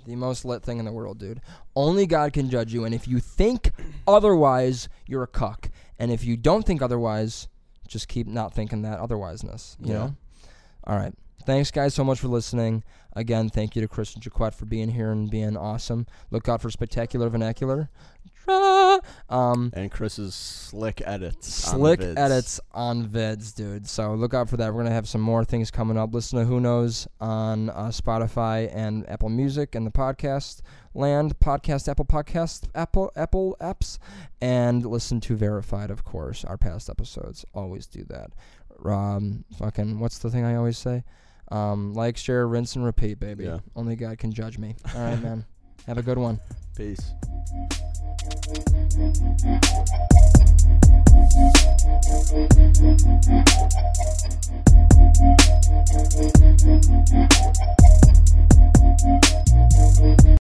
The 0.07 0.17
most 0.17 0.45
lit 0.45 0.63
thing 0.63 0.79
in 0.79 0.85
the 0.85 0.93
world, 0.93 1.19
dude. 1.19 1.41
Only 1.75 2.07
God 2.07 2.33
can 2.33 2.51
judge 2.51 2.73
you, 2.73 2.85
and 2.85 2.95
if 2.95 3.09
you 3.09 3.19
think 3.19 3.71
otherwise, 4.07 4.89
you're 5.07 5.23
a 5.23 5.29
cuck. 5.29 5.71
And 5.99 6.11
if 6.13 6.25
you 6.25 6.37
don't 6.37 6.67
think 6.67 6.83
otherwise, 6.83 7.49
just 7.89 8.09
keep 8.09 8.27
not 8.27 8.53
thinking 8.53 8.83
that 8.83 8.99
otherwiseness. 8.99 9.77
You 9.81 9.93
Yeah. 9.93 9.99
know. 9.99 10.17
All 10.85 10.97
right. 10.97 11.15
Thanks, 11.47 11.71
guys, 11.71 11.95
so 11.95 12.03
much 12.05 12.19
for 12.19 12.29
listening. 12.29 12.83
Again, 13.15 13.49
thank 13.49 13.77
you 13.77 13.83
to 13.83 13.89
Christian 13.89 14.21
Jaquette 14.21 14.55
for 14.55 14.67
being 14.67 14.91
here 14.91 15.11
and 15.13 15.31
being 15.31 15.57
awesome. 15.57 16.07
Look 16.31 16.49
out 16.49 16.61
for 16.61 16.71
spectacular 16.71 17.29
vernacular. 17.29 17.89
Um, 18.49 19.71
And 19.75 19.91
Chris's 19.91 20.35
slick 20.35 21.03
edits. 21.05 21.69
on 21.69 21.79
slick 21.81 22.01
vids. 22.01 22.17
edits 22.19 22.61
on 22.73 23.09
vids, 23.09 23.55
dude. 23.55 23.87
So 23.89 24.15
look 24.15 24.35
out 24.35 24.49
for 24.49 24.57
that. 24.59 24.73
We're 24.73 24.83
gonna 24.83 24.95
have 24.95 25.09
some 25.09 25.21
more 25.21 25.45
things 25.45 25.71
coming 25.71 25.99
up. 25.99 26.15
Listen 26.15 26.39
to 26.39 26.45
Who 26.45 26.61
Knows 26.61 27.09
on 27.21 27.71
uh, 27.71 27.89
Spotify 27.89 28.71
and 28.75 29.09
Apple 29.09 29.29
Music 29.29 29.75
and 29.75 29.87
the 29.87 29.91
podcast 29.91 30.61
land, 30.95 31.39
podcast 31.41 31.89
Apple 31.89 32.05
Podcast, 32.07 32.69
Apple 32.75 33.11
Apple 33.17 33.57
apps, 33.61 33.99
and 34.41 34.85
listen 34.87 35.21
to 35.23 35.37
Verified, 35.37 35.91
of 35.91 36.05
course. 36.05 36.45
Our 36.45 36.57
past 36.57 36.89
episodes 36.89 37.45
always 37.55 37.87
do 37.87 38.05
that. 38.05 38.31
Um, 38.85 39.45
fucking, 39.59 39.99
what's 40.01 40.19
the 40.19 40.31
thing 40.31 40.45
I 40.45 40.55
always 40.57 40.79
say? 40.79 41.03
Um, 41.51 41.95
like, 41.95 42.17
share, 42.17 42.47
rinse, 42.47 42.77
and 42.77 42.85
repeat, 42.85 43.21
baby. 43.21 43.45
Yeah. 43.45 43.59
Only 43.75 43.95
God 43.97 44.19
can 44.19 44.33
judge 44.33 44.59
me. 44.59 44.75
All 44.95 45.01
right, 45.03 45.23
man. 45.23 45.45
Have 45.87 45.99
a 45.99 46.03
good 46.03 46.19
one. 46.19 46.41
Peace. 46.77 47.13